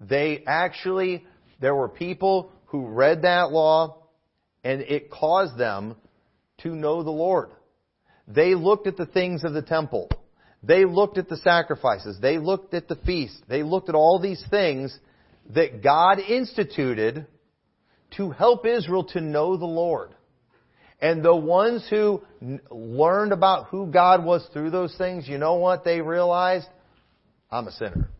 They 0.00 0.42
actually, 0.46 1.24
there 1.60 1.74
were 1.74 1.88
people 1.88 2.52
who 2.66 2.86
read 2.86 3.22
that 3.22 3.50
law 3.50 4.05
and 4.66 4.80
it 4.80 5.12
caused 5.12 5.56
them 5.56 5.94
to 6.58 6.74
know 6.74 7.04
the 7.04 7.10
Lord. 7.10 7.50
They 8.26 8.56
looked 8.56 8.88
at 8.88 8.96
the 8.96 9.06
things 9.06 9.44
of 9.44 9.52
the 9.52 9.62
temple. 9.62 10.10
They 10.60 10.84
looked 10.84 11.18
at 11.18 11.28
the 11.28 11.36
sacrifices. 11.36 12.18
They 12.20 12.38
looked 12.38 12.74
at 12.74 12.88
the 12.88 12.96
feast. 12.96 13.36
They 13.48 13.62
looked 13.62 13.88
at 13.88 13.94
all 13.94 14.18
these 14.18 14.44
things 14.50 14.98
that 15.54 15.84
God 15.84 16.18
instituted 16.18 17.28
to 18.16 18.30
help 18.30 18.66
Israel 18.66 19.04
to 19.12 19.20
know 19.20 19.56
the 19.56 19.66
Lord. 19.66 20.10
And 21.00 21.24
the 21.24 21.36
ones 21.36 21.86
who 21.88 22.22
learned 22.68 23.32
about 23.32 23.68
who 23.68 23.86
God 23.86 24.24
was 24.24 24.44
through 24.52 24.70
those 24.70 24.96
things, 24.96 25.28
you 25.28 25.38
know 25.38 25.54
what 25.54 25.84
they 25.84 26.00
realized? 26.00 26.66
I'm 27.52 27.68
a 27.68 27.72
sinner. 27.72 28.10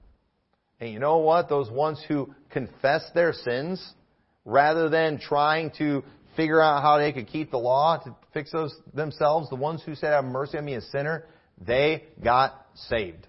And 0.79 0.93
you 0.93 1.01
know 1.01 1.19
what? 1.19 1.49
Those 1.49 1.73
ones 1.73 2.01
who 2.07 2.33
confessed 2.51 3.15
their 3.15 3.33
sins, 3.33 3.85
rather 4.45 4.89
than 4.89 5.19
trying 5.19 5.73
to 5.79 6.05
figure 6.37 6.61
out 6.61 6.83
how 6.83 6.99
they 6.99 7.13
could 7.13 7.29
keep 7.29 7.51
the 7.51 7.59
law 7.59 7.99
to 7.99 8.15
fix 8.33 8.53
those 8.53 8.75
themselves, 8.95 9.49
the 9.49 9.57
ones 9.57 9.83
who 9.85 9.95
said, 9.95 10.13
have 10.13 10.25
mercy 10.25 10.59
on 10.59 10.65
me, 10.65 10.75
a 10.75 10.81
sinner, 10.81 11.25
they 11.65 12.05
got 12.23 12.67
saved. 12.75 13.27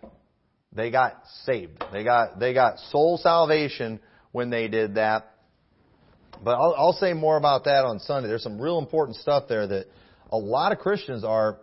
They 0.73 0.91
got 0.91 1.23
saved. 1.45 1.83
They 1.91 2.03
got, 2.03 2.39
they 2.39 2.53
got 2.53 2.79
soul 2.91 3.17
salvation 3.21 3.99
when 4.31 4.49
they 4.49 4.67
did 4.67 4.95
that. 4.95 5.33
But 6.43 6.55
I'll, 6.55 6.75
I'll 6.77 6.93
say 6.93 7.13
more 7.13 7.37
about 7.37 7.63
that 7.63 7.85
on 7.85 7.99
Sunday. 7.99 8.27
There's 8.27 8.43
some 8.43 8.61
real 8.61 8.77
important 8.77 9.17
stuff 9.17 9.45
there 9.49 9.65
that 9.65 9.85
a 10.31 10.37
lot 10.37 10.71
of 10.71 10.79
Christians 10.79 11.23
are, 11.23 11.57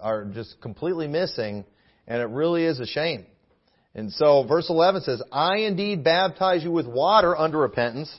are 0.00 0.24
just 0.24 0.60
completely 0.60 1.08
missing, 1.08 1.64
and 2.06 2.22
it 2.22 2.28
really 2.28 2.64
is 2.64 2.80
a 2.80 2.86
shame. 2.86 3.26
And 3.94 4.10
so 4.12 4.44
verse 4.48 4.70
11 4.70 5.02
says, 5.02 5.22
I 5.30 5.58
indeed 5.58 6.02
baptize 6.02 6.64
you 6.64 6.72
with 6.72 6.86
water 6.86 7.36
under 7.36 7.58
repentance, 7.58 8.10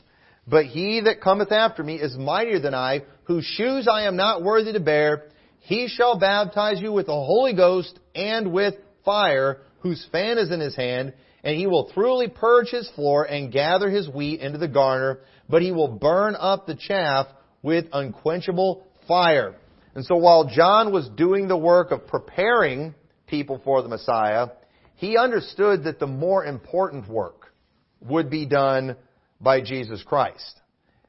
but 0.46 0.66
he 0.66 1.00
that 1.00 1.20
cometh 1.20 1.52
after 1.52 1.82
me 1.82 1.96
is 1.96 2.16
mightier 2.16 2.60
than 2.60 2.74
I, 2.74 3.02
whose 3.24 3.44
shoes 3.44 3.88
I 3.90 4.02
am 4.02 4.16
not 4.16 4.42
worthy 4.42 4.72
to 4.72 4.80
bear. 4.80 5.28
He 5.60 5.88
shall 5.88 6.18
baptize 6.18 6.80
you 6.80 6.92
with 6.92 7.06
the 7.06 7.12
Holy 7.12 7.54
Ghost 7.54 7.98
and 8.14 8.52
with 8.52 8.74
fire, 9.04 9.62
whose 9.80 10.06
fan 10.12 10.38
is 10.38 10.50
in 10.50 10.60
his 10.60 10.76
hand, 10.76 11.14
and 11.42 11.56
he 11.56 11.66
will 11.66 11.90
thoroughly 11.94 12.28
purge 12.28 12.68
his 12.70 12.88
floor 12.90 13.24
and 13.24 13.52
gather 13.52 13.88
his 13.88 14.08
wheat 14.08 14.40
into 14.40 14.58
the 14.58 14.68
garner, 14.68 15.20
but 15.48 15.62
he 15.62 15.72
will 15.72 15.88
burn 15.88 16.36
up 16.38 16.66
the 16.66 16.74
chaff 16.74 17.26
with 17.62 17.86
unquenchable 17.92 18.86
fire. 19.08 19.54
And 19.94 20.04
so 20.04 20.16
while 20.16 20.44
John 20.44 20.92
was 20.92 21.08
doing 21.10 21.48
the 21.48 21.56
work 21.56 21.90
of 21.90 22.06
preparing 22.06 22.94
people 23.26 23.60
for 23.64 23.82
the 23.82 23.88
Messiah, 23.88 24.48
he 24.96 25.16
understood 25.16 25.84
that 25.84 25.98
the 25.98 26.06
more 26.06 26.44
important 26.44 27.08
work 27.08 27.52
would 28.00 28.28
be 28.30 28.46
done 28.46 28.96
by 29.44 29.60
Jesus 29.60 30.02
Christ. 30.02 30.60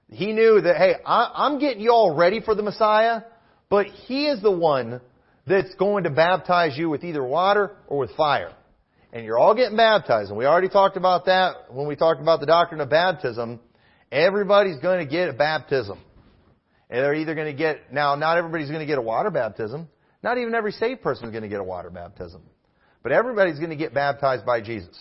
He 0.10 0.34
knew 0.34 0.62
that, 0.62 0.76
hey, 0.76 0.96
I'm 1.06 1.58
getting 1.60 1.82
you 1.82 1.92
all 1.92 2.16
ready 2.16 2.42
for 2.42 2.54
the 2.54 2.62
Messiah, 2.62 3.22
but 3.70 3.88
He 3.88 4.28
is 4.28 4.42
the 4.42 4.52
one 4.52 5.02
that's 5.48 5.74
going 5.76 6.04
to 6.04 6.10
baptize 6.10 6.78
you 6.78 6.90
with 6.90 7.04
either 7.04 7.24
water 7.24 7.76
or 7.88 7.98
with 7.98 8.12
fire. 8.16 8.54
And 9.12 9.26
you're 9.26 9.40
all 9.40 9.56
getting 9.56 9.78
baptized. 9.78 10.30
And 10.30 10.38
we 10.38 10.46
already 10.46 10.70
talked 10.70 10.98
about 10.98 11.26
that 11.26 11.74
when 11.74 11.88
we 11.88 11.96
talked 11.96 12.22
about 12.22 12.42
the 12.42 12.46
doctrine 12.46 12.82
of 12.82 12.90
baptism. 12.90 13.60
Everybody's 14.12 14.80
going 14.80 15.00
to 15.00 15.10
get 15.10 15.30
a 15.30 15.34
baptism. 15.34 16.00
And 16.90 17.04
they're 17.04 17.16
either 17.16 17.34
going 17.34 17.48
to 17.48 17.58
get, 17.58 17.94
now 17.94 18.16
not 18.16 18.38
everybody's 18.38 18.68
going 18.68 18.82
to 18.82 18.86
get 18.86 18.98
a 18.98 19.02
water 19.02 19.32
baptism. 19.32 19.88
Not 20.22 20.38
even 20.38 20.54
every 20.54 20.72
saved 20.72 21.02
person 21.02 21.26
is 21.26 21.32
going 21.32 21.44
to 21.44 21.50
get 21.50 21.60
a 21.60 21.64
water 21.64 21.90
baptism. 21.90 22.42
But 23.04 23.12
everybody's 23.12 23.58
going 23.58 23.70
to 23.70 23.76
get 23.76 23.94
baptized 23.94 24.46
by 24.46 24.62
Jesus. 24.62 24.98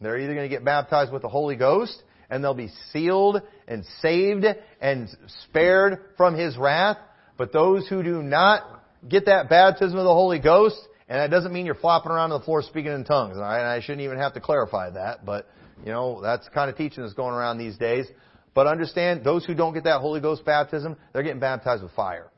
They're 0.00 0.18
either 0.18 0.34
going 0.34 0.48
to 0.48 0.54
get 0.54 0.64
baptized 0.64 1.12
with 1.12 1.22
the 1.22 1.28
Holy 1.28 1.56
Ghost 1.56 2.02
and 2.32 2.42
they'll 2.42 2.54
be 2.54 2.70
sealed 2.90 3.42
and 3.68 3.84
saved 4.00 4.46
and 4.80 5.08
spared 5.44 5.98
from 6.16 6.34
His 6.34 6.56
wrath. 6.56 6.96
But 7.36 7.52
those 7.52 7.86
who 7.86 8.02
do 8.02 8.22
not 8.22 8.62
get 9.06 9.26
that 9.26 9.50
baptism 9.50 9.98
of 9.98 10.04
the 10.04 10.14
Holy 10.14 10.38
Ghost, 10.38 10.76
and 11.10 11.18
that 11.18 11.30
doesn't 11.30 11.52
mean 11.52 11.66
you're 11.66 11.74
flopping 11.74 12.10
around 12.10 12.32
on 12.32 12.40
the 12.40 12.44
floor 12.44 12.62
speaking 12.62 12.90
in 12.90 13.04
tongues. 13.04 13.36
And 13.36 13.44
I, 13.44 13.80
shouldn't 13.80 14.00
even 14.00 14.16
have 14.16 14.32
to 14.32 14.40
clarify 14.40 14.88
that, 14.90 15.26
but 15.26 15.46
you 15.84 15.92
know 15.92 16.22
that's 16.22 16.46
the 16.46 16.50
kind 16.52 16.70
of 16.70 16.76
teaching 16.76 17.02
that's 17.02 17.12
going 17.12 17.34
around 17.34 17.58
these 17.58 17.76
days. 17.76 18.06
But 18.54 18.66
understand, 18.66 19.24
those 19.24 19.44
who 19.44 19.54
don't 19.54 19.74
get 19.74 19.84
that 19.84 20.00
Holy 20.00 20.22
Ghost 20.22 20.42
baptism, 20.46 20.96
they're 21.12 21.22
getting 21.22 21.40
baptized 21.40 21.82
with 21.82 21.92
fire, 21.92 22.30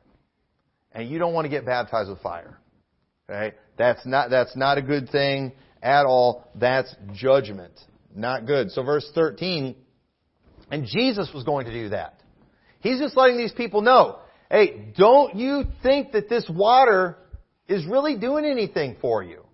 and 0.90 1.08
you 1.08 1.20
don't 1.20 1.34
want 1.34 1.44
to 1.44 1.50
get 1.50 1.64
baptized 1.64 2.10
with 2.10 2.20
fire. 2.20 2.58
Okay, 3.30 3.54
that's 3.78 4.04
not 4.04 4.28
that's 4.28 4.56
not 4.56 4.76
a 4.76 4.82
good 4.82 5.08
thing 5.08 5.52
at 5.80 6.04
all. 6.04 6.50
That's 6.56 6.92
judgment, 7.12 7.78
not 8.12 8.44
good. 8.44 8.72
So 8.72 8.82
verse 8.82 9.08
13 9.14 9.76
and 10.74 10.86
Jesus 10.86 11.30
was 11.32 11.44
going 11.44 11.66
to 11.66 11.72
do 11.72 11.90
that. 11.90 12.20
He's 12.80 12.98
just 12.98 13.16
letting 13.16 13.36
these 13.36 13.52
people 13.52 13.80
know, 13.80 14.18
hey, 14.50 14.92
don't 14.96 15.36
you 15.36 15.62
think 15.84 16.10
that 16.12 16.28
this 16.28 16.50
water 16.50 17.16
is 17.68 17.86
really 17.86 18.18
doing 18.18 18.44
anything 18.44 18.96
for 19.00 19.22
you? 19.22 19.44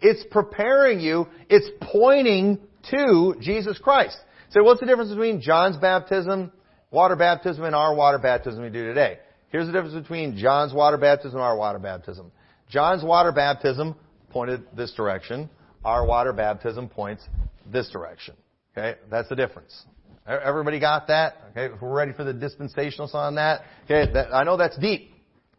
It's 0.00 0.24
preparing 0.28 0.98
you. 0.98 1.28
It's 1.48 1.70
pointing 1.80 2.58
to 2.90 3.36
Jesus 3.40 3.78
Christ. 3.78 4.18
So 4.50 4.64
what's 4.64 4.80
the 4.80 4.86
difference 4.86 5.10
between 5.10 5.40
John's 5.40 5.76
baptism, 5.76 6.50
water 6.90 7.14
baptism, 7.14 7.62
and 7.62 7.74
our 7.76 7.94
water 7.94 8.18
baptism 8.18 8.60
we 8.60 8.68
do 8.68 8.86
today? 8.86 9.20
Here's 9.50 9.68
the 9.68 9.72
difference 9.72 9.94
between 9.94 10.36
John's 10.36 10.74
water 10.74 10.98
baptism 10.98 11.36
and 11.36 11.44
our 11.44 11.56
water 11.56 11.78
baptism. 11.78 12.32
John's 12.68 13.04
water 13.04 13.30
baptism 13.30 13.94
pointed 14.30 14.64
this 14.76 14.92
direction. 14.94 15.48
Our 15.84 16.04
water 16.04 16.32
baptism 16.32 16.88
points 16.88 17.22
this 17.70 17.88
direction. 17.90 18.34
Okay? 18.76 18.98
That's 19.08 19.28
the 19.28 19.36
difference. 19.36 19.84
Everybody 20.28 20.80
got 20.80 21.06
that? 21.06 21.34
Okay, 21.50 21.72
if 21.74 21.80
we're 21.80 21.94
ready 21.94 22.12
for 22.12 22.24
the 22.24 22.32
dispensationalists 22.32 23.14
on 23.14 23.36
that. 23.36 23.62
Okay, 23.84 24.12
that, 24.12 24.34
I 24.34 24.44
know 24.44 24.56
that's 24.56 24.76
deep. 24.78 25.12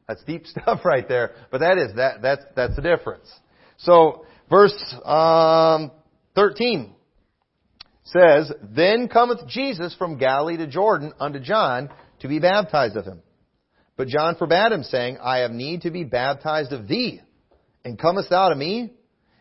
That's 0.08 0.23
deep 0.23 0.45
stuff 0.47 0.84
right 0.84 1.08
there, 1.08 1.32
but 1.51 1.60
that 1.60 1.77
is 1.77 1.95
that 1.95 2.21
that's 2.21 2.43
that's 2.56 2.75
the 2.75 2.82
difference. 2.82 3.32
So 3.77 4.25
verse 4.49 4.75
um, 5.06 5.91
13 6.36 6.93
says, 8.03 8.51
"Then 8.75 9.08
cometh 9.08 9.47
Jesus 9.47 9.95
from 9.95 10.17
Galilee 10.17 10.58
to 10.58 10.67
Jordan 10.67 11.13
unto 11.19 11.39
John 11.39 11.89
to 12.19 12.27
be 12.27 12.39
baptized 12.39 12.95
of 12.95 13.06
him. 13.06 13.21
But 13.95 14.08
John 14.08 14.36
forbade 14.36 14.71
him, 14.71 14.84
saying, 14.84 15.17
I 15.21 15.39
have 15.39 15.51
need 15.51 15.82
to 15.82 15.91
be 15.91 16.03
baptized 16.03 16.71
of 16.71 16.88
thee, 16.88 17.21
and 17.84 17.97
comest 17.97 18.30
thou 18.30 18.49
to 18.49 18.56
me? 18.56 18.93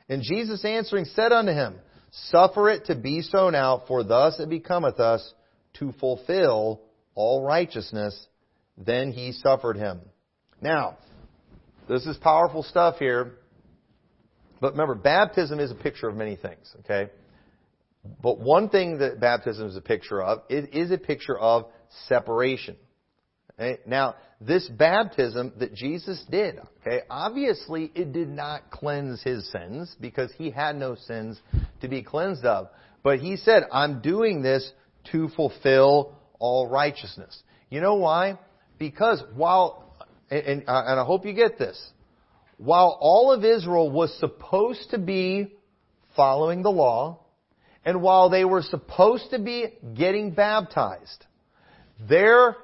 And 0.08 0.22
Jesus 0.22 0.64
answering 0.64 1.04
said 1.04 1.32
unto 1.32 1.52
him, 1.52 1.76
Suffer 2.24 2.70
it 2.70 2.86
to 2.86 2.94
be 2.94 3.20
so 3.22 3.50
now, 3.50 3.82
for 3.86 4.02
thus 4.02 4.40
it 4.40 4.48
becometh 4.48 4.98
us 5.00 5.34
to 5.74 5.92
fulfill 6.00 6.80
all 7.14 7.42
righteousness. 7.44 8.26
Then 8.78 9.12
he 9.12 9.32
suffered 9.32 9.76
him. 9.76 10.00
Now, 10.60 10.98
this 11.88 12.06
is 12.06 12.16
powerful 12.16 12.62
stuff 12.62 12.96
here. 12.98 13.34
But 14.60 14.72
remember, 14.72 14.94
baptism 14.94 15.60
is 15.60 15.70
a 15.70 15.74
picture 15.74 16.08
of 16.08 16.16
many 16.16 16.36
things, 16.36 16.74
okay? 16.80 17.10
But 18.22 18.38
one 18.40 18.70
thing 18.70 18.98
that 18.98 19.20
baptism 19.20 19.68
is 19.68 19.76
a 19.76 19.80
picture 19.80 20.22
of, 20.22 20.42
it 20.48 20.74
is 20.74 20.90
a 20.90 20.98
picture 20.98 21.38
of 21.38 21.66
separation. 22.08 22.76
Now, 23.86 24.16
this 24.40 24.68
baptism 24.68 25.52
that 25.58 25.74
Jesus 25.74 26.22
did, 26.30 26.58
okay, 26.80 27.02
obviously 27.08 27.90
it 27.94 28.12
did 28.12 28.28
not 28.28 28.70
cleanse 28.70 29.22
his 29.22 29.50
sins 29.50 29.94
because 30.00 30.30
he 30.36 30.50
had 30.50 30.76
no 30.76 30.94
sins 30.94 31.40
to 31.80 31.88
be 31.88 32.02
cleansed 32.02 32.44
of. 32.44 32.68
But 33.02 33.20
he 33.20 33.36
said, 33.36 33.64
I'm 33.72 34.02
doing 34.02 34.42
this 34.42 34.70
to 35.12 35.28
fulfill 35.36 36.16
all 36.38 36.68
righteousness. 36.68 37.42
You 37.70 37.80
know 37.80 37.94
why? 37.94 38.38
Because 38.78 39.22
while, 39.34 39.94
and, 40.30 40.64
uh, 40.66 40.82
and 40.86 41.00
I 41.00 41.04
hope 41.04 41.24
you 41.24 41.32
get 41.32 41.58
this, 41.58 41.80
while 42.58 42.96
all 43.00 43.32
of 43.32 43.44
Israel 43.44 43.90
was 43.90 44.16
supposed 44.18 44.90
to 44.90 44.98
be 44.98 45.54
following 46.14 46.62
the 46.62 46.70
law, 46.70 47.20
and 47.84 48.02
while 48.02 48.28
they 48.28 48.44
were 48.44 48.62
supposed 48.62 49.30
to 49.30 49.38
be 49.38 49.66
getting 49.94 50.32
baptized, 50.32 51.24
their 52.08 52.56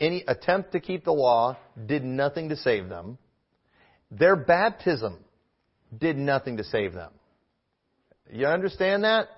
any 0.00 0.24
attempt 0.26 0.72
to 0.72 0.80
keep 0.80 1.04
the 1.04 1.12
law 1.12 1.56
did 1.86 2.04
nothing 2.04 2.48
to 2.50 2.56
save 2.56 2.88
them. 2.88 3.18
Their 4.10 4.36
baptism 4.36 5.18
did 5.96 6.16
nothing 6.16 6.56
to 6.56 6.64
save 6.64 6.92
them. 6.92 7.12
You 8.32 8.46
understand 8.46 9.04
that? 9.04 9.28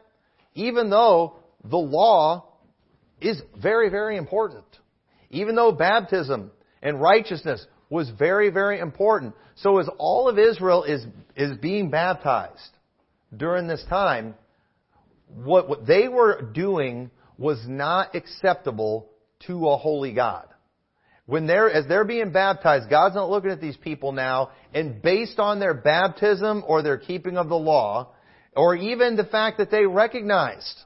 Even 0.55 0.91
though 0.91 1.37
the 1.65 1.79
law 1.79 2.47
is 3.21 3.41
very, 3.57 3.89
very 3.89 4.17
important. 4.17 4.65
Even 5.31 5.55
though 5.55 5.73
baptism 5.73 6.51
and 6.83 7.01
righteousness 7.01 7.65
was 7.89 8.11
very, 8.11 8.51
very 8.51 8.81
important. 8.81 9.35
So 9.57 9.79
as 9.79 9.89
all 9.99 10.29
of 10.29 10.39
Israel 10.39 10.85
is, 10.85 11.05
is 11.37 11.57
being 11.59 11.91
baptized 11.91 12.71
during 13.35 13.67
this 13.67 13.85
time, 13.89 14.35
what, 15.29 15.69
what 15.69 15.87
they 15.87 16.09
were 16.09 16.43
doing 16.43 17.11
was 17.39 17.59
not 17.67 18.15
acceptable 18.15 19.09
to 19.47 19.69
a 19.69 19.77
holy 19.77 20.13
God. 20.13 20.47
When 21.27 21.47
they're, 21.47 21.71
as 21.71 21.87
they're 21.87 22.05
being 22.05 22.33
baptized, 22.33 22.91
God's 22.91 23.15
not 23.15 23.31
looking 23.31 23.51
at 23.51 23.61
these 23.61 23.77
people 23.77 24.13
now, 24.13 24.51
and 24.75 25.01
based 25.01 25.39
on 25.39 25.61
their 25.61 25.75
baptism 25.75 26.65
or 26.67 26.83
their 26.83 26.99
keeping 26.99 27.37
of 27.37 27.49
the 27.49 27.57
law, 27.57 28.13
or 28.55 28.75
even 28.75 29.17
the 29.17 29.25
fact 29.25 29.59
that 29.59 29.71
they 29.71 29.87
recognized 29.87 30.81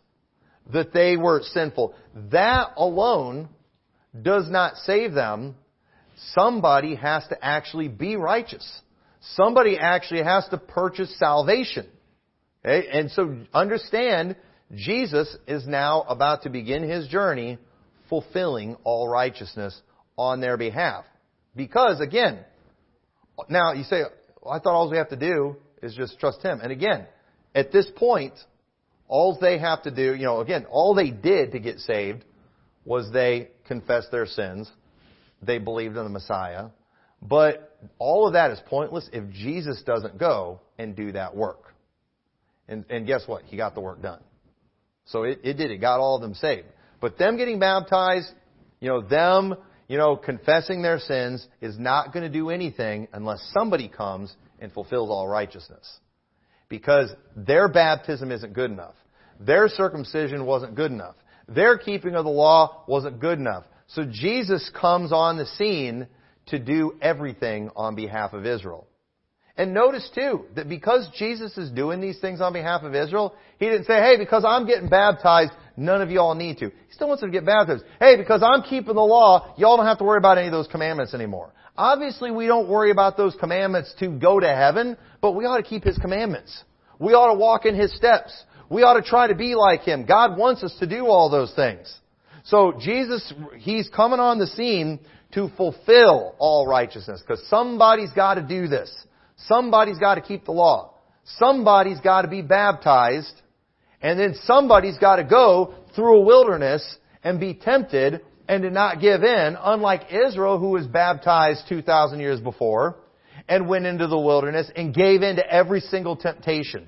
that 0.73 0.93
they 0.93 1.17
were 1.17 1.41
sinful, 1.43 1.95
that 2.31 2.73
alone 2.77 3.49
does 4.21 4.49
not 4.51 4.77
save 4.79 5.15
them. 5.15 5.55
Somebody 6.35 6.95
has 6.97 7.27
to 7.29 7.45
actually 7.45 7.89
be 7.89 8.17
righteous. 8.17 8.81
Somebody 9.35 9.79
actually 9.79 10.23
has 10.23 10.47
to 10.49 10.59
purchase 10.59 11.17
salvation. 11.19 11.87
Okay? 12.65 12.89
And 12.89 13.11
so 13.11 13.37
understand, 13.53 14.37
Jesus 14.75 15.35
is 15.47 15.67
now 15.67 16.03
about 16.03 16.43
to 16.43 16.51
begin 16.51 16.89
his 16.89 17.07
journey 17.09 17.59
fulfilling 18.09 18.77
all 18.85 19.09
righteousness 19.09 19.81
on 20.17 20.41
their 20.41 20.57
behalf. 20.57 21.05
Because 21.55 22.01
again, 22.01 22.41
now 23.49 23.73
you 23.73 23.85
say, 23.85 24.03
well, 24.43 24.55
I 24.55 24.59
thought 24.59 24.75
all 24.75 24.91
we 24.91 24.97
have 24.97 25.11
to 25.11 25.17
do 25.17 25.57
is 25.83 25.95
just 25.95 26.19
trust 26.19 26.43
Him. 26.43 26.61
And 26.63 26.73
again, 26.73 27.07
at 27.55 27.73
this 27.73 27.87
point, 27.97 28.35
all 29.09 29.39
they 29.41 29.59
have 29.59 29.83
to 29.85 29.91
do, 29.91 30.15
you 30.15 30.25
know, 30.25 30.41
again, 30.41 30.67
all 30.71 30.95
they 30.95 31.11
did 31.11 31.53
to 31.53 31.59
get 31.59 31.79
saved 31.79 32.25
was 32.85 33.11
they 33.13 33.49
confessed 33.67 34.11
their 34.11 34.27
sins. 34.27 34.71
They 35.43 35.59
believed 35.59 35.97
in 35.97 36.05
the 36.05 36.11
Messiah. 36.11 36.67
But 37.23 37.77
all 37.99 38.27
of 38.27 38.35
that 38.35 38.51
is 38.51 38.61
pointless 38.67 39.09
if 39.13 39.31
Jesus 39.31 39.83
doesn't 39.83 40.19
go 40.19 40.61
and 40.79 40.95
do 40.95 41.13
that 41.13 41.37
work. 41.37 41.75
And, 42.69 42.85
and 42.91 43.07
guess 43.07 43.23
what? 43.27 43.43
He 43.45 43.57
got 43.57 43.75
the 43.75 43.81
work 43.81 44.03
done. 44.03 44.23
So 45.07 45.23
it, 45.23 45.41
it 45.45 45.55
did. 45.55 45.71
It 45.71 45.79
got 45.79 46.01
all 46.01 46.17
of 46.17 46.23
them 46.23 46.35
saved. 46.35 46.67
But 47.01 47.19
them 47.19 47.37
getting 47.37 47.59
baptized, 47.59 48.29
you 48.81 48.89
know, 48.89 49.03
them, 49.03 49.55
you 49.89 49.99
know, 49.99 50.17
confessing 50.17 50.83
their 50.83 50.99
sins 50.99 51.47
is 51.61 51.79
not 51.79 52.13
going 52.13 52.25
to 52.25 52.31
do 52.31 52.51
anything 52.51 53.09
unless 53.13 53.49
somebody 53.53 53.89
comes 53.89 54.35
and 54.59 54.73
fulfills 54.73 55.11
all 55.11 55.29
righteousness. 55.29 56.01
Because 56.69 57.11
their 57.37 57.69
baptism 57.69 58.33
isn't 58.33 58.53
good 58.53 58.71
enough. 58.71 58.95
Their 59.39 59.69
circumcision 59.69 60.47
wasn't 60.47 60.75
good 60.75 60.91
enough. 60.91 61.15
Their 61.49 61.79
keeping 61.79 62.15
of 62.17 62.25
the 62.25 62.31
law 62.31 62.85
wasn't 62.89 63.21
good 63.21 63.39
enough. 63.39 63.65
So 63.89 64.05
Jesus 64.05 64.69
comes 64.79 65.13
on 65.13 65.37
the 65.37 65.47
scene 65.47 66.09
to 66.47 66.59
do 66.59 66.97
everything 67.01 67.71
on 67.77 67.95
behalf 67.95 68.33
of 68.33 68.47
Israel. 68.47 68.89
And 69.57 69.73
notice 69.73 70.09
too, 70.15 70.47
that 70.55 70.69
because 70.69 71.09
Jesus 71.17 71.57
is 71.57 71.71
doing 71.71 72.01
these 72.01 72.19
things 72.19 72.41
on 72.41 72.53
behalf 72.53 72.83
of 72.83 72.95
Israel, 72.95 73.35
He 73.59 73.67
didn't 73.67 73.87
say, 73.87 74.01
hey, 74.01 74.17
because 74.19 74.45
I'm 74.47 74.67
getting 74.67 74.89
baptized, 74.89 75.53
none 75.77 76.03
of 76.03 76.11
y'all 76.11 76.35
need 76.35 76.59
to. 76.59 76.67
He 76.67 76.93
still 76.93 77.09
wants 77.09 77.21
them 77.21 77.31
to 77.31 77.37
get 77.37 77.47
baptized. 77.47 77.85
Hey, 77.99 78.17
because 78.17 78.43
I'm 78.43 78.63
keeping 78.63 78.95
the 78.95 79.01
law, 79.01 79.55
y'all 79.57 79.77
don't 79.77 79.87
have 79.87 79.99
to 79.99 80.05
worry 80.05 80.19
about 80.19 80.39
any 80.39 80.49
of 80.49 80.53
those 80.53 80.69
commandments 80.69 81.15
anymore. 81.15 81.53
Obviously 81.77 82.31
we 82.31 82.47
don't 82.47 82.69
worry 82.69 82.91
about 82.91 83.17
those 83.17 83.35
commandments 83.39 83.95
to 84.01 84.09
go 84.09 84.41
to 84.41 84.49
heaven, 84.49 84.97
but 85.21 85.33
we 85.33 85.45
ought 85.45 85.59
to 85.59 85.63
keep 85.63 85.85
His 85.85 85.99
commandments. 85.99 86.65
We 86.99 87.13
ought 87.13 87.33
to 87.33 87.39
walk 87.39 87.67
in 87.67 87.75
His 87.75 87.95
steps. 87.95 88.45
We 88.71 88.83
ought 88.83 88.95
to 88.95 89.03
try 89.03 89.27
to 89.29 89.35
be 89.35 89.55
like 89.55 89.83
Him. 89.83 90.07
God 90.07 90.39
wants 90.39 90.63
us 90.65 90.75
to 90.81 90.87
do 90.87 91.07
all 91.07 91.31
those 91.31 91.53
things. 91.55 91.95
So 92.45 92.75
Jesus, 92.81 93.33
He's 93.59 93.89
coming 93.89 94.21
on 94.21 94.39
the 94.39 94.47
scene 94.47 95.01
to 95.33 95.51
fulfill 95.57 96.35
all 96.39 96.67
righteousness, 96.67 97.21
because 97.21 97.47
somebody's 97.49 98.13
got 98.13 98.35
to 98.35 98.43
do 98.43 98.69
this. 98.69 98.95
Somebody's 99.37 99.99
got 99.99 100.15
to 100.15 100.23
keep 100.23 100.47
the 100.47 100.53
law. 100.53 100.95
Somebody's 101.25 102.01
got 102.01 102.23
to 102.23 102.29
be 102.29 102.41
baptized. 102.41 103.43
And 104.07 104.21
then 104.21 104.37
somebody's 104.45 104.99
got 104.99 105.17
to 105.17 105.25
go 105.25 105.75
through 105.97 106.19
a 106.19 106.21
wilderness 106.21 106.97
and 107.25 107.41
be 107.41 107.55
tempted 107.55 108.21
and 108.47 108.63
to 108.63 108.71
not 108.71 109.01
give 109.01 109.25
in, 109.25 109.57
unlike 109.61 110.13
Israel 110.13 110.61
who 110.61 110.69
was 110.69 110.87
baptized 110.87 111.65
2,000 111.69 112.21
years 112.21 112.41
before 112.41 112.99
and 113.49 113.69
went 113.69 113.85
into 113.85 114.07
the 114.07 114.17
wilderness 114.17 114.71
and 114.77 114.95
gave 114.95 115.23
in 115.23 115.35
to 115.35 115.53
every 115.53 115.81
single 115.81 116.15
temptation. 116.15 116.87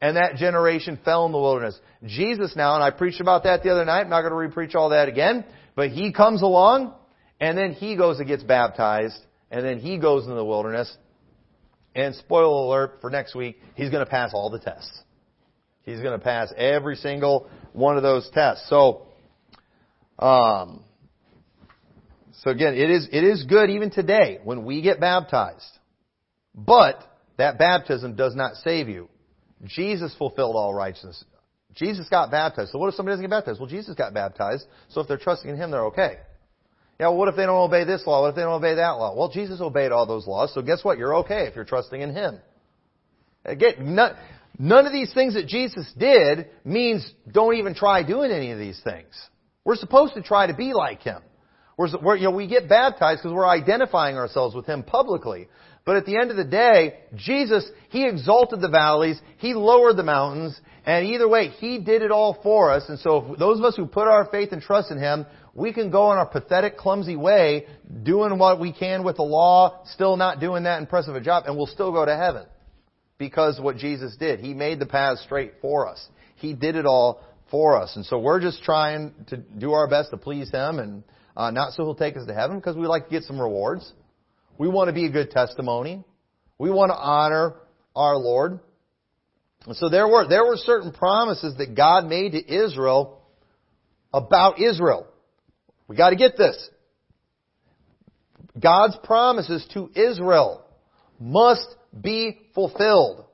And 0.00 0.16
that 0.16 0.34
generation 0.34 0.98
fell 1.04 1.24
in 1.26 1.30
the 1.30 1.38
wilderness. 1.38 1.78
Jesus 2.04 2.56
now, 2.56 2.74
and 2.74 2.82
I 2.82 2.90
preached 2.90 3.20
about 3.20 3.44
that 3.44 3.62
the 3.62 3.70
other 3.70 3.84
night, 3.84 4.00
I'm 4.00 4.10
not 4.10 4.28
going 4.28 4.32
to 4.32 4.56
repreach 4.56 4.74
all 4.74 4.88
that 4.88 5.08
again, 5.08 5.44
but 5.76 5.90
he 5.90 6.12
comes 6.12 6.42
along 6.42 6.94
and 7.38 7.56
then 7.56 7.74
he 7.74 7.94
goes 7.94 8.18
and 8.18 8.26
gets 8.26 8.42
baptized 8.42 9.20
and 9.52 9.64
then 9.64 9.78
he 9.78 9.98
goes 9.98 10.24
into 10.24 10.34
the 10.34 10.44
wilderness 10.44 10.92
and 11.94 12.12
spoiler 12.16 12.48
alert 12.48 12.98
for 13.00 13.08
next 13.08 13.36
week, 13.36 13.60
he's 13.76 13.90
going 13.90 14.04
to 14.04 14.10
pass 14.10 14.32
all 14.34 14.50
the 14.50 14.58
tests. 14.58 15.04
He's 15.84 16.00
going 16.00 16.18
to 16.18 16.24
pass 16.24 16.52
every 16.56 16.96
single 16.96 17.48
one 17.72 17.96
of 17.96 18.02
those 18.02 18.28
tests. 18.32 18.68
So, 18.68 19.02
um, 20.18 20.82
so 22.42 22.50
again, 22.50 22.74
it 22.74 22.90
is, 22.90 23.08
it 23.12 23.24
is 23.24 23.44
good 23.44 23.70
even 23.70 23.90
today 23.90 24.38
when 24.44 24.64
we 24.64 24.82
get 24.82 25.00
baptized. 25.00 25.64
But 26.54 27.02
that 27.36 27.58
baptism 27.58 28.14
does 28.14 28.34
not 28.34 28.54
save 28.56 28.88
you. 28.88 29.08
Jesus 29.64 30.14
fulfilled 30.16 30.56
all 30.56 30.72
righteousness. 30.72 31.24
Jesus 31.74 32.08
got 32.08 32.30
baptized. 32.30 32.70
So 32.70 32.78
what 32.78 32.88
if 32.88 32.94
somebody 32.94 33.14
doesn't 33.14 33.24
get 33.24 33.30
baptized? 33.30 33.58
Well, 33.60 33.68
Jesus 33.68 33.94
got 33.94 34.14
baptized. 34.14 34.64
So 34.88 35.00
if 35.00 35.08
they're 35.08 35.18
trusting 35.18 35.50
in 35.50 35.56
Him, 35.56 35.70
they're 35.70 35.86
okay. 35.86 36.18
Yeah, 37.00 37.08
well, 37.08 37.16
what 37.16 37.28
if 37.28 37.36
they 37.36 37.44
don't 37.44 37.56
obey 37.56 37.84
this 37.84 38.06
law? 38.06 38.22
What 38.22 38.28
if 38.30 38.34
they 38.36 38.42
don't 38.42 38.52
obey 38.52 38.76
that 38.76 38.90
law? 38.90 39.16
Well, 39.16 39.28
Jesus 39.28 39.60
obeyed 39.60 39.90
all 39.90 40.06
those 40.06 40.26
laws, 40.28 40.54
so 40.54 40.62
guess 40.62 40.84
what? 40.84 40.96
You're 40.96 41.16
okay 41.16 41.46
if 41.46 41.56
you're 41.56 41.64
trusting 41.64 42.00
in 42.00 42.14
Him. 42.14 42.38
Again, 43.44 43.94
not, 43.94 44.14
None 44.58 44.86
of 44.86 44.92
these 44.92 45.12
things 45.12 45.34
that 45.34 45.46
Jesus 45.46 45.90
did 45.98 46.46
means 46.64 47.08
don't 47.30 47.56
even 47.56 47.74
try 47.74 48.02
doing 48.02 48.30
any 48.30 48.52
of 48.52 48.58
these 48.58 48.80
things. 48.84 49.12
We're 49.64 49.76
supposed 49.76 50.14
to 50.14 50.22
try 50.22 50.46
to 50.46 50.54
be 50.54 50.72
like 50.72 51.02
Him. 51.02 51.22
We're, 51.76 51.88
we're, 52.00 52.16
you 52.16 52.24
know, 52.24 52.30
we 52.30 52.46
get 52.46 52.68
baptized 52.68 53.22
because 53.22 53.34
we're 53.34 53.48
identifying 53.48 54.16
ourselves 54.16 54.54
with 54.54 54.66
Him 54.66 54.84
publicly. 54.84 55.48
But 55.84 55.96
at 55.96 56.06
the 56.06 56.16
end 56.16 56.30
of 56.30 56.36
the 56.36 56.44
day, 56.44 57.00
Jesus, 57.16 57.68
He 57.90 58.06
exalted 58.06 58.60
the 58.60 58.68
valleys, 58.68 59.20
He 59.38 59.54
lowered 59.54 59.96
the 59.96 60.04
mountains, 60.04 60.58
and 60.86 61.06
either 61.06 61.28
way, 61.28 61.48
He 61.48 61.78
did 61.78 62.02
it 62.02 62.12
all 62.12 62.38
for 62.42 62.70
us. 62.70 62.84
And 62.88 62.98
so 62.98 63.34
those 63.38 63.58
of 63.58 63.64
us 63.64 63.76
who 63.76 63.86
put 63.86 64.06
our 64.06 64.26
faith 64.30 64.52
and 64.52 64.62
trust 64.62 64.92
in 64.92 64.98
Him, 64.98 65.26
we 65.52 65.72
can 65.72 65.90
go 65.90 66.12
in 66.12 66.18
our 66.18 66.26
pathetic, 66.26 66.76
clumsy 66.76 67.16
way, 67.16 67.66
doing 68.02 68.38
what 68.38 68.60
we 68.60 68.72
can 68.72 69.02
with 69.02 69.16
the 69.16 69.22
law, 69.22 69.84
still 69.86 70.16
not 70.16 70.40
doing 70.40 70.64
that 70.64 70.80
impressive 70.80 71.16
a 71.16 71.20
job, 71.20 71.44
and 71.46 71.56
we'll 71.56 71.66
still 71.66 71.92
go 71.92 72.04
to 72.04 72.16
heaven. 72.16 72.46
Because 73.18 73.60
what 73.60 73.76
Jesus 73.76 74.16
did. 74.16 74.40
He 74.40 74.54
made 74.54 74.78
the 74.78 74.86
path 74.86 75.18
straight 75.20 75.54
for 75.60 75.88
us. 75.88 76.04
He 76.36 76.52
did 76.52 76.76
it 76.76 76.86
all 76.86 77.22
for 77.50 77.80
us. 77.80 77.94
And 77.96 78.04
so 78.04 78.18
we're 78.18 78.40
just 78.40 78.62
trying 78.62 79.14
to 79.28 79.36
do 79.36 79.72
our 79.72 79.88
best 79.88 80.10
to 80.10 80.16
please 80.16 80.50
Him 80.50 80.78
and 80.78 81.04
uh, 81.36 81.50
not 81.50 81.72
so 81.72 81.84
He'll 81.84 81.94
take 81.94 82.16
us 82.16 82.26
to 82.26 82.34
heaven 82.34 82.56
because 82.56 82.76
we 82.76 82.86
like 82.86 83.04
to 83.04 83.10
get 83.10 83.22
some 83.24 83.40
rewards. 83.40 83.92
We 84.58 84.68
want 84.68 84.88
to 84.88 84.92
be 84.92 85.06
a 85.06 85.10
good 85.10 85.30
testimony. 85.30 86.04
We 86.58 86.70
want 86.70 86.90
to 86.90 86.96
honor 86.96 87.54
our 87.94 88.16
Lord. 88.16 88.60
And 89.66 89.76
so 89.76 89.88
there 89.88 90.06
were, 90.06 90.28
there 90.28 90.44
were 90.44 90.56
certain 90.56 90.92
promises 90.92 91.56
that 91.58 91.74
God 91.74 92.06
made 92.06 92.32
to 92.32 92.54
Israel 92.64 93.22
about 94.12 94.60
Israel. 94.60 95.06
We 95.88 95.96
got 95.96 96.10
to 96.10 96.16
get 96.16 96.36
this. 96.36 96.70
God's 98.60 98.96
promises 99.02 99.66
to 99.74 99.90
Israel 99.94 100.64
must 101.18 101.66
be 102.00 102.38
fulfilled. 102.54 103.24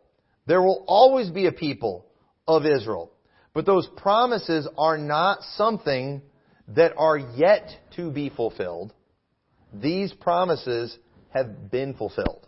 There 0.46 0.62
will 0.62 0.84
always 0.86 1.30
be 1.30 1.46
a 1.46 1.52
people 1.52 2.06
of 2.46 2.66
Israel. 2.66 3.12
But 3.52 3.66
those 3.66 3.88
promises 3.96 4.68
are 4.78 4.98
not 4.98 5.42
something 5.56 6.22
that 6.68 6.92
are 6.96 7.18
yet 7.18 7.68
to 7.96 8.11
be 8.11 8.30
fulfilled. 8.30 8.92
These 9.72 10.12
promises 10.12 10.96
have 11.30 11.70
been 11.70 11.94
fulfilled. 11.94 12.46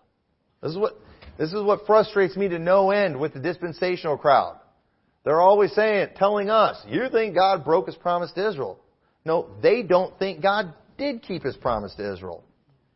This 0.62 0.72
is 0.72 0.78
what, 0.78 0.94
this 1.38 1.52
is 1.52 1.62
what 1.62 1.86
frustrates 1.86 2.36
me 2.36 2.48
to 2.48 2.58
no 2.58 2.90
end 2.90 3.18
with 3.18 3.34
the 3.34 3.40
dispensational 3.40 4.16
crowd. 4.16 4.58
They're 5.24 5.40
always 5.40 5.72
saying, 5.72 6.08
telling 6.16 6.50
us, 6.50 6.82
you 6.88 7.08
think 7.10 7.34
God 7.34 7.64
broke 7.64 7.86
his 7.86 7.94
promise 7.96 8.32
to 8.32 8.48
Israel. 8.48 8.80
No, 9.24 9.50
they 9.62 9.82
don't 9.82 10.18
think 10.18 10.42
God 10.42 10.74
did 10.98 11.22
keep 11.22 11.44
his 11.44 11.56
promise 11.56 11.94
to 11.94 12.12
Israel. 12.12 12.44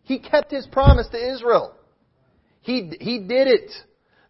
He 0.02 0.18
kept 0.18 0.50
his 0.50 0.66
promise 0.66 1.08
to 1.08 1.34
Israel. 1.34 1.75
He, 2.66 2.90
he 3.00 3.20
did 3.20 3.46
it. 3.46 3.70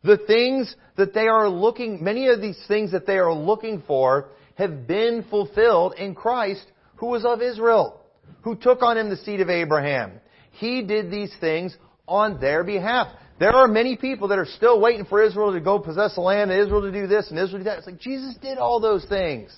The 0.04 0.18
things 0.18 0.76
that 0.96 1.14
they 1.14 1.26
are 1.26 1.48
looking, 1.48 2.04
many 2.04 2.28
of 2.28 2.42
these 2.42 2.62
things 2.68 2.92
that 2.92 3.06
they 3.06 3.16
are 3.16 3.32
looking 3.32 3.82
for 3.86 4.28
have 4.56 4.86
been 4.86 5.24
fulfilled 5.30 5.94
in 5.96 6.14
Christ 6.14 6.64
who 6.96 7.06
was 7.06 7.24
of 7.24 7.40
Israel, 7.40 8.02
who 8.42 8.54
took 8.54 8.82
on 8.82 8.98
him 8.98 9.08
the 9.08 9.16
seed 9.16 9.40
of 9.40 9.48
Abraham. 9.48 10.12
He 10.50 10.82
did 10.82 11.10
these 11.10 11.34
things 11.40 11.74
on 12.06 12.38
their 12.38 12.62
behalf. 12.62 13.08
There 13.40 13.54
are 13.54 13.66
many 13.66 13.96
people 13.96 14.28
that 14.28 14.38
are 14.38 14.46
still 14.46 14.80
waiting 14.80 15.06
for 15.06 15.22
Israel 15.22 15.54
to 15.54 15.60
go 15.60 15.78
possess 15.78 16.14
the 16.14 16.20
land, 16.20 16.50
and 16.50 16.60
Israel 16.60 16.82
to 16.82 16.92
do 16.92 17.06
this, 17.06 17.30
and 17.30 17.38
Israel 17.38 17.58
to 17.58 17.64
do 17.64 17.64
that. 17.64 17.78
It's 17.78 17.86
like 17.86 17.98
Jesus 17.98 18.36
did 18.42 18.58
all 18.58 18.80
those 18.80 19.06
things. 19.06 19.50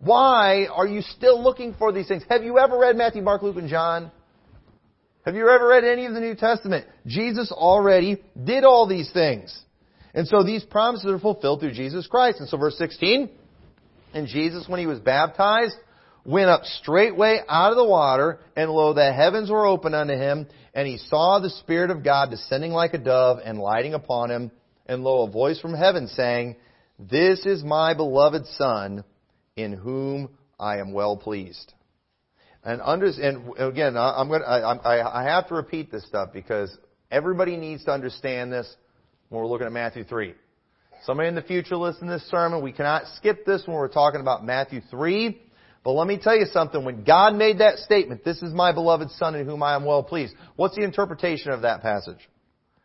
Why 0.00 0.66
are 0.66 0.86
you 0.86 1.00
still 1.00 1.40
looking 1.40 1.74
for 1.74 1.92
these 1.92 2.08
things? 2.08 2.24
Have 2.28 2.42
you 2.42 2.58
ever 2.58 2.76
read 2.76 2.96
Matthew, 2.96 3.22
Mark, 3.22 3.42
Luke, 3.42 3.56
and 3.56 3.68
John? 3.68 4.10
Have 5.24 5.34
you 5.34 5.48
ever 5.48 5.68
read 5.68 5.84
any 5.84 6.04
of 6.04 6.12
the 6.12 6.20
New 6.20 6.34
Testament? 6.34 6.86
Jesus 7.06 7.50
already 7.50 8.22
did 8.42 8.64
all 8.64 8.86
these 8.86 9.10
things. 9.12 9.58
And 10.12 10.28
so 10.28 10.44
these 10.44 10.62
promises 10.62 11.10
are 11.10 11.18
fulfilled 11.18 11.60
through 11.60 11.72
Jesus 11.72 12.06
Christ. 12.06 12.40
And 12.40 12.48
so 12.48 12.58
verse 12.58 12.76
16, 12.76 13.30
and 14.12 14.28
Jesus, 14.28 14.68
when 14.68 14.80
he 14.80 14.86
was 14.86 15.00
baptized, 15.00 15.76
went 16.24 16.50
up 16.50 16.64
straightway 16.64 17.40
out 17.48 17.70
of 17.70 17.76
the 17.76 17.84
water, 17.84 18.38
and 18.54 18.70
lo, 18.70 18.92
the 18.92 19.12
heavens 19.12 19.50
were 19.50 19.66
opened 19.66 19.94
unto 19.94 20.14
him, 20.14 20.46
and 20.74 20.86
he 20.86 20.98
saw 20.98 21.38
the 21.38 21.50
Spirit 21.50 21.90
of 21.90 22.04
God 22.04 22.30
descending 22.30 22.72
like 22.72 22.94
a 22.94 22.98
dove 22.98 23.38
and 23.44 23.58
lighting 23.58 23.94
upon 23.94 24.30
him, 24.30 24.50
and 24.86 25.02
lo, 25.02 25.26
a 25.26 25.30
voice 25.30 25.58
from 25.58 25.74
heaven 25.74 26.06
saying, 26.08 26.56
This 26.98 27.44
is 27.46 27.64
my 27.64 27.94
beloved 27.94 28.46
Son, 28.58 29.04
in 29.56 29.72
whom 29.72 30.30
I 30.60 30.78
am 30.78 30.92
well 30.92 31.16
pleased. 31.16 31.72
And, 32.64 32.80
under, 32.82 33.06
and 33.06 33.58
again, 33.58 33.96
I'm 33.96 34.28
going 34.28 34.40
to, 34.40 34.46
I, 34.48 35.20
I 35.20 35.24
have 35.24 35.48
to 35.48 35.54
repeat 35.54 35.92
this 35.92 36.06
stuff 36.06 36.30
because 36.32 36.76
everybody 37.10 37.56
needs 37.56 37.84
to 37.84 37.90
understand 37.90 38.52
this 38.52 38.74
when 39.28 39.42
we're 39.42 39.48
looking 39.48 39.66
at 39.66 39.72
Matthew 39.72 40.04
3. 40.04 40.34
Somebody 41.04 41.28
in 41.28 41.34
the 41.34 41.42
future 41.42 41.76
listen 41.76 42.06
to 42.06 42.14
this 42.14 42.30
sermon, 42.30 42.62
we 42.62 42.72
cannot 42.72 43.02
skip 43.16 43.44
this 43.44 43.62
when 43.66 43.76
we're 43.76 43.88
talking 43.88 44.20
about 44.20 44.44
Matthew 44.44 44.80
3 44.90 45.38
but 45.84 45.92
let 45.92 46.06
me 46.08 46.18
tell 46.18 46.34
you 46.34 46.46
something. 46.46 46.82
When 46.82 47.04
God 47.04 47.34
made 47.34 47.58
that 47.58 47.76
statement, 47.78 48.24
this 48.24 48.42
is 48.42 48.54
my 48.54 48.72
beloved 48.72 49.10
son 49.12 49.34
in 49.34 49.46
whom 49.46 49.62
I 49.62 49.74
am 49.76 49.84
well 49.84 50.02
pleased. 50.02 50.34
What's 50.56 50.74
the 50.74 50.82
interpretation 50.82 51.52
of 51.52 51.62
that 51.62 51.82
passage? 51.82 52.26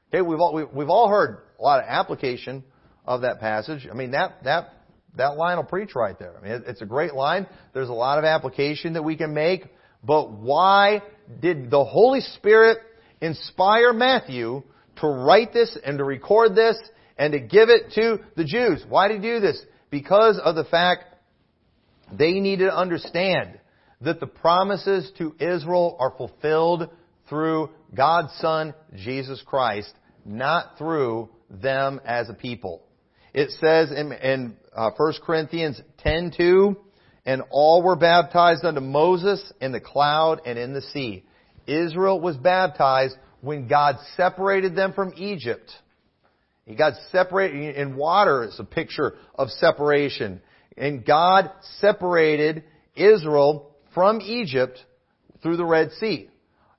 Okay, 0.10 0.22
we've 0.22 0.40
all, 0.40 0.68
we've 0.74 0.90
all 0.90 1.08
heard 1.08 1.38
a 1.58 1.62
lot 1.64 1.80
of 1.80 1.86
application 1.88 2.64
of 3.06 3.22
that 3.22 3.40
passage. 3.40 3.88
I 3.90 3.96
mean, 3.96 4.12
that, 4.12 4.44
that, 4.44 4.74
that 5.16 5.38
line 5.38 5.57
will 5.57 5.64
preach 5.64 5.95
right 5.95 6.18
there. 6.18 6.38
I 6.38 6.41
mean, 6.41 6.64
it's 6.68 6.82
a 6.82 6.86
great 6.86 7.14
line. 7.14 7.47
There's 7.74 7.89
a 7.89 7.93
lot 7.93 8.20
of 8.20 8.26
application 8.26 8.93
that 8.93 9.03
we 9.03 9.16
can 9.16 9.34
make. 9.34 9.66
But 10.03 10.32
why 10.32 11.01
did 11.41 11.70
the 11.70 11.84
Holy 11.84 12.22
Spirit 12.22 12.78
inspire 13.22 13.91
Matthew 13.93 14.64
to 14.97 15.07
write 15.07 15.51
this 15.53 15.78
and 15.84 15.97
to 15.97 16.03
record 16.03 16.55
this 16.55 16.78
and 17.18 17.34
to 17.34 17.39
give 17.39 17.70
it 17.70 17.91
to 17.93 18.20
the 18.36 18.45
Jews? 18.45 18.84
Why 18.88 19.07
did 19.07 19.22
he 19.22 19.28
do 19.28 19.39
this? 19.39 19.62
Because 19.89 20.39
of 20.43 20.55
the 20.55 20.64
fact 20.66 21.05
they 22.12 22.34
needed 22.39 22.66
to 22.66 22.76
understand 22.76 23.60
that 24.01 24.20
the 24.20 24.28
promises 24.28 25.12
to 25.18 25.36
Israel 25.39 25.97
are 25.99 26.14
fulfilled 26.16 26.89
through 27.28 27.70
God's 27.93 28.34
Son, 28.36 28.74
Jesus 28.95 29.41
Christ, 29.45 29.93
not 30.26 30.78
through 30.78 31.30
them 31.49 31.99
as 32.05 32.30
a 32.30 32.34
people. 32.34 32.84
It 33.34 33.51
says 33.60 33.91
in, 33.91 34.12
in 34.12 34.57
uh, 34.76 34.91
1 34.95 35.13
Corinthians 35.26 35.82
10:2, 36.05 36.76
and 37.26 37.43
all 37.49 37.82
were 37.82 37.95
baptized 37.95 38.63
unto 38.65 38.82
Moses 38.82 39.51
in 39.61 39.72
the 39.72 39.80
cloud 39.80 40.41
and 40.45 40.57
in 40.57 40.74
the 40.74 40.82
sea. 40.82 41.26
Israel 41.67 42.20
was 42.20 42.38
baptized 42.38 43.15
when 43.41 43.67
God 43.67 43.97
separated 44.15 44.76
them 44.76 44.93
from 44.93 45.13
Egypt. 45.15 45.72
He 46.65 46.76
got 46.76 46.93
separated 47.11 47.76
in 47.76 47.95
water 47.95 48.43
is 48.43 48.59
a 48.59 48.63
picture 48.63 49.15
of 49.36 49.49
separation. 49.49 50.41
And 50.78 51.05
God 51.05 51.51
separated 51.80 52.63
Israel 52.95 53.76
from 53.93 54.22
Egypt 54.22 54.84
through 55.41 55.57
the 55.57 55.65
Red 55.65 55.91
Sea. 55.93 56.30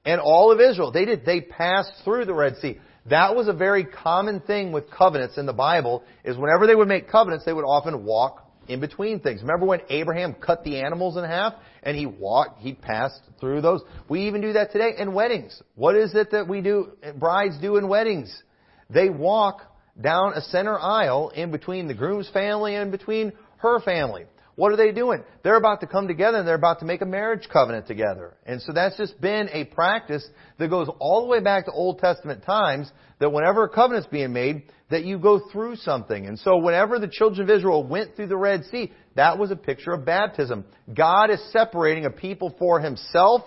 And 0.05 0.20
all 0.20 0.53
of 0.53 0.61
Israel, 0.61 0.93
they 0.93 1.05
did, 1.05 1.24
they 1.24 1.41
passed 1.41 1.93
through 2.05 2.24
the 2.24 2.34
Red 2.34 2.57
Sea. 2.57 2.78
That 3.07 3.35
was 3.35 3.49
a 3.49 3.53
very 3.53 3.85
common 3.85 4.41
thing 4.41 4.73
with 4.73 4.91
covenants 4.91 5.39
in 5.39 5.47
the 5.47 5.53
Bible, 5.53 6.05
is 6.25 6.37
whenever 6.37 6.67
they 6.67 6.75
would 6.75 6.89
make 6.89 7.09
covenants, 7.09 7.45
they 7.45 7.53
would 7.53 7.65
often 7.65 8.05
walk 8.05 8.47
in 8.69 8.81
between 8.81 9.21
things. 9.21 9.41
Remember 9.41 9.67
when 9.67 9.81
Abraham 9.89 10.35
cut 10.35 10.65
the 10.65 10.81
animals 10.81 11.17
in 11.17 11.25
half 11.25 11.55
and 11.83 11.97
he 11.97 12.07
walked, 12.07 12.61
he 12.61 12.75
passed 12.75 13.21
through 13.41 13.63
those? 13.63 13.83
We 14.09 14.27
even 14.27 14.41
do 14.41 14.53
that 14.53 14.71
today 14.71 14.93
in 14.99 15.13
weddings. 15.13 15.61
What 15.75 15.97
is 15.97 16.15
it 16.15 16.31
that 16.33 16.47
we 16.47 16.61
do, 16.61 16.93
brides 17.17 17.59
do 17.61 17.77
in 17.77 17.89
weddings? 17.89 18.43
They 18.91 19.09
walk 19.09 19.63
down 20.01 20.35
a 20.35 20.41
center 20.41 20.79
aisle 20.79 21.31
in 21.31 21.51
between 21.51 21.89
the 21.89 21.95
groom's 21.95 22.29
family 22.31 22.77
and 22.77 22.93
between 22.93 23.33
her 23.59 23.81
family. 23.81 24.27
What 24.61 24.73
are 24.73 24.77
they 24.77 24.93
doing? 24.93 25.25
They're 25.43 25.57
about 25.57 25.81
to 25.81 25.87
come 25.87 26.07
together 26.07 26.37
and 26.37 26.47
they're 26.47 26.55
about 26.55 26.81
to 26.81 26.85
make 26.85 27.01
a 27.01 27.07
marriage 27.07 27.49
covenant 27.51 27.87
together. 27.87 28.35
And 28.45 28.61
so 28.61 28.75
that's 28.75 28.95
just 28.99 29.19
been 29.19 29.49
a 29.55 29.65
practice 29.65 30.23
that 30.59 30.69
goes 30.69 30.87
all 30.99 31.23
the 31.23 31.29
way 31.29 31.41
back 31.41 31.65
to 31.65 31.73
Old 31.73 31.99
Testament 31.99 32.45
times 32.45 32.93
that 33.21 33.33
whenever 33.33 33.65
a 33.65 33.71
covenant's 33.71 34.09
being 34.09 34.35
made, 34.35 34.65
that 34.91 35.05
you 35.05 35.19
go 35.19 35.41
through 35.51 35.77
something. 35.77 36.27
And 36.27 36.39
so 36.39 36.59
whenever 36.59 36.99
the 36.99 37.09
children 37.09 37.49
of 37.49 37.57
Israel 37.57 37.83
went 37.83 38.17
through 38.17 38.27
the 38.27 38.37
Red 38.37 38.65
Sea, 38.67 38.93
that 39.17 39.39
was 39.39 39.51
a 39.51 39.57
picture 39.57 39.93
of 39.93 40.05
baptism. 40.05 40.67
God 40.95 41.31
is 41.31 41.41
separating 41.53 42.05
a 42.05 42.11
people 42.11 42.55
for 42.59 42.81
himself 42.81 43.41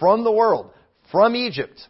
from 0.00 0.24
the 0.24 0.32
world, 0.32 0.72
from 1.12 1.36
Egypt. 1.36 1.86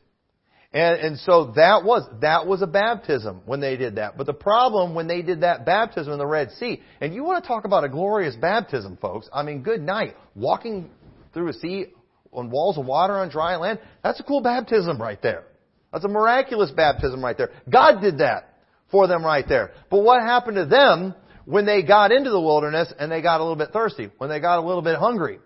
And, 0.74 1.00
and 1.00 1.18
so 1.18 1.52
that 1.56 1.84
was, 1.84 2.08
that 2.22 2.46
was 2.46 2.62
a 2.62 2.66
baptism 2.66 3.42
when 3.44 3.60
they 3.60 3.76
did 3.76 3.96
that. 3.96 4.16
But 4.16 4.26
the 4.26 4.32
problem 4.32 4.94
when 4.94 5.06
they 5.06 5.20
did 5.20 5.42
that 5.42 5.66
baptism 5.66 6.12
in 6.12 6.18
the 6.18 6.26
Red 6.26 6.50
Sea, 6.52 6.80
and 7.00 7.14
you 7.14 7.24
want 7.24 7.44
to 7.44 7.48
talk 7.48 7.64
about 7.64 7.84
a 7.84 7.90
glorious 7.90 8.34
baptism, 8.36 8.96
folks. 8.96 9.28
I 9.32 9.42
mean, 9.42 9.62
good 9.62 9.82
night. 9.82 10.16
Walking 10.34 10.90
through 11.34 11.48
a 11.48 11.52
sea 11.52 11.86
on 12.32 12.50
walls 12.50 12.78
of 12.78 12.86
water 12.86 13.14
on 13.14 13.28
dry 13.28 13.56
land, 13.56 13.80
that's 14.02 14.18
a 14.18 14.22
cool 14.22 14.40
baptism 14.40 15.00
right 15.00 15.20
there. 15.20 15.44
That's 15.92 16.06
a 16.06 16.08
miraculous 16.08 16.70
baptism 16.70 17.22
right 17.22 17.36
there. 17.36 17.50
God 17.68 18.00
did 18.00 18.18
that 18.18 18.56
for 18.90 19.06
them 19.06 19.22
right 19.22 19.46
there. 19.46 19.72
But 19.90 20.02
what 20.02 20.22
happened 20.22 20.56
to 20.56 20.64
them 20.64 21.14
when 21.44 21.66
they 21.66 21.82
got 21.82 22.12
into 22.12 22.30
the 22.30 22.40
wilderness 22.40 22.90
and 22.98 23.12
they 23.12 23.20
got 23.20 23.40
a 23.40 23.42
little 23.42 23.56
bit 23.56 23.72
thirsty, 23.74 24.10
when 24.16 24.30
they 24.30 24.40
got 24.40 24.58
a 24.58 24.66
little 24.66 24.80
bit 24.80 24.96
hungry? 24.96 25.38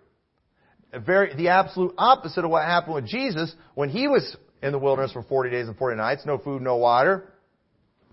Very, 0.95 1.35
the 1.35 1.49
absolute 1.49 1.95
opposite 1.99 2.45
of 2.45 2.51
what 2.51 2.65
happened 2.65 2.95
with 2.95 3.07
Jesus 3.07 3.53
when 3.75 3.89
he 3.89 4.07
was 4.07 4.37
in 4.63 4.73
the 4.73 4.79
wilderness 4.79 5.13
for 5.13 5.23
40 5.23 5.51
days 5.51 5.69
and 5.69 5.77
40 5.77 5.97
nights, 5.97 6.23
no 6.27 6.39
food, 6.39 6.63
no 6.63 6.77
water. 6.77 7.33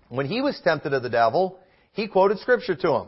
When 0.08 0.26
he 0.26 0.40
was 0.40 0.60
tempted 0.62 0.92
of 0.92 1.02
the 1.02 1.10
devil, 1.10 1.58
he 1.92 2.06
quoted 2.06 2.38
scripture 2.38 2.74
to 2.74 2.92
him, 2.92 3.06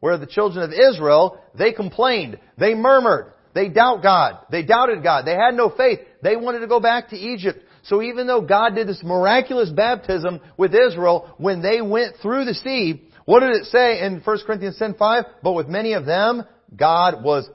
Where 0.00 0.16
the 0.18 0.26
children 0.26 0.64
of 0.64 0.72
Israel, 0.72 1.40
they 1.56 1.72
complained, 1.72 2.38
they 2.58 2.74
murmured, 2.74 3.32
they 3.54 3.68
doubt 3.68 4.02
God, 4.02 4.38
they 4.50 4.62
doubted 4.62 5.02
God, 5.02 5.24
they 5.24 5.34
had 5.34 5.54
no 5.54 5.70
faith, 5.70 6.00
they 6.22 6.36
wanted 6.36 6.60
to 6.60 6.66
go 6.66 6.80
back 6.80 7.10
to 7.10 7.16
Egypt. 7.16 7.60
So 7.84 8.02
even 8.02 8.26
though 8.26 8.40
God 8.40 8.74
did 8.74 8.88
this 8.88 9.02
miraculous 9.02 9.70
baptism 9.70 10.40
with 10.56 10.74
Israel, 10.74 11.34
when 11.38 11.62
they 11.62 11.80
went 11.80 12.16
through 12.20 12.44
the 12.44 12.54
sea, 12.54 13.08
what 13.24 13.40
did 13.40 13.50
it 13.50 13.66
say 13.66 14.00
in 14.04 14.20
1 14.20 14.38
Corinthians 14.46 14.78
10, 14.78 14.94
5? 14.94 15.24
But 15.42 15.52
with 15.52 15.68
many 15.68 15.92
of 15.94 16.04
them, 16.04 16.44
God 16.74 17.22
was 17.22 17.48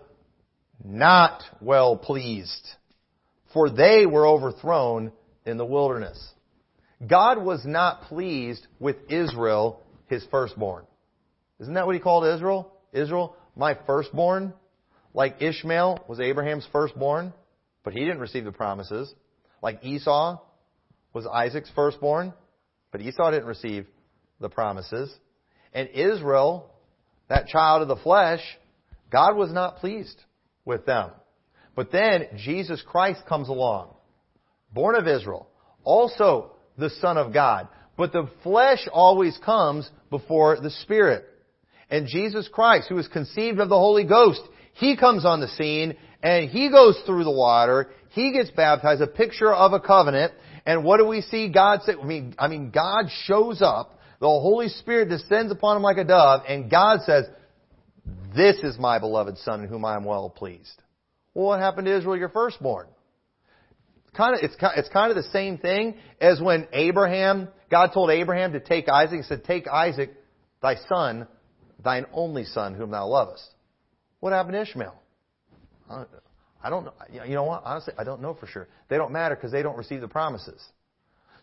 not 0.84 1.44
well 1.62 1.98
pleased, 1.98 2.68
for 3.54 3.70
they 3.70 4.06
were 4.06 4.28
overthrown 4.28 5.12
in 5.46 5.58
the 5.58 5.66
wilderness. 5.66 6.34
God 7.06 7.44
was 7.44 7.66
not 7.66 8.04
pleased 8.04 8.66
with 8.80 8.98
Israel, 9.10 9.82
his 10.08 10.26
firstborn. 10.30 10.86
Isn't 11.60 11.74
that 11.74 11.86
what 11.86 11.96
he 11.96 12.02
called 12.02 12.26
Israel? 12.26 12.72
Israel, 12.94 13.36
my 13.56 13.78
firstborn? 13.86 14.54
Like 15.14 15.42
Ishmael 15.42 16.06
was 16.08 16.20
Abraham's 16.20 16.68
firstborn, 16.72 17.34
but 17.84 17.94
he 17.94 18.00
didn't 18.00 18.20
receive 18.20 18.46
the 18.46 18.52
promises. 18.52 19.14
Like 19.62 19.84
Esau 19.84 20.40
was 21.14 21.28
Isaac's 21.28 21.72
firstborn, 21.76 22.34
but 22.92 23.02
Esau 23.02 23.32
didn't 23.32 23.48
receive 23.48 23.88
the 24.40 24.50
promises. 24.50 25.14
And 25.74 25.90
Israel, 25.90 26.72
that 27.30 27.48
child 27.48 27.82
of 27.82 27.88
the 27.88 27.98
flesh, 27.98 28.42
God 29.12 29.36
was 29.36 29.52
not 29.52 29.78
pleased 29.78 30.20
with 30.66 30.86
them. 30.86 31.12
But 31.76 31.92
then 31.92 32.28
Jesus 32.38 32.82
Christ 32.86 33.26
comes 33.28 33.50
along, 33.50 33.94
born 34.74 34.96
of 34.96 35.08
Israel, 35.08 35.48
also 35.84 36.52
the 36.78 36.90
Son 37.02 37.18
of 37.18 37.34
God. 37.34 37.68
But 37.98 38.14
the 38.14 38.30
flesh 38.44 38.88
always 38.92 39.38
comes 39.44 39.90
before 40.10 40.60
the 40.60 40.70
Spirit. 40.70 41.26
And 41.90 42.08
Jesus 42.08 42.48
Christ, 42.52 42.88
who 42.90 42.98
is 42.98 43.08
conceived 43.08 43.60
of 43.60 43.70
the 43.70 43.78
Holy 43.78 44.06
Ghost, 44.06 44.42
He 44.74 44.96
comes 44.98 45.26
on 45.26 45.42
the 45.42 45.50
scene 45.50 45.98
and 46.24 46.50
He 46.50 46.70
goes 46.70 47.00
through 47.06 47.26
the 47.26 47.32
water. 47.32 47.90
He 48.10 48.32
gets 48.32 48.50
baptized, 48.52 49.02
a 49.02 49.08
picture 49.08 49.54
of 49.54 49.74
a 49.74 49.80
covenant. 49.80 50.34
And 50.66 50.84
what 50.84 50.98
do 50.98 51.06
we 51.06 51.22
see 51.22 51.50
God 51.50 51.82
say? 51.84 51.94
I 52.02 52.06
mean, 52.06 52.36
I 52.40 52.48
mean, 52.48 52.72
God 52.72 53.06
shows 53.26 53.62
up. 53.62 54.00
The 54.20 54.28
Holy 54.28 54.70
Spirit 54.70 55.10
descends 55.10 55.52
upon 55.52 55.78
Him 55.78 55.84
like 55.84 55.98
a 55.98 56.04
dove 56.04 56.42
and 56.48 56.70
God 56.70 57.02
says, 57.06 57.26
this 58.36 58.58
is 58.58 58.78
my 58.80 59.00
beloved 59.00 59.38
son 59.40 59.64
in 59.64 59.68
whom 59.68 59.84
I 59.84 59.96
am 59.96 60.06
well 60.06 60.30
pleased. 60.30 60.82
Well, 61.34 61.48
what 61.48 61.60
happened 61.60 61.86
to 61.86 61.98
Israel, 61.98 62.18
your 62.18 62.30
firstborn? 62.30 62.88
Kind 64.16 64.36
of, 64.36 64.42
it's, 64.44 64.56
it's 64.76 64.90
kind 64.90 65.10
of 65.10 65.16
the 65.16 65.30
same 65.32 65.58
thing 65.58 65.96
as 66.20 66.42
when 66.42 66.68
Abraham, 66.74 67.48
God 67.70 67.92
told 67.94 68.12
Abraham 68.12 68.54
to 68.54 68.60
take 68.60 68.90
Isaac. 68.90 69.18
He 69.18 69.24
said, 69.24 69.46
take 69.46 69.68
Isaac, 69.68 70.12
thy 70.62 70.76
son, 70.90 71.28
thine 71.84 72.06
only 72.12 72.44
son 72.44 72.76
whom 72.76 72.92
thou 72.92 73.08
lovest. 73.08 73.48
What 74.20 74.34
happened 74.34 74.54
to 74.54 74.62
Ishmael? 74.62 74.96
I 76.64 76.70
don't 76.70 76.86
know. 76.86 76.94
You 77.12 77.34
know 77.34 77.44
what? 77.44 77.64
Honestly, 77.66 77.94
I 77.98 78.04
don't 78.04 78.22
know 78.22 78.34
for 78.34 78.48
sure. 78.48 78.68
They 78.90 78.98
don't 78.98 79.12
matter 79.12 79.36
because 79.36 79.52
they 79.52 79.64
don't 79.64 79.78
receive 79.78 80.02
the 80.02 80.08
promises. 80.08 80.62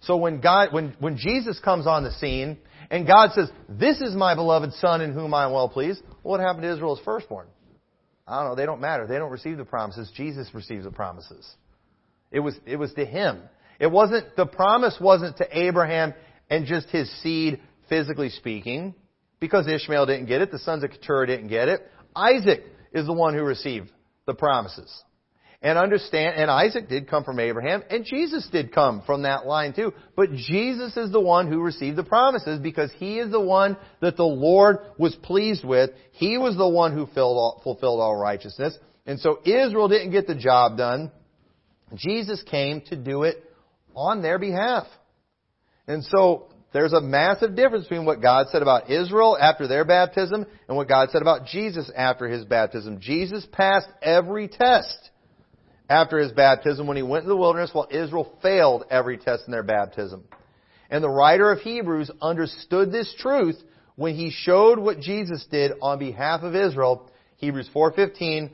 So 0.01 0.17
when 0.17 0.41
God, 0.41 0.73
when, 0.73 0.95
when 1.01 1.17
Jesus 1.17 1.59
comes 1.59 1.87
on 1.87 2.05
the 2.05 2.13
scene 2.13 2.59
and 2.91 3.07
God 3.07 3.33
says, 3.33 3.51
this 3.69 4.01
is 4.01 4.15
my 4.15 4.35
beloved 4.35 4.73
son 4.75 5.01
in 5.01 5.13
whom 5.13 5.35
I 5.35 5.45
am 5.45 5.53
well 5.53 5.69
pleased, 5.69 6.03
what 6.23 6.39
happened 6.41 6.63
to 6.63 6.73
Israel's 6.73 7.01
firstborn? 7.05 7.49
I 8.27 8.41
don't 8.41 8.51
know. 8.51 8.55
They 8.55 8.67
don't 8.67 8.81
matter. 8.81 9.07
They 9.07 9.19
don't 9.19 9.33
receive 9.33 9.57
the 9.57 9.65
promises. 9.65 10.11
Jesus 10.15 10.49
receives 10.53 10.85
the 10.85 10.91
promises. 10.93 11.51
It 12.31 12.41
was, 12.41 12.55
it 12.67 12.77
was 12.77 12.93
to 12.95 13.05
him. 13.05 13.41
It 13.79 13.91
wasn't, 13.91 14.37
the 14.37 14.47
promise 14.47 14.97
wasn't 15.01 15.37
to 15.39 15.47
Abraham 15.51 16.15
and 16.51 16.67
just 16.67 16.89
his 16.89 17.11
seed, 17.23 17.61
physically 17.89 18.31
speaking, 18.31 18.95
because 19.41 19.67
Ishmael 19.67 20.07
didn't 20.07 20.27
get 20.27 20.43
it. 20.43 20.51
The 20.51 20.59
sons 20.59 20.85
of 20.85 20.91
Keturah 20.91 21.27
didn't 21.27 21.49
get 21.49 21.69
it. 21.69 21.81
Isaac 22.15 22.65
is 22.93 23.07
the 23.07 23.13
one 23.13 23.35
who 23.35 23.43
received 23.43 23.91
the 24.27 24.35
promises 24.35 24.91
and 25.61 25.77
understand, 25.77 26.37
and 26.37 26.51
Isaac 26.51 26.89
did 26.89 27.09
come 27.09 27.25
from 27.25 27.41
Abraham, 27.41 27.83
and 27.91 28.05
Jesus 28.05 28.49
did 28.53 28.73
come 28.73 29.03
from 29.05 29.23
that 29.23 29.45
line 29.45 29.73
too. 29.73 29.93
But 30.15 30.33
Jesus 30.33 30.97
is 30.97 31.11
the 31.11 31.21
one 31.21 31.51
who 31.51 31.61
received 31.61 31.97
the 31.97 32.05
promises 32.05 32.61
because 32.61 32.93
he 32.97 33.19
is 33.19 33.33
the 33.33 33.41
one 33.41 33.77
that 34.01 34.17
the 34.17 34.25
Lord 34.25 34.79
was 34.99 35.17
pleased 35.17 35.65
with. 35.65 35.91
He 36.13 36.39
was 36.39 36.57
the 36.57 36.69
one 36.69 36.95
who 36.95 37.07
fulfilled 37.07 38.01
all 38.01 38.17
righteousness. 38.17 38.79
And 39.05 39.19
so 39.19 39.41
Israel 39.45 39.89
didn't 39.89 40.13
get 40.13 40.29
the 40.29 40.37
job 40.37 40.77
done. 40.77 41.11
Jesus 41.95 42.43
came 42.43 42.83
to 42.83 42.97
do 42.97 43.23
it 43.23 43.43
on 43.95 44.23
their 44.23 44.39
behalf. 44.39 44.87
And 45.87 46.05
so 46.05 46.49
there's 46.73 46.93
a 46.93 47.01
massive 47.01 47.57
difference 47.57 47.85
between 47.85 48.05
what 48.05 48.21
God 48.21 48.47
said 48.51 48.63
about 48.63 48.91
Israel 48.91 49.39
after 49.41 49.67
their 49.67 49.85
baptism 49.85 50.45
and 50.69 50.77
what 50.77 50.89
God 50.89 51.09
said 51.11 51.23
about 51.23 51.47
Jesus 51.47 51.91
after 51.97 52.29
his 52.29 52.45
baptism. 52.45 53.01
Jesus 53.01 53.47
passed 53.51 53.89
every 54.03 54.49
test 54.49 55.11
after 55.89 56.19
his 56.19 56.33
baptism 56.33 56.87
when 56.87 56.99
he 56.99 57.03
went 57.03 57.25
into 57.25 57.35
the 57.35 57.41
wilderness 57.41 57.71
while 57.73 57.89
Israel 57.91 58.37
failed 58.43 58.85
every 58.91 59.17
test 59.17 59.45
in 59.47 59.53
their 59.53 59.63
baptism. 59.63 60.25
And 60.91 61.03
the 61.03 61.09
writer 61.09 61.51
of 61.51 61.61
Hebrews 61.61 62.11
understood 62.21 62.93
this 62.93 63.15
truth 63.19 63.57
when 63.97 64.15
he 64.15 64.31
showed 64.31 64.79
what 64.79 65.01
Jesus 65.01 65.47
did 65.51 65.73
on 65.81 65.99
behalf 65.99 66.43
of 66.43 66.55
Israel. 66.55 67.11
Hebrews 67.39 67.69
4:15 67.75 68.51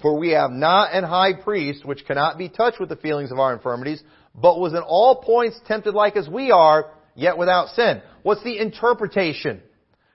For 0.00 0.18
we 0.18 0.30
have 0.30 0.50
not 0.50 0.94
an 0.94 1.04
high 1.04 1.32
priest 1.32 1.84
which 1.84 2.06
cannot 2.06 2.38
be 2.38 2.48
touched 2.48 2.80
with 2.80 2.88
the 2.88 2.96
feelings 2.96 3.32
of 3.32 3.38
our 3.38 3.52
infirmities, 3.52 4.02
but 4.34 4.60
was 4.60 4.72
in 4.72 4.80
all 4.80 5.16
points 5.22 5.58
tempted 5.66 5.94
like 5.94 6.16
as 6.16 6.28
we 6.28 6.50
are, 6.50 6.92
yet 7.14 7.36
without 7.36 7.68
sin. 7.70 8.00
What's 8.22 8.44
the 8.44 8.58
interpretation? 8.58 9.60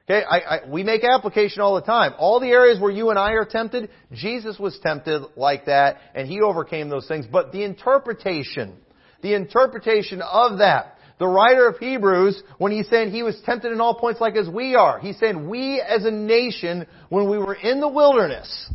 Okay, 0.10 0.24
I, 0.24 0.38
I, 0.38 0.70
we 0.70 0.84
make 0.84 1.04
application 1.04 1.62
all 1.62 1.76
the 1.76 1.82
time. 1.82 2.14
All 2.18 2.40
the 2.40 2.50
areas 2.50 2.80
where 2.80 2.92
you 2.92 3.10
and 3.10 3.18
I 3.18 3.32
are 3.32 3.46
tempted, 3.46 3.90
Jesus 4.12 4.60
was 4.60 4.78
tempted 4.84 5.24
like 5.38 5.66
that, 5.66 5.98
and 6.14 6.28
He 6.28 6.42
overcame 6.42 6.90
those 6.90 7.08
things. 7.08 7.26
But 7.26 7.52
the 7.52 7.64
interpretation, 7.64 8.76
the 9.22 9.34
interpretation 9.34 10.22
of 10.22 10.60
that, 10.60 10.98
the 11.20 11.28
writer 11.28 11.68
of 11.68 11.78
Hebrews, 11.78 12.42
when 12.58 12.72
he's 12.72 12.90
saying 12.90 13.12
he 13.12 13.24
was 13.24 13.40
tempted 13.46 13.72
in 13.72 13.80
all 13.80 13.96
points 13.96 14.20
like 14.20 14.36
as 14.36 14.50
we 14.50 14.76
are, 14.76 15.00
he's 15.00 15.18
saying 15.20 15.48
we 15.48 15.80
as 15.80 16.04
a 16.04 16.12
nation, 16.12 16.86
when 17.10 17.30
we 17.30 17.38
were 17.38 17.54
in 17.54 17.80
the 17.80 17.88
wilderness, 17.88 18.70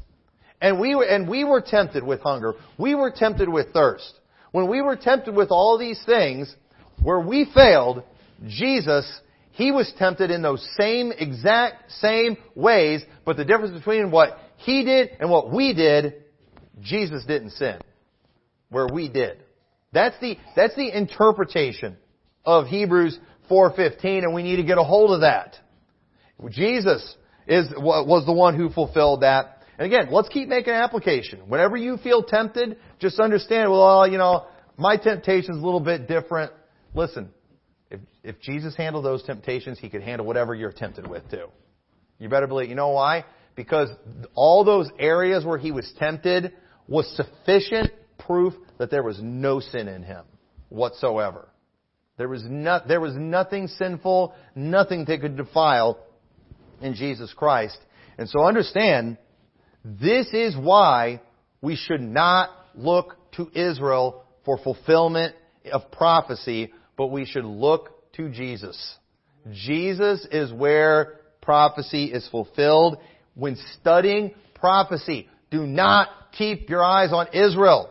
and 0.61 0.81
we 0.81 0.95
were, 0.95 1.05
and 1.05 1.29
we 1.29 1.45
were 1.45 1.61
tempted 1.61 2.03
with 2.05 2.21
hunger, 2.21 2.55
we 2.79 2.95
were 2.95 3.13
tempted 3.15 3.49
with 3.49 3.73
thirst. 3.73 4.13
When 4.53 4.69
we 4.69 4.81
were 4.81 4.97
tempted 4.97 5.35
with 5.35 5.51
all 5.51 5.79
these 5.79 6.03
things, 6.07 6.55
where 7.03 7.21
we 7.21 7.51
failed, 7.55 8.03
Jesus 8.47 9.21
he 9.59 9.73
was 9.73 9.93
tempted 9.99 10.31
in 10.31 10.41
those 10.41 10.65
same 10.79 11.11
exact 11.11 11.91
same 11.91 12.37
ways, 12.55 13.03
but 13.25 13.37
the 13.37 13.45
difference 13.45 13.77
between 13.77 14.13
what 14.13 14.39
he 14.59 14.85
did 14.85 15.11
and 15.19 15.29
what 15.29 15.53
we 15.53 15.75
did, 15.75 16.23
Jesus 16.81 17.25
didn't 17.27 17.51
sin. 17.51 17.81
Where 18.71 18.87
we 18.87 19.09
did. 19.09 19.43
That's 19.93 20.15
the, 20.21 20.37
that's 20.55 20.77
the 20.77 20.97
interpretation 20.97 21.97
of 22.45 22.69
Hebrews 22.69 23.19
4.15 23.51 24.23
and 24.23 24.33
we 24.33 24.45
need 24.45 24.57
to 24.57 24.63
get 24.63 24.79
a 24.79 24.85
hold 24.85 25.11
of 25.11 25.23
that. 25.23 25.57
Jesus 26.51 27.17
is, 27.49 27.67
was 27.77 28.27
the 28.27 28.33
one 28.33 28.57
who 28.57 28.71
fulfilled 28.71 29.23
that. 29.23 29.58
And 29.79 29.87
again, 29.87 30.09
let's 30.11 30.29
keep 30.29 30.49
making 30.49 30.73
application. 30.73 31.49
Whenever 31.49 31.77
you 31.77 31.99
feel 31.99 32.23
tempted, 32.25 32.79
just 32.99 33.21
understand, 33.21 33.71
well, 33.71 34.09
you 34.09 34.19
know, 34.19 34.47
my 34.77 34.97
temptation 34.97 35.55
is 35.55 35.63
a 35.63 35.65
little 35.65 35.81
bit 35.81 36.09
different. 36.09 36.53
Listen, 36.95 37.31
if, 37.91 38.01
if 38.25 38.41
Jesus 38.41 38.75
handled 38.75 39.05
those 39.05 39.23
temptations, 39.23 39.79
he 39.79 39.89
could 39.89 40.03
handle 40.03 40.27
whatever 40.27 40.55
you're 40.55 40.73
tempted 40.73 41.07
with 41.07 41.31
too. 41.31 41.47
You 42.19 42.29
better 42.29 42.49
believe. 42.49 42.69
You 42.69 42.75
know 42.75 42.91
why? 42.91 43.25
Because 43.55 43.89
all 44.35 44.65
those 44.65 44.91
areas 44.99 45.45
where 45.45 45.59
he 45.59 45.71
was 45.71 45.93
tempted 45.99 46.53
was 46.89 47.09
sufficient 47.17 47.93
proof 48.19 48.55
that 48.79 48.91
there 48.91 49.03
was 49.03 49.21
no 49.23 49.61
sin 49.61 49.87
in 49.87 50.03
him 50.03 50.25
whatsoever. 50.69 51.49
There 52.17 52.29
was 52.29 52.43
not, 52.45 52.89
there 52.89 53.01
was 53.01 53.15
nothing 53.15 53.69
sinful, 53.69 54.35
nothing 54.57 55.05
that 55.05 55.21
could 55.21 55.37
defile 55.37 55.99
in 56.81 56.95
Jesus 56.95 57.33
Christ. 57.33 57.79
And 58.19 58.29
so 58.29 58.43
understand, 58.43 59.19
this 59.85 60.27
is 60.33 60.57
why 60.57 61.21
we 61.61 61.77
should 61.77 62.01
not 62.01 62.51
look 62.75 63.17
to 63.33 63.51
Israel 63.55 64.25
for 64.45 64.59
fulfillment 64.59 65.35
of 65.73 65.91
prophecy 65.91 66.73
but 66.99 67.07
we 67.07 67.25
should 67.25 67.45
look 67.45 68.13
to 68.15 68.29
Jesus. 68.29 68.97
Jesus 69.51 70.27
is 70.31 70.53
where 70.53 71.21
prophecy 71.41 72.07
is 72.07 72.29
fulfilled. 72.29 72.99
When 73.35 73.57
studying 73.81 74.35
prophecy, 74.57 75.29
do 75.51 75.65
not 75.65 76.09
keep 76.37 76.69
your 76.69 76.85
eyes 76.85 77.13
on 77.13 77.29
Israel. 77.33 77.91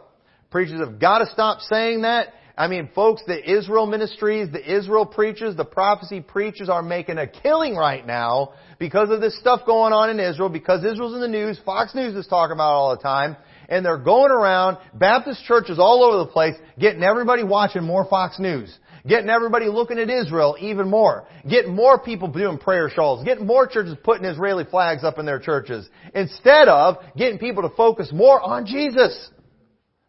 Preachers 0.51 0.81
have 0.81 0.99
got 0.99 1.19
to 1.19 1.27
stop 1.27 1.61
saying 1.61 2.01
that. 2.01 2.27
I 2.57 2.67
mean, 2.67 2.89
folks, 2.95 3.21
the 3.27 3.57
Israel 3.57 3.85
ministries, 3.85 4.51
the 4.51 4.75
Israel 4.77 5.05
preachers, 5.05 5.55
the 5.55 5.65
prophecy 5.65 6.21
preachers 6.21 6.69
are 6.69 6.81
making 6.81 7.19
a 7.19 7.27
killing 7.27 7.75
right 7.75 8.05
now 8.05 8.53
because 8.79 9.11
of 9.11 9.21
this 9.21 9.37
stuff 9.39 9.61
going 9.65 9.93
on 9.93 10.09
in 10.09 10.19
Israel, 10.19 10.49
because 10.49 10.83
Israel's 10.83 11.13
in 11.13 11.21
the 11.21 11.27
news, 11.27 11.59
Fox 11.65 11.93
News 11.93 12.15
is 12.15 12.25
talking 12.25 12.53
about 12.53 12.71
it 12.71 12.77
all 12.77 12.95
the 12.95 13.03
time, 13.03 13.37
and 13.69 13.85
they're 13.85 13.97
going 13.99 14.31
around, 14.31 14.77
Baptist 14.95 15.43
churches 15.45 15.77
all 15.77 16.03
over 16.03 16.17
the 16.17 16.31
place, 16.31 16.55
getting 16.79 17.03
everybody 17.03 17.43
watching 17.43 17.83
more 17.83 18.05
Fox 18.05 18.39
News 18.39 18.75
Getting 19.07 19.29
everybody 19.29 19.67
looking 19.67 19.99
at 19.99 20.09
Israel 20.09 20.57
even 20.59 20.89
more. 20.89 21.27
Getting 21.49 21.73
more 21.73 21.97
people 21.97 22.27
doing 22.27 22.57
prayer 22.57 22.89
shawls. 22.93 23.23
Getting 23.23 23.47
more 23.47 23.65
churches 23.65 23.95
putting 24.03 24.25
Israeli 24.25 24.65
flags 24.65 25.03
up 25.03 25.17
in 25.17 25.25
their 25.25 25.39
churches. 25.39 25.87
Instead 26.13 26.67
of 26.67 26.97
getting 27.15 27.39
people 27.39 27.63
to 27.63 27.73
focus 27.75 28.09
more 28.11 28.41
on 28.41 28.65
Jesus. 28.65 29.29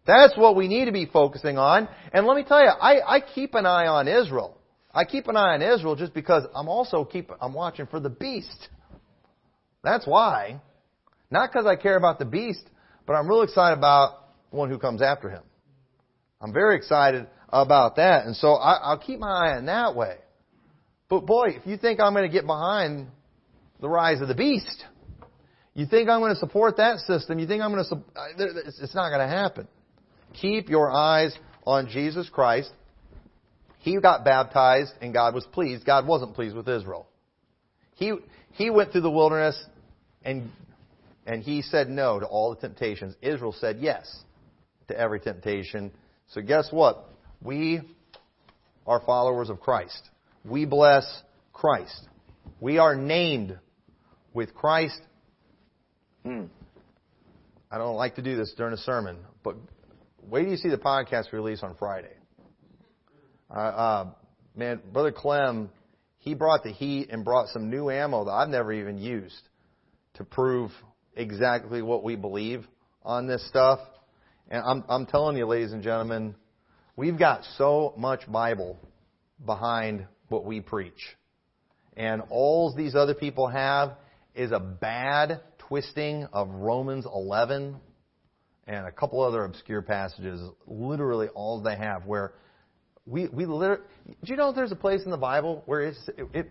That's 0.09 0.35
what 0.39 0.57
we 0.57 0.69
need 0.69 0.87
to 0.87 0.93
be 0.93 1.05
focusing 1.05 1.59
on. 1.59 1.87
And 2.15 2.27
let 2.27 2.35
me 2.35 2.43
tell 2.43 2.63
you, 2.63 2.69
I, 2.71 3.17
I 3.17 3.21
keep 3.21 3.55
an 3.55 3.67
eye 3.67 3.89
on 3.89 4.09
Israel. 4.09 4.57
I 4.93 5.05
keep 5.05 5.29
an 5.29 5.37
eye 5.37 5.53
on 5.53 5.61
Israel 5.61 5.97
just 5.97 6.15
because 6.15 6.45
I'm 6.55 6.67
also 6.67 7.05
keep 7.05 7.31
I'm 7.43 7.53
watching 7.53 7.87
for 7.87 8.01
the 8.01 8.09
beast. 8.09 8.69
That's 9.85 10.07
why. 10.07 10.63
Not 11.31 11.51
because 11.53 11.67
I 11.67 11.77
care 11.77 11.95
about 11.95 12.19
the 12.19 12.25
beast, 12.25 12.65
but 13.07 13.13
I'm 13.13 13.29
real 13.29 13.43
excited 13.43 13.77
about 13.77 14.31
the 14.51 14.57
one 14.57 14.71
who 14.71 14.79
comes 14.79 15.03
after 15.03 15.29
him. 15.29 15.43
I'm 16.41 16.55
very 16.55 16.79
excited 16.79 17.27
about 17.51 17.97
that. 17.97 18.25
And 18.25 18.35
so 18.35 18.55
I, 18.55 18.95
will 18.95 18.99
keep 18.99 19.19
my 19.19 19.29
eye 19.29 19.57
on 19.59 19.67
that 19.67 19.95
way. 19.95 20.17
But 21.11 21.27
boy, 21.27 21.49
if 21.49 21.67
you 21.67 21.77
think 21.77 22.01
I'm 22.01 22.15
going 22.15 22.27
to 22.27 22.33
get 22.33 22.47
behind 22.47 23.09
the 23.79 23.91
rise 23.91 24.23
of 24.23 24.29
the 24.29 24.35
beast, 24.35 24.85
you 25.75 25.85
think 25.85 26.09
I'm 26.09 26.21
going 26.21 26.33
to 26.33 26.41
support 26.41 26.79
that 26.79 27.01
system, 27.01 27.39
you 27.39 27.47
think 27.47 27.63
I'm 27.63 27.73
going 27.73 27.85
uh, 27.85 28.39
to, 28.39 28.63
it's 28.67 28.95
not 28.95 29.11
going 29.11 29.21
to 29.21 29.29
happen. 29.29 29.69
Keep 30.35 30.69
your 30.69 30.91
eyes 30.91 31.37
on 31.67 31.89
Jesus 31.89 32.29
Christ. 32.29 32.71
He 33.81 33.99
got 34.01 34.25
baptized 34.25 34.93
and 35.01 35.13
God 35.13 35.35
was 35.35 35.47
pleased. 35.53 35.85
God 35.85 36.07
wasn't 36.07 36.35
pleased 36.35 36.57
with 36.57 36.69
Israel. 36.69 37.07
He, 37.95 38.13
he 38.53 38.71
went 38.71 38.93
through 38.93 39.03
the 39.03 39.11
wilderness 39.11 39.63
and, 40.23 40.51
and 41.27 41.43
he 41.43 41.63
said 41.63 41.89
no 41.89 42.21
to 42.21 42.27
all 42.27 42.55
the 42.55 42.61
temptations. 42.61 43.15
Israel 43.23 43.55
said 43.59 43.79
yes 43.81 44.23
to 44.89 44.99
every 44.99 45.21
temptation. 45.21 45.91
So 46.29 46.43
guess 46.43 46.69
what? 46.71 47.07
We 47.43 47.81
are 48.87 49.01
followers 49.05 49.51
of 49.51 49.61
Christ. 49.61 50.09
We 50.45 50.65
bless 50.65 51.23
Christ. 51.53 52.09
We 52.61 52.79
are 52.79 52.95
named 52.95 53.59
with 54.33 54.55
Christ. 54.55 55.01
Hmm. 56.25 56.45
I 57.71 57.79
don't 57.79 57.97
like 57.97 58.17
to 58.17 58.23
do 58.23 58.37
this 58.37 58.55
during 58.57 58.73
a 58.73 58.79
sermon, 58.79 59.19
but 59.43 59.57
wait 60.31 60.43
till 60.43 60.51
you 60.51 60.57
see 60.57 60.69
the 60.69 60.79
podcast 60.79 61.33
release 61.33 61.63
on 61.63 61.75
Friday. 61.79 62.15
Uh, 63.51 63.59
uh, 63.59 64.11
man, 64.55 64.81
Brother 64.93 65.13
Clem, 65.13 65.71
he 66.19 66.35
brought 66.35 66.63
the 66.63 66.73
heat 66.73 67.09
and 67.11 67.25
brought 67.25 67.49
some 67.49 67.71
new 67.71 67.91
ammo 67.91 68.25
that 68.25 68.31
I've 68.31 68.49
never 68.49 68.73
even 68.73 68.99
used 68.99 69.41
to 70.15 70.25
prove 70.25 70.71
exactly 71.15 71.81
what 71.81 72.03
we 72.05 72.17
believe 72.17 72.67
on 73.03 73.27
this 73.27 73.47
stuff. 73.49 73.81
And 74.51 74.63
I'm, 74.65 74.85
I'm 74.89 75.07
telling 75.07 75.37
you, 75.37 75.47
ladies 75.47 75.73
and 75.73 75.83
gentlemen, 75.83 76.35
we've 76.97 77.19
got 77.19 77.45
so 77.57 77.95
much 77.97 78.31
Bible 78.31 78.79
behind 79.45 80.07
what 80.29 80.45
we 80.45 80.61
preach. 80.61 81.17
And 81.97 82.23
all 82.29 82.75
these 82.75 82.95
other 82.95 83.15
people 83.15 83.49
have 83.49 83.93
is 84.35 84.53
a 84.53 84.61
bad 84.61 85.41
twisting 85.59 86.27
of 86.33 86.49
Romans 86.51 87.07
11 87.07 87.77
and 88.69 88.87
a 88.87 88.93
couple 88.93 89.21
other 89.23 89.45
obscure 89.45 89.83
passages. 89.83 90.41
Literally 90.67 91.29
all 91.29 91.61
they 91.63 91.77
have 91.77 92.05
where 92.05 92.35
we, 93.07 93.27
we 93.29 93.47
literally, 93.47 93.83
do 94.07 94.31
you 94.31 94.37
know 94.37 94.53
there's 94.53 94.73
a 94.73 94.77
place 94.77 95.01
in 95.05 95.11
the 95.11 95.17
Bible 95.17 95.63
where 95.65 95.81
it's, 95.81 96.11
it, 96.17 96.27
it, 96.35 96.51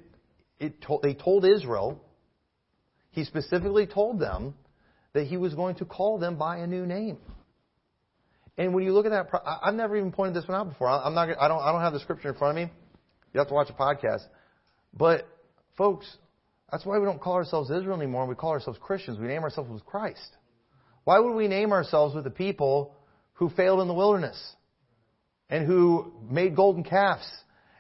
it 0.60 0.82
told, 0.82 1.04
they 1.04 1.14
told 1.14 1.46
Israel, 1.46 2.04
he 3.12 3.24
specifically 3.24 3.86
told 3.86 4.20
them 4.20 4.56
that 5.14 5.28
he 5.28 5.38
was 5.38 5.54
going 5.54 5.76
to 5.76 5.86
call 5.86 6.18
them 6.18 6.38
by 6.38 6.58
a 6.58 6.68
new 6.68 6.86
name. 6.86 7.20
And 8.58 8.74
when 8.74 8.84
you 8.84 8.92
look 8.94 9.06
at 9.06 9.12
that, 9.12 9.28
I've 9.64 9.76
never 9.76 9.96
even 9.96 10.12
pointed 10.12 10.36
this 10.36 10.48
one 10.48 10.60
out 10.60 10.70
before. 10.70 10.90
I'm 10.90 11.14
not, 11.14 11.30
I 11.40 11.48
don't, 11.48 11.62
I 11.62 11.72
don't 11.72 11.82
have 11.82 11.94
the 11.94 12.00
scripture 12.00 12.30
in 12.30 12.36
front 12.36 12.58
of 12.58 12.66
me. 12.66 12.74
You 13.34 13.40
have 13.40 13.48
to 13.50 13.54
watch 13.54 13.70
a 13.70 13.74
podcast. 13.74 14.24
But, 14.96 15.28
folks, 15.78 16.08
that's 16.72 16.84
why 16.84 16.98
we 16.98 17.06
don't 17.06 17.22
call 17.22 17.36
ourselves 17.36 17.70
Israel 17.70 17.96
anymore. 17.96 18.26
We 18.26 18.34
call 18.34 18.52
ourselves 18.52 18.80
Christians. 18.82 19.20
We 19.20 19.28
name 19.28 19.44
ourselves 19.44 19.70
with 19.70 19.86
Christ. 19.86 20.38
Why 21.08 21.20
would 21.20 21.36
we 21.36 21.48
name 21.48 21.72
ourselves 21.72 22.14
with 22.14 22.26
the 22.26 22.30
people 22.30 22.94
who 23.36 23.50
failed 23.52 23.80
in 23.80 23.88
the 23.88 23.94
wilderness 23.94 24.38
and 25.50 25.66
who 25.66 26.12
made 26.30 26.54
golden 26.54 26.84
calves 26.84 27.26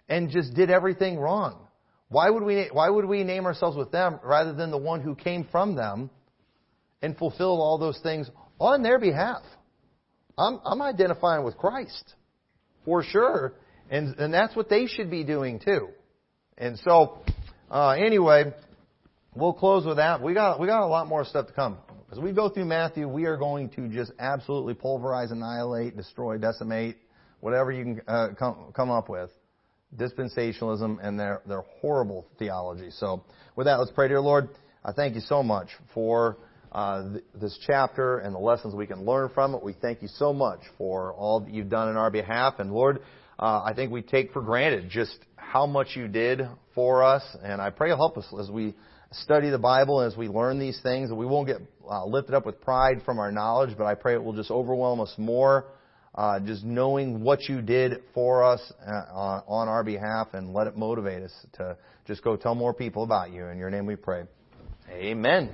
and 0.07 0.29
just 0.29 0.53
did 0.53 0.69
everything 0.69 1.19
wrong? 1.19 1.67
Why 2.07 2.29
would 2.29 2.43
we, 2.43 2.69
why 2.71 2.89
would 2.89 3.03
we 3.03 3.25
name 3.25 3.45
ourselves 3.45 3.75
with 3.75 3.91
them 3.91 4.21
rather 4.23 4.53
than 4.53 4.71
the 4.71 4.77
one 4.77 5.01
who 5.01 5.13
came 5.13 5.45
from 5.51 5.75
them 5.75 6.09
and 7.01 7.17
fulfilled 7.17 7.59
all 7.59 7.77
those 7.77 7.99
things 8.01 8.29
on 8.61 8.81
their 8.81 8.97
behalf? 8.97 9.41
I'm, 10.37 10.61
I'm 10.63 10.81
identifying 10.81 11.43
with 11.43 11.57
Christ 11.57 12.13
for 12.85 13.03
sure, 13.03 13.55
and 13.89 14.15
and 14.19 14.33
that's 14.33 14.55
what 14.55 14.69
they 14.69 14.85
should 14.85 15.11
be 15.11 15.25
doing 15.25 15.59
too. 15.59 15.89
And 16.57 16.79
so, 16.79 17.19
uh, 17.69 17.89
anyway, 17.89 18.53
we'll 19.35 19.51
close 19.51 19.85
with 19.85 19.97
that. 19.97 20.23
We 20.23 20.33
got 20.33 20.61
we 20.61 20.67
got 20.67 20.83
a 20.83 20.87
lot 20.87 21.07
more 21.07 21.25
stuff 21.25 21.47
to 21.47 21.53
come. 21.53 21.79
As 22.09 22.19
we 22.19 22.31
go 22.31 22.47
through 22.47 22.65
Matthew, 22.65 23.05
we 23.05 23.25
are 23.25 23.35
going 23.35 23.69
to 23.71 23.89
just 23.89 24.13
absolutely 24.17 24.73
pulverize, 24.73 25.31
annihilate, 25.31 25.97
destroy, 25.97 26.37
decimate, 26.37 26.95
whatever 27.41 27.69
you 27.69 27.83
can 27.83 28.01
uh, 28.07 28.29
come 28.39 28.71
come 28.73 28.89
up 28.89 29.09
with. 29.09 29.29
Dispensationalism 29.93 30.99
and 31.01 31.19
their 31.19 31.41
their 31.45 31.63
horrible 31.81 32.25
theology. 32.39 32.91
So, 32.91 33.25
with 33.57 33.67
that, 33.67 33.75
let's 33.75 33.91
pray, 33.91 34.07
dear 34.07 34.21
Lord. 34.21 34.47
I 34.85 34.93
thank 34.93 35.15
you 35.15 35.21
so 35.21 35.43
much 35.43 35.67
for 35.93 36.37
uh, 36.71 37.11
th- 37.11 37.23
this 37.35 37.59
chapter 37.67 38.19
and 38.19 38.33
the 38.33 38.39
lessons 38.39 38.73
we 38.73 38.87
can 38.87 39.03
learn 39.03 39.29
from 39.33 39.53
it. 39.53 39.61
We 39.61 39.73
thank 39.73 40.01
you 40.01 40.07
so 40.07 40.31
much 40.31 40.61
for 40.77 41.13
all 41.13 41.41
that 41.41 41.53
you've 41.53 41.69
done 41.69 41.89
in 41.89 41.97
our 41.97 42.09
behalf. 42.09 42.55
And 42.59 42.71
Lord, 42.71 42.99
uh, 43.37 43.63
I 43.65 43.73
think 43.75 43.91
we 43.91 44.01
take 44.01 44.31
for 44.31 44.41
granted 44.41 44.89
just 44.89 45.17
how 45.35 45.65
much 45.65 45.97
you 45.97 46.07
did 46.07 46.41
for 46.73 47.03
us. 47.03 47.23
And 47.43 47.61
I 47.61 47.69
pray 47.69 47.89
you'll 47.89 47.97
help 47.97 48.17
us 48.17 48.25
as 48.39 48.49
we 48.49 48.75
study 49.23 49.49
the 49.49 49.59
Bible 49.59 50.01
and 50.01 50.11
as 50.11 50.17
we 50.17 50.27
learn 50.27 50.59
these 50.59 50.79
things 50.81 51.11
we 51.11 51.25
won't 51.25 51.47
get 51.47 51.57
uh, 51.89 52.05
lifted 52.05 52.35
up 52.35 52.45
with 52.45 52.61
pride 52.61 53.01
from 53.05 53.19
our 53.19 53.31
knowledge, 53.31 53.77
but 53.77 53.85
I 53.85 53.95
pray 53.95 54.13
it 54.13 54.23
will 54.23 54.35
just 54.35 54.51
overwhelm 54.51 54.99
us 55.01 55.13
more. 55.17 55.65
Uh, 56.15 56.39
just 56.39 56.63
knowing 56.63 57.21
what 57.21 57.43
you 57.43 57.61
did 57.61 58.01
for 58.15 58.43
us 58.43 58.73
uh, 58.83 59.41
on 59.47 59.67
our 59.67 59.83
behalf 59.83 60.29
and 60.33 60.51
let 60.51 60.65
it 60.65 60.75
motivate 60.75 61.21
us 61.21 61.31
to 61.53 61.77
just 62.07 62.23
go 62.23 62.35
tell 62.35 62.55
more 62.55 62.73
people 62.73 63.03
about 63.03 63.31
you. 63.31 63.45
In 63.45 63.59
your 63.59 63.69
name 63.69 63.85
we 63.85 63.95
pray. 63.95 64.23
Amen. 64.89 65.51